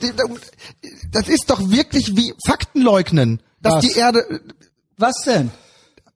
[1.12, 3.82] das ist doch wirklich wie Fakten leugnen, dass Was?
[3.86, 4.42] die Erde,
[4.98, 5.52] was denn?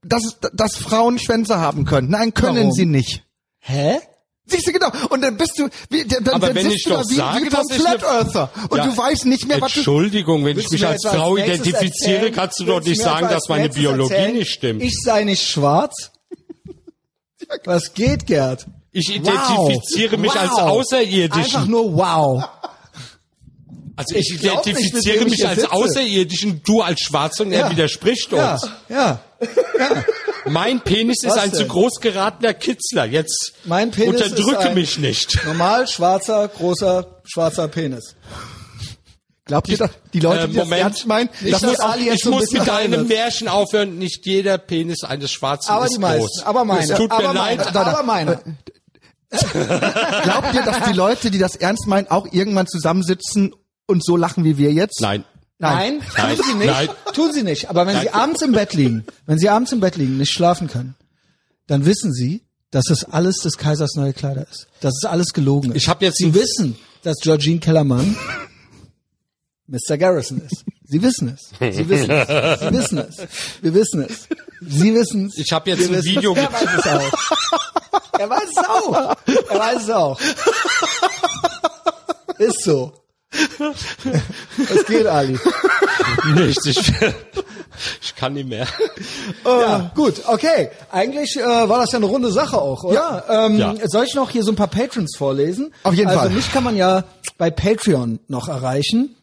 [0.03, 2.09] Dass, dass Frauen Schwänze haben können.
[2.09, 2.71] Nein, können Warum?
[2.71, 3.23] sie nicht.
[3.59, 3.99] Hä?
[4.47, 4.89] Siehst du genau.
[5.09, 7.15] Und dann bist du, wie, dann, Aber dann wenn sitzt ich du da doch wie,
[7.15, 8.85] sage, wie vom Flat Earther und Ja.
[8.87, 9.79] du weißt nicht mehr, was du.
[9.79, 12.33] Entschuldigung, wenn ich mich als Frau identifiziere, erzählen?
[12.33, 14.35] kannst du doch nicht sagen, dass meine Biologie erzählen?
[14.37, 14.81] nicht stimmt.
[14.81, 16.11] Ich sei nicht schwarz.
[17.65, 18.65] Was geht, Gerd?
[18.91, 21.39] Ich identifiziere mich als Außerirdischen.
[21.43, 22.43] Einfach nur wow.
[23.95, 25.63] Also ich, Ich nicht, identifiziere ich mich als.
[25.65, 28.69] Außerirdischen, du als Schwarze und er widerspricht Ja, uns.
[29.79, 30.03] Ja.
[30.45, 31.67] Mein Penis ist Was ein zu denn?
[31.67, 33.05] groß geratener Kitzler.
[33.05, 35.45] Jetzt Mein Penis unterdrücke ist ein mich nicht.
[35.45, 38.15] Normal schwarzer, großer, schwarzer Penis.
[39.45, 41.29] Glaubt ihr, dass die Leute, Äh, die das ernst meinen?
[41.41, 43.07] Nicht, das muss Ali jetzt Ich so ein muss mit einem rein ist.
[43.09, 43.97] Märchen aufhören.
[43.97, 46.19] Nicht jeder Penis eines Schwarzen Aber ist die meisten.
[46.21, 46.43] groß.
[46.43, 46.91] Aber meine.
[46.91, 47.63] Es tut aber mir meine.
[47.63, 47.75] leid.
[47.75, 48.39] Aber meine.
[50.23, 53.53] glaubt ihr, dass die Leute, die das ernst meinen, auch irgendwann zusammensitzen
[53.87, 55.01] und so lachen wie wir jetzt?
[55.01, 55.23] Nein.
[55.61, 56.35] Nein, Nein.
[56.35, 56.67] tun sie nicht.
[56.67, 56.89] Nein.
[57.13, 57.69] Tun sie nicht.
[57.69, 60.67] Aber wenn sie abends im Bett liegen, wenn sie abends im Bett liegen, nicht schlafen
[60.67, 60.95] können,
[61.67, 64.67] dann wissen sie, dass es alles des Kaisers neue Kleider ist.
[64.79, 65.77] Dass es alles gelogen ist.
[65.77, 68.17] Ich hab jetzt sie wissen, dass Georgine Kellermann
[69.67, 69.97] Mr.
[69.97, 70.65] Garrison ist.
[70.83, 71.75] Sie wissen es.
[71.75, 72.59] Sie wissen es.
[72.59, 73.17] Sie wissen es.
[73.61, 74.27] Wir wissen es.
[74.61, 75.37] Sie wissen es.
[75.37, 76.33] Ich habe jetzt Wir ein Video.
[76.33, 77.11] Er weiß es auch.
[78.19, 79.15] Er weiß es auch.
[79.49, 80.19] Er weiß es auch.
[82.39, 83.00] Ist so.
[83.31, 85.39] Was geht, Ali?
[86.35, 86.65] Nichts.
[86.65, 86.93] Ich,
[88.01, 88.67] ich kann nicht mehr.
[89.45, 90.69] Ja, gut, okay.
[90.91, 93.23] Eigentlich äh, war das ja eine runde Sache auch, oder?
[93.29, 93.75] Ähm, Ja.
[93.85, 95.73] Soll ich noch hier so ein paar Patrons vorlesen?
[95.83, 96.29] Auf jeden also Fall.
[96.29, 97.05] mich kann man ja
[97.37, 99.15] bei Patreon noch erreichen.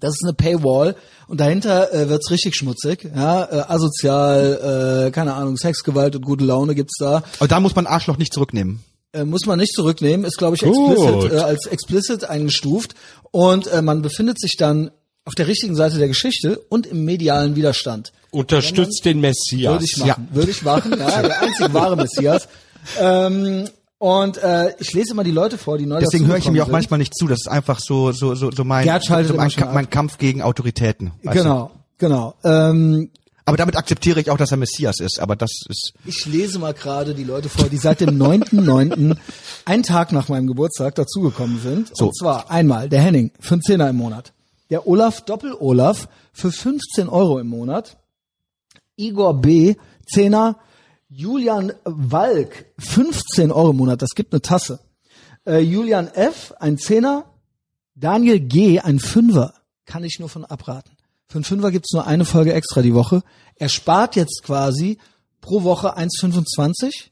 [0.00, 0.96] Das ist eine Paywall
[1.28, 3.08] und dahinter äh, wird's richtig schmutzig.
[3.14, 7.22] Ja, äh, asozial, äh, keine Ahnung, Sexgewalt und gute Laune gibt's da.
[7.38, 8.82] Aber da muss man Arschloch nicht zurücknehmen.
[9.12, 12.96] Äh, muss man nicht zurücknehmen, ist glaube ich explicit, äh, als explicit eingestuft
[13.34, 14.92] und äh, man befindet sich dann
[15.24, 18.12] auf der richtigen Seite der Geschichte und im medialen Widerstand.
[18.30, 19.72] Unterstützt den Messias.
[19.72, 20.28] Würde ich machen.
[20.30, 20.92] Würde ich machen.
[20.96, 22.46] Ja, der einzige wahre Messias.
[23.00, 23.64] Ähm,
[23.98, 26.62] und äh, ich lese immer die Leute vor, die neu Deswegen höre ich ihm ja
[26.62, 27.26] auch manchmal nicht zu.
[27.26, 29.90] Das ist einfach so so so, so mein, Gerd schaltet so mein, mein.
[29.90, 31.10] Kampf gegen Autoritäten.
[31.24, 31.42] weißt du.
[31.42, 32.34] Genau, genau.
[32.44, 33.10] Ähm,
[33.46, 35.20] Aber damit akzeptiere ich auch, dass er Messias ist.
[35.20, 39.16] Aber das ist ich lese mal gerade die Leute vor, die seit dem 9.9.,
[39.66, 41.94] einen Tag nach meinem Geburtstag, dazugekommen sind.
[41.94, 42.06] So.
[42.06, 44.32] Und zwar einmal der Henning für einen Zehner im Monat.
[44.70, 47.98] Der Olaf Doppel-Olaf für 15 Euro im Monat.
[48.96, 49.74] Igor B.
[50.06, 50.58] Zehner.
[51.08, 54.00] Julian Walk 15 Euro im Monat.
[54.00, 54.80] Das gibt eine Tasse.
[55.46, 56.54] Äh, Julian F.
[56.58, 57.26] ein Zehner.
[57.94, 58.80] Daniel G.
[58.80, 59.54] ein Fünfer.
[59.84, 60.93] Kann ich nur von abraten.
[61.28, 63.22] Für einen Fünfer gibt's nur eine Folge extra die Woche.
[63.56, 64.98] Er spart jetzt quasi
[65.40, 67.10] pro Woche 1,25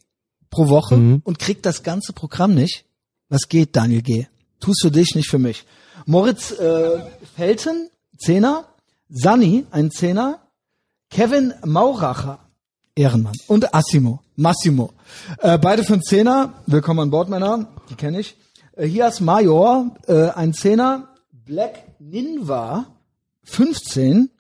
[0.51, 2.85] pro Woche und kriegt das ganze Programm nicht.
[3.29, 4.27] Was geht, Daniel G?
[4.61, 5.65] Tu's für dich, nicht für mich.
[6.07, 7.01] Moritz äh,
[7.35, 8.67] Felten, Zehner.
[9.09, 10.41] Sani, ein Zehner.
[11.11, 12.39] Kevin Mauracher,
[12.95, 13.35] Ehrenmann.
[13.47, 14.93] Und Assimo, Massimo.
[15.39, 16.63] Äh, beide für einen Zehner.
[16.67, 17.69] Willkommen an Bord, Männer.
[17.91, 18.37] Die kenne ich.
[18.77, 21.09] Äh, Hias Major, äh, ein Zehner.
[21.33, 22.87] Black Ninva,
[23.45, 24.31] 15.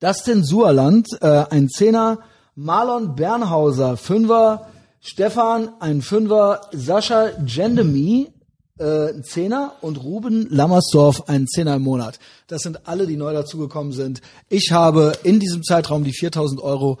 [0.00, 2.20] Dustin Suerland, äh, ein Zehner,
[2.54, 4.68] Marlon Bernhauser, Fünfer,
[5.00, 8.32] Stefan, ein Fünfer, Sascha Gendemy,
[8.78, 12.20] äh, ein Zehner und Ruben Lammersdorf, ein Zehner im Monat.
[12.46, 14.20] Das sind alle, die neu dazugekommen sind.
[14.48, 16.98] Ich habe in diesem Zeitraum die 4000 Euro,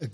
[0.00, 0.08] äh,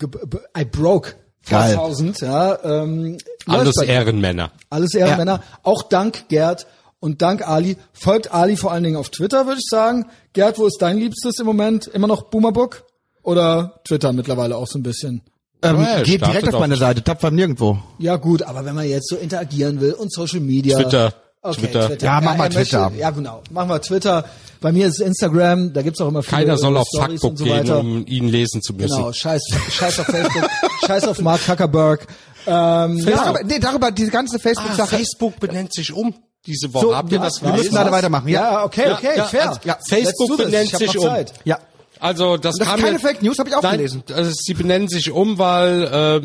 [0.57, 1.15] I broke
[1.49, 1.71] Geil.
[1.73, 2.63] 4000, ja.
[2.63, 3.17] Ähm,
[3.47, 3.75] Alles.
[3.81, 4.51] Ehrenmänner.
[4.69, 5.43] Alles Ehrenmänner.
[5.63, 6.67] Auch dank Gerd
[7.03, 7.75] und dank Ali.
[7.91, 10.05] Folgt Ali vor allen Dingen auf Twitter, würde ich sagen.
[10.31, 11.87] Gerd, wo ist dein Liebstes im Moment?
[11.87, 12.83] Immer noch Boomerbook?
[13.23, 15.21] Oder Twitter mittlerweile auch so ein bisschen.
[15.61, 17.77] Ähm, Ja, geht direkt auf meine Seite, tapfer nirgendwo.
[17.99, 20.77] Ja gut, aber wenn man jetzt so interagieren will und Social Media.
[20.77, 21.13] Twitter.
[21.41, 21.87] Okay, Twitter.
[21.87, 22.05] Twitter.
[22.05, 22.91] Ja, mach mal möchte- Twitter.
[22.97, 23.41] Ja, genau.
[23.51, 24.25] Machen wir Twitter.
[24.61, 27.31] Bei mir ist es Instagram, da gibt's auch immer viele Keiner soll auf Stories Fuckbook
[27.31, 27.79] und so gehen, weiter.
[27.81, 28.95] um ihn lesen zu müssen.
[28.95, 30.49] Genau, scheiß, scheiß auf Facebook,
[30.87, 32.07] scheiß auf Mark Zuckerberg.
[32.47, 34.95] Ähm, ja, Darüber, nee, darüber, diese ganze Ah, Facebook-Sache.
[34.97, 36.13] Facebook benennt sich um
[36.45, 36.85] diese Woche.
[36.87, 38.27] So, Habt ihr das wir müssen leider weitermachen.
[38.27, 39.49] Ja, ja, okay, Ja, okay, ja, fair.
[39.49, 41.05] also, ja, Facebook benennt sich um.
[41.05, 41.33] Zeit.
[41.45, 41.59] ja.
[41.99, 44.03] Also das, Das ist kam keine jetzt- Fake News, habe ich auch Nein, gelesen.
[44.13, 45.83] Also sie benennen sich um, weil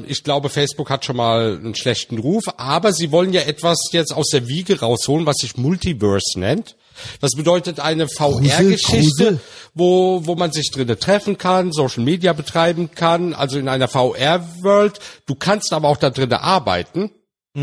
[0.09, 3.79] äh, ich glaube, Facebook hat schon mal einen schlechten Ruf, aber sie wollen ja etwas
[3.93, 6.75] jetzt aus der Wiege rausholen, was sich Multiverse nennt.
[7.21, 9.39] Das bedeutet eine VR-Geschichte,
[9.75, 14.99] wo, wo man sich drinnen treffen kann, Social Media betreiben kann, also in einer VR-World.
[15.27, 17.11] Du kannst aber auch da drinnen arbeiten.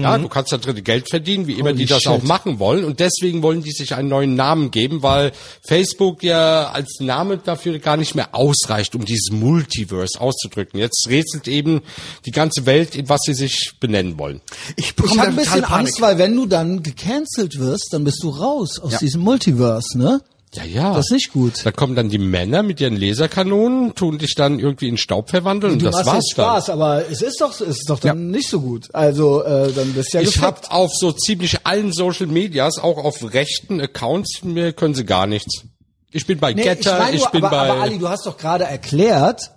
[0.04, 2.12] Ja, du kannst da drin Geld verdienen, wie immer Holy die das shit.
[2.12, 2.84] auch machen wollen.
[2.86, 5.32] Und deswegen wollen die sich einen neuen Namen geben, weil
[5.68, 10.80] Facebook ja als Name dafür gar nicht mehr ausreicht, um dieses Multiverse auszudrücken.
[10.80, 11.82] Jetzt rätselt eben
[12.26, 14.42] die ganze Welt, in was sie sich benennen wollen.
[14.76, 15.72] Ich Ich bekomme habe ein bisschen Panik.
[15.88, 19.00] Angst, weil wenn du dann gecancelt wirst, dann bist du raus aus Ja.
[19.00, 20.22] diesem Multiverse, ne?
[20.56, 20.94] Ja, ja.
[20.94, 21.66] Das ist nicht gut.
[21.66, 25.74] Da kommen dann die Männer mit ihren Laserkanonen, tun dich dann irgendwie in Staub verwandeln
[25.74, 26.80] und Du das war's jetzt Spaß, dann.
[26.82, 28.90] aber es ist doch, es ist doch dann nicht so gut.
[28.94, 32.98] Also äh, dann bist du ja Ich habe auf so ziemlich allen Social Medias, auch
[32.98, 35.64] auf rechten Accounts, mir können sie gar nichts.
[36.12, 38.38] Ich bin bei Nee, Getter, ich, nur, bin aber, bei aber Ali, du hast doch
[38.38, 39.52] gerade erklärt,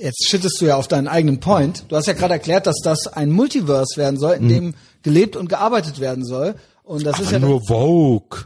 [0.00, 3.06] jetzt shittest du ja auf deinen eigenen Point, du hast ja gerade erklärt, dass das
[3.06, 4.48] ein Multiverse werden soll, in Mhm.
[4.48, 6.54] dem gelebt und gearbeitet werden soll.
[6.82, 8.40] Und das ist ja nur Vogue.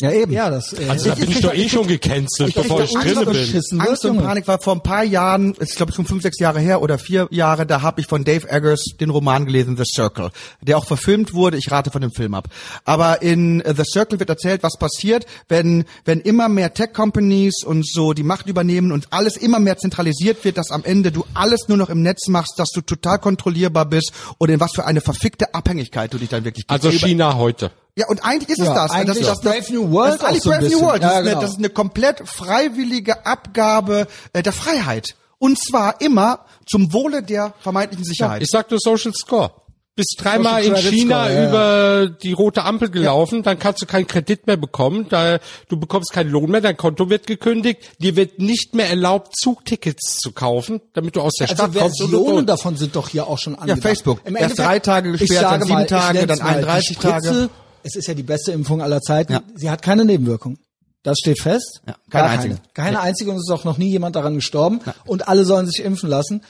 [0.00, 0.32] Ja, eben.
[0.32, 3.26] ja das äh, Also da bin ich doch eh schon gecancelt, bevor ich Angst, drinne
[3.26, 3.80] bin.
[3.80, 4.18] Angst und.
[4.22, 6.98] Panik war vor ein paar Jahren, ist glaube ich schon fünf, sechs Jahre her oder
[6.98, 10.86] vier Jahre, da habe ich von Dave Eggers den Roman gelesen, The Circle, der auch
[10.86, 11.58] verfilmt wurde.
[11.58, 12.48] Ich rate von dem Film ab.
[12.84, 17.86] Aber in äh, The Circle wird erzählt, was passiert, wenn wenn immer mehr Tech-Companies und
[17.86, 21.68] so die Macht übernehmen und alles immer mehr zentralisiert wird, dass am Ende du alles
[21.68, 25.00] nur noch im Netz machst, dass du total kontrollierbar bist und in was für eine
[25.00, 27.70] verfickte Abhängigkeit du dich dann wirklich Also China heute.
[27.96, 28.90] Ja, und eigentlich ist Ja, es das.
[28.90, 30.80] eigentlich das, ist Brave New World Das ist eigentlich so Brave New.
[30.80, 31.02] World.
[31.02, 31.40] Das, Ja, ist eine, genau.
[31.42, 35.08] das ist eine komplett freiwillige Abgabe äh, der Freiheit.
[35.38, 38.42] Und zwar immer zum Wohle der vermeintlichen Sicherheit.
[38.42, 39.50] Ich sag nur Social Score.
[39.94, 44.06] Bist dreimal in China Score, ja, über die rote Ampel gelaufen, dann kannst du keinen
[44.06, 45.38] Kredit mehr bekommen, da,
[45.68, 50.16] du bekommst keinen Lohn mehr, dein Konto wird gekündigt, dir wird nicht mehr erlaubt, Zugtickets
[50.16, 52.00] zu kaufen, damit du aus der Also Stadt kommst.
[52.00, 53.82] und, Versionen davon sind doch hier auch schon angedacht.
[53.82, 54.22] Facebook.
[54.24, 57.50] Im Erst drei Tage gesperrt, dann sieben mal, Tage, dann mal, 31 die Spritze, Tage.
[57.82, 59.32] Es ist ja die beste Impfung aller Zeiten.
[59.32, 59.42] Ja.
[59.54, 60.58] Sie hat keine Nebenwirkung.
[61.02, 61.80] Das steht fest.
[61.86, 62.54] Ja, keine einzige.
[62.54, 64.80] Keine, keine einzige und es ist auch noch nie jemand daran gestorben.
[65.04, 66.42] Und alle sollen sich impfen lassen.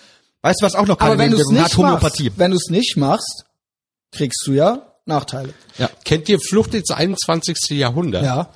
[0.42, 1.76] Weißt du, was auch noch keine Aber wenn du es Nebenwirkung nicht hat?
[1.78, 2.24] Homöopathie.
[2.24, 3.44] machst, wenn du es nicht machst,
[4.10, 5.54] kriegst du ja Nachteile.
[5.78, 5.88] Ja.
[6.04, 7.56] Kennt ihr Flucht ins 21.
[7.70, 8.24] Jahrhundert?
[8.24, 8.50] Ja.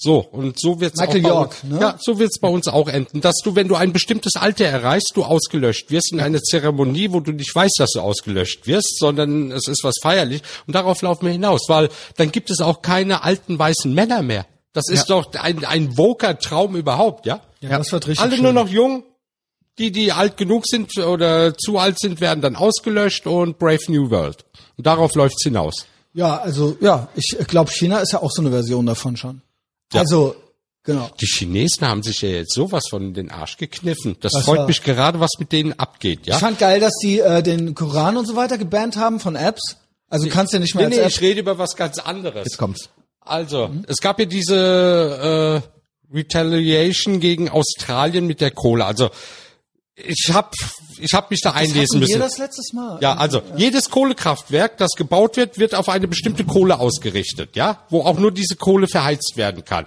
[0.00, 1.80] So, und so wird's Michael auch bei York, uns, ne?
[1.80, 5.10] Ja, so wird's bei uns auch enden, dass du, wenn du ein bestimmtes Alter erreichst,
[5.16, 9.50] du ausgelöscht wirst in einer Zeremonie, wo du nicht weißt, dass du ausgelöscht wirst, sondern
[9.50, 13.24] es ist was feierlich und darauf laufen wir hinaus, weil dann gibt es auch keine
[13.24, 14.46] alten weißen Männer mehr.
[14.72, 17.40] Das ist doch ein, ein woker Traum überhaupt, ja?
[17.60, 18.44] Ja, das wird richtig Alle schön.
[18.44, 19.02] nur noch jung,
[19.78, 24.10] die, die alt genug sind oder zu alt sind, werden dann ausgelöscht und Brave New
[24.10, 24.44] World.
[24.76, 25.86] Und darauf läuft's hinaus.
[26.14, 29.42] Ja, also ja, ich glaube, China ist ja auch so eine Version davon schon.
[29.92, 30.00] Ja.
[30.00, 30.34] Also
[30.82, 31.10] genau.
[31.20, 34.16] Die Chinesen haben sich ja jetzt sowas von in den Arsch gekniffen.
[34.20, 34.66] Das Was freut war?
[34.66, 36.34] mich gerade, was mit denen abgeht, ja?
[36.36, 39.76] Ich fand geil, dass die äh, den Koran und so weiter gebannt haben von Apps.
[40.10, 42.44] Also du kannst ja nicht mehr Nee, nee, App ich rede über was ganz anderes.
[42.44, 42.88] Jetzt kommt's.
[43.20, 48.86] Also, es gab ja diese äh, Retaliation gegen Australien mit der Kohle.
[48.86, 49.10] Also,
[50.04, 50.54] ich hab,
[50.98, 52.20] ich hab mich da einlesen wir müssen.
[52.20, 52.98] das letztes Mal.
[53.00, 58.02] Ja, also jedes Kohlekraftwerk, das gebaut wird, wird auf eine bestimmte Kohle ausgerichtet, ja, wo
[58.02, 59.86] auch nur diese Kohle verheizt werden kann.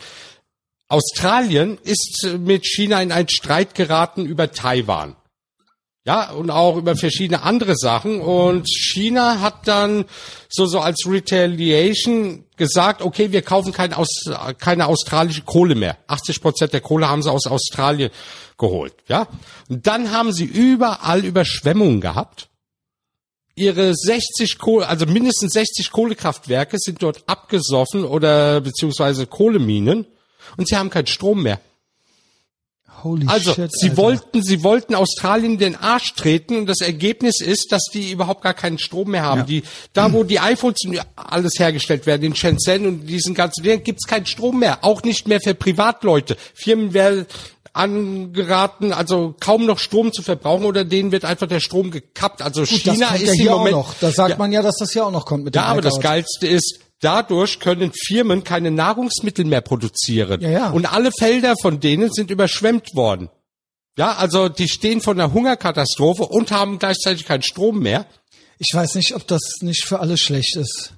[0.88, 5.16] Australien ist äh, mit China in einen Streit geraten über Taiwan.
[6.04, 8.22] Ja, und auch über verschiedene andere Sachen.
[8.22, 10.06] Und China hat dann
[10.50, 14.10] so, so als Retaliation gesagt, okay, wir kaufen kein Aus,
[14.58, 15.98] keine australische Kohle mehr.
[16.08, 18.10] 80 Prozent der Kohle haben sie aus Australien
[18.58, 19.28] geholt, ja.
[19.70, 22.50] Und dann haben sie überall Überschwemmungen gehabt.
[23.54, 30.08] Ihre 60 Kohle, also mindestens 60 Kohlekraftwerke sind dort abgesoffen oder beziehungsweise Kohleminen
[30.58, 31.60] und sie haben keinen Strom mehr.
[33.04, 34.02] Holy Also, shit, sie Alter.
[34.02, 38.54] wollten, sie wollten Australien den Arsch treten und das Ergebnis ist, dass die überhaupt gar
[38.54, 39.46] keinen Strom mehr haben.
[39.46, 39.64] Die,
[39.94, 40.80] da wo die iPhones
[41.16, 44.84] alles hergestellt werden, in Shenzhen und diesen ganzen Dingen, gibt's keinen Strom mehr.
[44.84, 46.38] Auch nicht mehr für Privatleute.
[46.54, 47.26] Firmen werden
[47.74, 52.42] angeraten, also kaum noch Strom zu verbrauchen oder denen wird einfach der Strom gekappt.
[52.42, 53.94] Also Gut, China ist ja im hier Moment, auch noch.
[54.00, 54.38] Da sagt Ja.
[54.38, 56.00] man ja, dass das ja auch noch kommt mit ja, dem aber das.
[56.00, 60.40] Geilste ist, dadurch können Firmen keine Nahrungsmittel mehr produzieren.
[60.42, 60.70] Ja, ja.
[60.70, 63.30] Und alle Felder von denen sind überschwemmt worden.
[63.98, 68.06] Ja, also die stehen vor einer Hungerkatastrophe und haben gleichzeitig keinen Strom mehr.
[68.58, 70.94] Ich weiß nicht, ob das nicht für alle schlecht ist.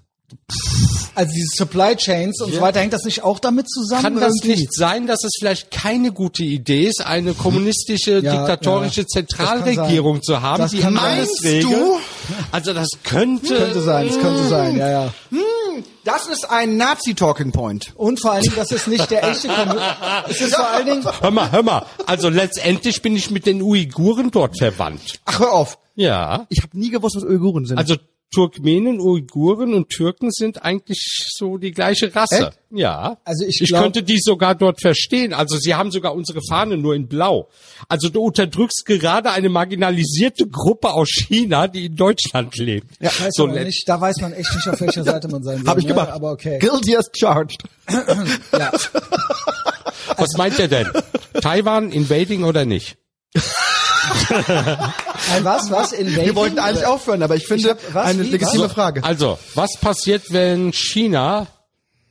[1.15, 4.01] Also diese Supply Chains und so weiter, hängt das nicht auch damit zusammen?
[4.01, 4.61] Kann das irgendwie?
[4.61, 9.03] nicht sein, dass es vielleicht keine gute Idee ist, eine kommunistische, Ja, diktatorische ja.
[9.03, 11.63] Das Zentralregierung zu haben, Das die regelt?
[11.63, 11.99] du?
[12.51, 15.13] Also das könnte, Könnte sein, es könnte sein, ja, ja.
[16.03, 17.93] Das ist ein Nazi-Talking Point.
[17.95, 19.77] Und vor allen Dingen, das ist nicht der echte Kommun
[20.27, 21.85] Es ist vor allen Dingen, hör mal, hör mal.
[22.05, 25.21] Also letztendlich bin ich mit den Uiguren dort verwandt.
[25.25, 25.80] Ach, hör auf.
[25.95, 26.45] Ja.
[26.49, 27.77] Ich habe nie gewusst, was Uiguren sind.
[27.77, 27.95] Also
[28.34, 30.99] Turkmenen, Uiguren und Türken sind eigentlich
[31.35, 32.47] so die gleiche Rasse.
[32.47, 32.60] Echt?
[32.72, 33.18] Ja.
[33.23, 35.34] Also ich ich glaub- könnte die sogar dort verstehen.
[35.34, 37.49] Also sie haben sogar unsere Fahne nur in Blau.
[37.88, 42.88] Also du unterdrückst gerade eine marginalisierte Gruppe aus China, die in Deutschland lebt.
[42.99, 43.65] ja, weiß so nett.
[43.68, 45.68] nicht, da weiß man echt nicht, auf welcher Seite man sein soll.
[45.68, 45.93] Habe ich ne?
[45.93, 46.10] gemacht.
[46.10, 46.57] Aber okay.
[46.60, 47.64] Guilty as charged.
[48.51, 48.72] Ja.
[50.18, 50.88] Was meint ihr denn?
[51.41, 52.97] Taiwan invading oder nicht?
[55.34, 55.91] Ein was, was?
[55.93, 56.25] Invading?
[56.25, 58.05] Wir wollten eigentlich aufhören, aber ich finde, hab- was?
[58.07, 58.30] eine Wie?
[58.30, 58.73] legitime Was?
[58.73, 59.03] Frage.
[59.03, 61.47] Also, was passiert, wenn China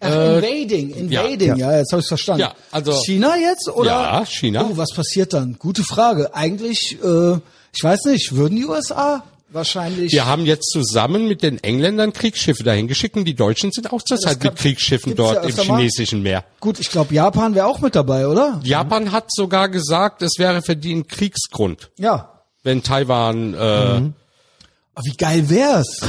[0.01, 2.41] Ach, invading, invading, ja, jetzt habe ich verstanden.
[2.43, 3.91] Ja, also- China jetzt oder?
[3.91, 4.69] Ja, China.
[4.71, 5.57] Oh, was passiert dann?
[5.59, 6.35] Gute Frage.
[6.35, 7.35] Eigentlich, äh,
[7.75, 9.23] ich weiß nicht, würden die USA
[9.53, 10.13] wahrscheinlich?
[10.13, 14.03] Wir haben jetzt zusammen mit den Engländern Kriegsschiffe dahin geschickt und die Deutschen sind auch
[14.03, 16.45] zurzeit mit Kriegsschiffen gibt's ja dort im chinesischen Meer.
[16.61, 18.61] Gut, ich glaube, Japan wäre auch mit dabei, oder?
[18.65, 22.43] Japan hat sogar gesagt, es wäre für die ein Kriegsgrund, Ja.
[22.63, 26.01] wenn Taiwan äh, Aber wie geil wär's?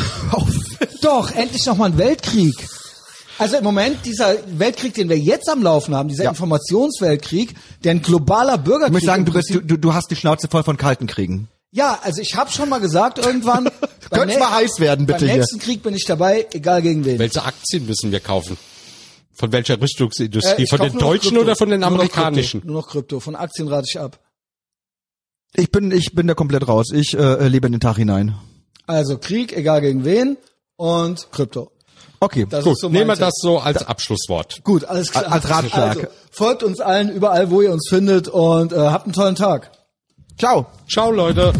[1.01, 2.53] Doch, endlich noch mal ein Weltkrieg.
[3.39, 6.29] Also im Moment, dieser Weltkrieg, den wir jetzt am Laufen haben, dieser Ja.
[6.29, 10.47] Informationsweltkrieg, der ein globaler Bürgerkrieg Ich muss sagen, du, bist, du, du hast die Schnauze
[10.49, 11.47] voll von kalten Kriegen.
[11.75, 13.67] Ja, also ich habe schon mal gesagt irgendwann.
[14.11, 15.37] nä- mal heiß werden, bitte Beim hier.
[15.39, 17.17] nächsten Krieg bin ich dabei, egal gegen wen.
[17.17, 18.57] welche Aktien müssen wir kaufen?
[19.33, 20.63] Von welcher Rüstungsindustrie?
[20.63, 22.59] Äh, von den deutschen oder von den Nur noch amerikanischen?
[22.61, 22.71] Krypto.
[22.71, 23.19] Nur noch Krypto.
[23.19, 24.19] Von Aktien rate ich ab.
[25.55, 26.91] Ich bin, ich bin da komplett raus.
[26.93, 28.35] Ich äh, lebe in den Tag hinein.
[28.85, 30.37] Also Krieg, egal gegen wen
[30.75, 31.71] und Krypto.
[32.19, 34.63] Okay, Das Gut, so nehmen wir das so als Abschlusswort.
[34.63, 35.29] Gut, alles klar.
[35.31, 35.89] Als Ratschlag.
[35.97, 39.71] Also, folgt uns allen überall, wo ihr uns findet und äh, habt einen tollen Tag.
[40.37, 40.67] Ciao.
[40.87, 41.51] Ciao, Leute.